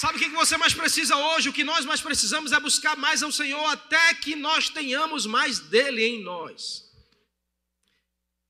Sabe 0.00 0.16
o 0.16 0.20
que 0.20 0.28
você 0.28 0.56
mais 0.56 0.72
precisa 0.72 1.16
hoje? 1.16 1.48
O 1.48 1.52
que 1.52 1.64
nós 1.64 1.84
mais 1.84 2.00
precisamos 2.00 2.52
é 2.52 2.60
buscar 2.60 2.96
mais 2.96 3.22
ao 3.22 3.32
Senhor 3.32 3.64
até 3.66 4.14
que 4.14 4.36
nós 4.36 4.68
tenhamos 4.68 5.26
mais 5.26 5.58
dele 5.58 6.02
em 6.04 6.22
nós 6.22 6.88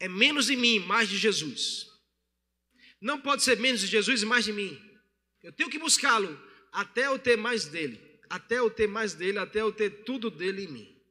é 0.01 0.09
menos 0.09 0.47
de 0.47 0.57
mim, 0.57 0.79
mais 0.81 1.09
de 1.09 1.17
Jesus. 1.17 1.87
Não 3.01 3.21
pode 3.21 3.43
ser 3.43 3.59
menos 3.59 3.81
de 3.81 3.87
Jesus 3.87 4.23
e 4.23 4.27
mais 4.27 4.45
de 4.45 4.53
mim. 4.53 4.81
Eu 5.43 5.53
tenho 5.53 5.71
que 5.71 5.79
buscá-lo 5.79 6.39
até 6.73 7.07
eu 7.07 7.19
ter 7.19 7.37
mais 7.37 7.65
dele, 7.67 8.01
até 8.29 8.59
eu 8.59 8.71
ter 8.71 8.87
mais 8.87 9.15
dele, 9.15 9.39
até 9.39 9.61
eu 9.61 9.73
ter 9.73 10.05
tudo 10.05 10.31
dele 10.31 10.65
em 10.65 10.69
mim. 10.69 11.03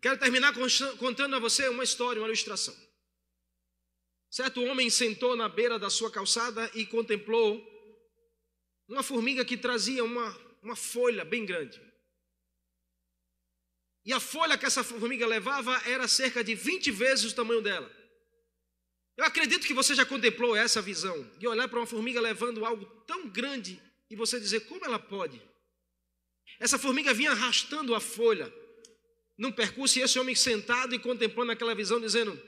Quero 0.00 0.18
terminar 0.18 0.52
contando 0.98 1.34
a 1.34 1.38
você 1.38 1.68
uma 1.68 1.82
história, 1.82 2.20
uma 2.20 2.28
ilustração. 2.28 2.76
Certo 4.30 4.62
homem 4.62 4.90
sentou 4.90 5.34
na 5.36 5.48
beira 5.48 5.78
da 5.78 5.88
sua 5.88 6.10
calçada 6.10 6.70
e 6.74 6.84
contemplou 6.84 7.73
uma 8.88 9.02
formiga 9.02 9.44
que 9.44 9.56
trazia 9.56 10.04
uma, 10.04 10.36
uma 10.62 10.76
folha 10.76 11.24
bem 11.24 11.44
grande. 11.44 11.80
E 14.04 14.12
a 14.12 14.20
folha 14.20 14.58
que 14.58 14.66
essa 14.66 14.84
formiga 14.84 15.26
levava 15.26 15.74
era 15.86 16.06
cerca 16.06 16.44
de 16.44 16.54
20 16.54 16.90
vezes 16.90 17.32
o 17.32 17.34
tamanho 17.34 17.62
dela. 17.62 17.90
Eu 19.16 19.24
acredito 19.24 19.66
que 19.66 19.72
você 19.72 19.94
já 19.94 20.04
contemplou 20.04 20.54
essa 20.54 20.82
visão, 20.82 21.22
de 21.38 21.46
olhar 21.46 21.68
para 21.68 21.78
uma 21.78 21.86
formiga 21.86 22.20
levando 22.20 22.64
algo 22.64 22.84
tão 23.06 23.28
grande 23.28 23.80
e 24.10 24.16
você 24.16 24.38
dizer 24.38 24.60
como 24.60 24.84
ela 24.84 24.98
pode. 24.98 25.40
Essa 26.60 26.78
formiga 26.78 27.14
vinha 27.14 27.30
arrastando 27.30 27.94
a 27.94 28.00
folha 28.00 28.52
num 29.38 29.50
percurso 29.50 29.98
e 29.98 30.02
esse 30.02 30.18
homem 30.18 30.34
sentado 30.34 30.94
e 30.94 30.98
contemplando 30.98 31.52
aquela 31.52 31.74
visão, 31.74 32.00
dizendo: 32.00 32.40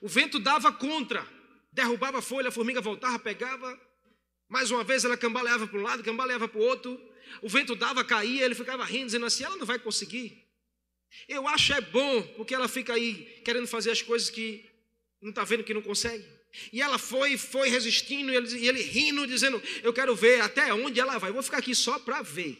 o 0.00 0.08
vento 0.08 0.38
dava 0.38 0.72
contra, 0.72 1.26
derrubava 1.72 2.18
a 2.18 2.22
folha, 2.22 2.48
a 2.48 2.52
formiga 2.52 2.80
voltava, 2.80 3.18
pegava, 3.18 3.78
mais 4.50 4.72
uma 4.72 4.82
vez 4.82 5.04
ela 5.04 5.16
cambaleava 5.16 5.66
para 5.66 5.78
um 5.78 5.82
lado, 5.82 6.02
cambaleava 6.02 6.48
para 6.48 6.58
o 6.58 6.62
outro, 6.62 7.00
o 7.40 7.48
vento 7.48 7.76
dava, 7.76 8.04
caía, 8.04 8.44
ele 8.44 8.54
ficava 8.54 8.84
rindo, 8.84 9.06
dizendo 9.06 9.24
assim: 9.24 9.44
ela 9.44 9.56
não 9.56 9.64
vai 9.64 9.78
conseguir. 9.78 10.44
Eu 11.28 11.46
acho 11.46 11.72
é 11.72 11.80
bom, 11.80 12.22
porque 12.36 12.54
ela 12.54 12.68
fica 12.68 12.92
aí 12.92 13.40
querendo 13.44 13.68
fazer 13.68 13.92
as 13.92 14.02
coisas 14.02 14.28
que 14.28 14.68
não 15.22 15.30
está 15.30 15.44
vendo 15.44 15.62
que 15.62 15.72
não 15.72 15.80
consegue. 15.80 16.24
E 16.72 16.82
ela 16.82 16.98
foi, 16.98 17.38
foi 17.38 17.68
resistindo, 17.68 18.32
e 18.32 18.36
ele, 18.36 18.58
e 18.58 18.68
ele 18.68 18.82
rindo, 18.82 19.24
dizendo: 19.24 19.62
Eu 19.84 19.92
quero 19.92 20.16
ver 20.16 20.40
até 20.40 20.74
onde 20.74 20.98
ela 20.98 21.16
vai, 21.16 21.30
vou 21.30 21.44
ficar 21.44 21.58
aqui 21.58 21.74
só 21.74 22.00
para 22.00 22.20
ver. 22.20 22.58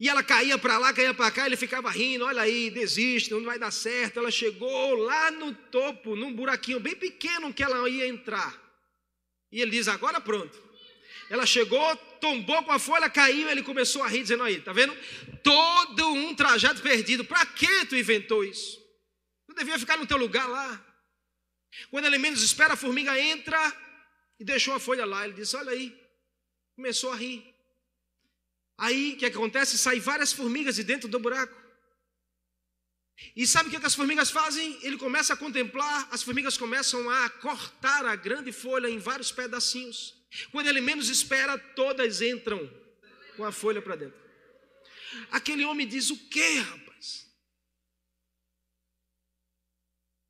E 0.00 0.08
ela 0.08 0.22
caía 0.22 0.56
para 0.56 0.78
lá, 0.78 0.92
caía 0.92 1.12
para 1.12 1.30
cá, 1.30 1.44
ele 1.44 1.56
ficava 1.56 1.90
rindo: 1.90 2.24
Olha 2.24 2.40
aí, 2.40 2.70
desiste, 2.70 3.30
não 3.30 3.44
vai 3.44 3.58
dar 3.58 3.70
certo. 3.70 4.18
Ela 4.18 4.30
chegou 4.30 4.94
lá 4.94 5.30
no 5.30 5.54
topo, 5.54 6.16
num 6.16 6.32
buraquinho 6.32 6.80
bem 6.80 6.96
pequeno 6.96 7.52
que 7.52 7.62
ela 7.62 7.86
ia 7.90 8.08
entrar. 8.08 8.61
E 9.52 9.60
ele 9.60 9.70
diz: 9.70 9.86
Agora 9.86 10.20
pronto. 10.20 10.60
Ela 11.28 11.46
chegou, 11.46 11.96
tombou 12.20 12.62
com 12.64 12.72
a 12.72 12.78
folha, 12.78 13.08
caiu, 13.08 13.48
ele 13.48 13.62
começou 13.62 14.02
a 14.02 14.08
rir, 14.08 14.22
dizendo 14.22 14.42
aí, 14.42 14.60
tá 14.60 14.72
vendo? 14.72 14.96
Todo 15.42 16.12
um 16.12 16.34
trajeto 16.34 16.82
perdido. 16.82 17.24
Para 17.24 17.46
que 17.46 17.86
tu 17.86 17.96
inventou 17.96 18.44
isso? 18.44 18.78
Tu 19.46 19.54
devia 19.54 19.78
ficar 19.78 19.96
no 19.96 20.06
teu 20.06 20.16
lugar 20.16 20.48
lá. 20.48 20.84
Quando 21.90 22.06
ele 22.06 22.18
menos 22.18 22.42
espera, 22.42 22.74
a 22.74 22.76
formiga 22.76 23.18
entra 23.18 23.58
e 24.38 24.44
deixou 24.44 24.74
a 24.74 24.80
folha 24.80 25.04
lá. 25.04 25.24
Ele 25.24 25.34
disse: 25.34 25.54
Olha 25.56 25.70
aí. 25.70 25.96
Começou 26.74 27.12
a 27.12 27.16
rir. 27.16 27.54
Aí 28.78 29.12
o 29.12 29.16
que 29.16 29.26
acontece? 29.26 29.78
Sai 29.78 30.00
várias 30.00 30.32
formigas 30.32 30.76
de 30.76 30.82
dentro 30.82 31.08
do 31.08 31.20
buraco. 31.20 31.61
E 33.34 33.46
sabe 33.46 33.68
o 33.68 33.70
que 33.70 33.86
as 33.86 33.94
formigas 33.94 34.30
fazem? 34.30 34.78
Ele 34.82 34.98
começa 34.98 35.32
a 35.32 35.36
contemplar, 35.36 36.08
as 36.10 36.22
formigas 36.22 36.56
começam 36.56 37.08
a 37.08 37.30
cortar 37.30 38.04
a 38.04 38.16
grande 38.16 38.52
folha 38.52 38.88
em 38.88 38.98
vários 38.98 39.32
pedacinhos. 39.32 40.14
Quando 40.50 40.66
ele 40.66 40.80
menos 40.80 41.08
espera, 41.08 41.58
todas 41.58 42.20
entram 42.20 42.70
com 43.36 43.44
a 43.44 43.52
folha 43.52 43.80
para 43.80 43.96
dentro. 43.96 44.20
Aquele 45.30 45.64
homem 45.64 45.86
diz: 45.86 46.10
O 46.10 46.16
que, 46.28 46.58
rapaz? 46.58 47.26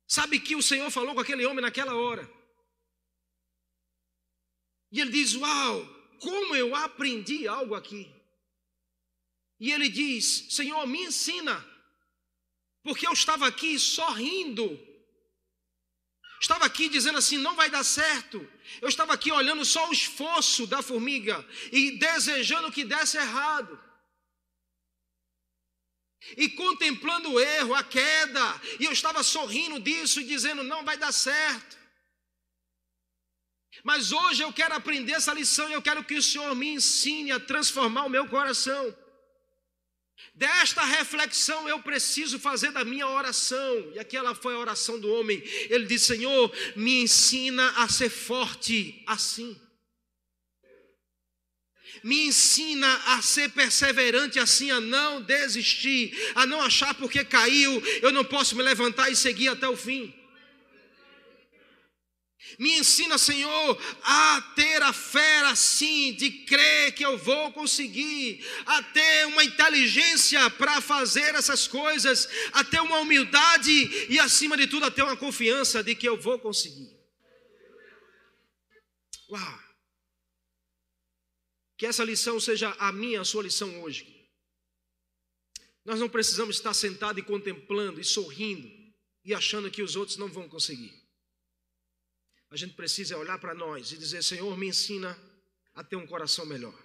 Sabe 0.07 0.39
que 0.39 0.55
o 0.55 0.61
Senhor 0.61 0.89
falou 0.91 1.15
com 1.15 1.21
aquele 1.21 1.45
homem 1.45 1.61
naquela 1.61 1.95
hora. 1.95 2.29
E 4.91 4.99
ele 4.99 5.11
diz: 5.11 5.35
Uau, 5.35 5.85
como 6.19 6.55
eu 6.55 6.75
aprendi 6.75 7.47
algo 7.47 7.75
aqui. 7.75 8.13
E 9.59 9.71
ele 9.71 9.89
diz: 9.89 10.47
Senhor, 10.49 10.85
me 10.85 11.03
ensina, 11.03 11.65
porque 12.83 13.07
eu 13.07 13.13
estava 13.13 13.47
aqui 13.47 13.79
sorrindo 13.79 14.67
estava 16.43 16.65
aqui 16.65 16.89
dizendo 16.89 17.17
assim: 17.17 17.37
não 17.37 17.55
vai 17.55 17.69
dar 17.69 17.83
certo. 17.83 18.47
Eu 18.81 18.89
estava 18.89 19.13
aqui 19.13 19.31
olhando 19.31 19.63
só 19.63 19.89
o 19.89 19.93
esforço 19.93 20.67
da 20.67 20.81
formiga 20.81 21.43
e 21.71 21.97
desejando 21.97 22.71
que 22.71 22.83
desse 22.83 23.17
errado. 23.17 23.79
E 26.37 26.49
contemplando 26.49 27.31
o 27.31 27.39
erro, 27.39 27.73
a 27.73 27.83
queda, 27.83 28.61
e 28.79 28.85
eu 28.85 28.91
estava 28.91 29.23
sorrindo 29.23 29.79
disso 29.79 30.19
e 30.19 30.25
dizendo: 30.25 30.63
não 30.63 30.83
vai 30.83 30.97
dar 30.97 31.11
certo. 31.11 31.81
Mas 33.83 34.11
hoje 34.11 34.43
eu 34.43 34.53
quero 34.53 34.75
aprender 34.75 35.13
essa 35.13 35.33
lição 35.33 35.69
e 35.69 35.73
eu 35.73 35.81
quero 35.81 36.03
que 36.03 36.15
o 36.15 36.23
Senhor 36.23 36.53
me 36.55 36.69
ensine 36.69 37.31
a 37.31 37.39
transformar 37.39 38.05
o 38.05 38.09
meu 38.09 38.27
coração. 38.27 38.95
Desta 40.35 40.83
reflexão 40.83 41.69
eu 41.69 41.79
preciso 41.79 42.39
fazer 42.39 42.71
da 42.71 42.83
minha 42.83 43.07
oração. 43.07 43.91
E 43.93 43.99
aquela 43.99 44.33
foi 44.33 44.55
a 44.55 44.59
oração 44.59 44.99
do 44.99 45.11
homem. 45.11 45.41
Ele 45.69 45.85
disse: 45.85 46.07
Senhor, 46.07 46.51
me 46.75 47.03
ensina 47.03 47.69
a 47.77 47.87
ser 47.87 48.09
forte 48.09 49.03
assim. 49.05 49.59
Me 52.03 52.27
ensina 52.27 52.91
a 53.07 53.21
ser 53.21 53.49
perseverante 53.51 54.39
assim, 54.39 54.71
a 54.71 54.81
não 54.81 55.21
desistir, 55.21 56.13
a 56.35 56.45
não 56.45 56.61
achar 56.61 56.93
porque 56.95 57.23
caiu, 57.23 57.81
eu 58.01 58.11
não 58.11 58.25
posso 58.25 58.55
me 58.55 58.63
levantar 58.63 59.09
e 59.09 59.15
seguir 59.15 59.47
até 59.47 59.69
o 59.69 59.77
fim. 59.77 60.13
Me 62.59 62.77
ensina, 62.79 63.17
Senhor, 63.17 63.81
a 64.03 64.41
ter 64.55 64.81
a 64.81 64.93
fé 64.93 65.39
assim, 65.45 66.13
de 66.13 66.29
crer 66.29 66.93
que 66.93 67.05
eu 67.05 67.17
vou 67.17 67.51
conseguir, 67.51 68.45
a 68.65 68.81
ter 68.83 69.27
uma 69.27 69.43
inteligência 69.43 70.49
para 70.51 70.81
fazer 70.81 71.35
essas 71.35 71.67
coisas, 71.67 72.27
a 72.53 72.63
ter 72.63 72.81
uma 72.81 72.99
humildade 72.99 73.71
e, 74.09 74.19
acima 74.19 74.55
de 74.55 74.67
tudo, 74.67 74.85
a 74.85 74.91
ter 74.91 75.03
uma 75.03 75.17
confiança 75.17 75.83
de 75.83 75.95
que 75.95 76.07
eu 76.07 76.17
vou 76.17 76.39
conseguir. 76.39 76.91
Uau! 79.29 79.59
Que 81.77 81.85
essa 81.85 82.03
lição 82.03 82.39
seja 82.39 82.69
a 82.79 82.91
minha, 82.91 83.21
a 83.21 83.25
sua 83.25 83.43
lição 83.43 83.81
hoje. 83.81 84.13
Nós 85.83 85.99
não 85.99 86.07
precisamos 86.07 86.55
estar 86.55 86.73
sentado 86.73 87.19
e 87.19 87.23
contemplando 87.23 87.99
e 87.99 88.03
sorrindo 88.03 88.71
e 89.25 89.33
achando 89.33 89.69
que 89.69 89.81
os 89.81 89.95
outros 89.95 90.17
não 90.17 90.27
vão 90.27 90.47
conseguir. 90.47 91.02
A 92.53 92.55
gente 92.55 92.75
precisa 92.75 93.17
olhar 93.17 93.39
para 93.39 93.55
nós 93.55 93.91
e 93.91 93.97
dizer: 93.97 94.23
Senhor, 94.23 94.55
me 94.55 94.67
ensina 94.67 95.19
a 95.73 95.83
ter 95.83 95.95
um 95.95 96.05
coração 96.05 96.45
melhor. 96.45 96.79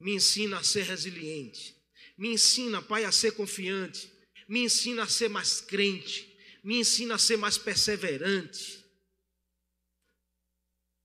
Me 0.00 0.14
ensina 0.14 0.58
a 0.58 0.64
ser 0.64 0.84
resiliente. 0.84 1.76
Me 2.16 2.28
ensina, 2.28 2.80
Pai, 2.80 3.04
a 3.04 3.12
ser 3.12 3.32
confiante. 3.32 4.10
Me 4.48 4.60
ensina 4.60 5.02
a 5.02 5.06
ser 5.06 5.28
mais 5.28 5.60
crente. 5.60 6.34
Me 6.64 6.76
ensina 6.76 7.16
a 7.16 7.18
ser 7.18 7.36
mais 7.36 7.58
perseverante. 7.58 8.82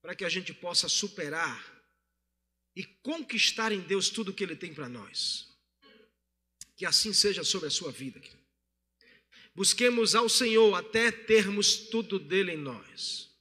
Para 0.01 0.15
que 0.15 0.23
a 0.23 0.29
gente 0.29 0.53
possa 0.53 0.87
superar 0.87 1.83
e 2.73 2.85
conquistar 2.85 3.73
em 3.73 3.81
Deus 3.81 4.09
tudo 4.09 4.31
o 4.31 4.33
que 4.33 4.45
Ele 4.45 4.55
tem 4.55 4.73
para 4.73 4.87
nós. 4.87 5.49
Que 6.77 6.85
assim 6.85 7.11
seja 7.11 7.43
sobre 7.43 7.67
a 7.67 7.71
sua 7.71 7.91
vida. 7.91 8.21
Busquemos 9.53 10.15
ao 10.15 10.29
Senhor 10.29 10.73
até 10.75 11.11
termos 11.11 11.75
tudo 11.89 12.17
dele 12.17 12.53
em 12.53 12.57
nós. 12.57 13.32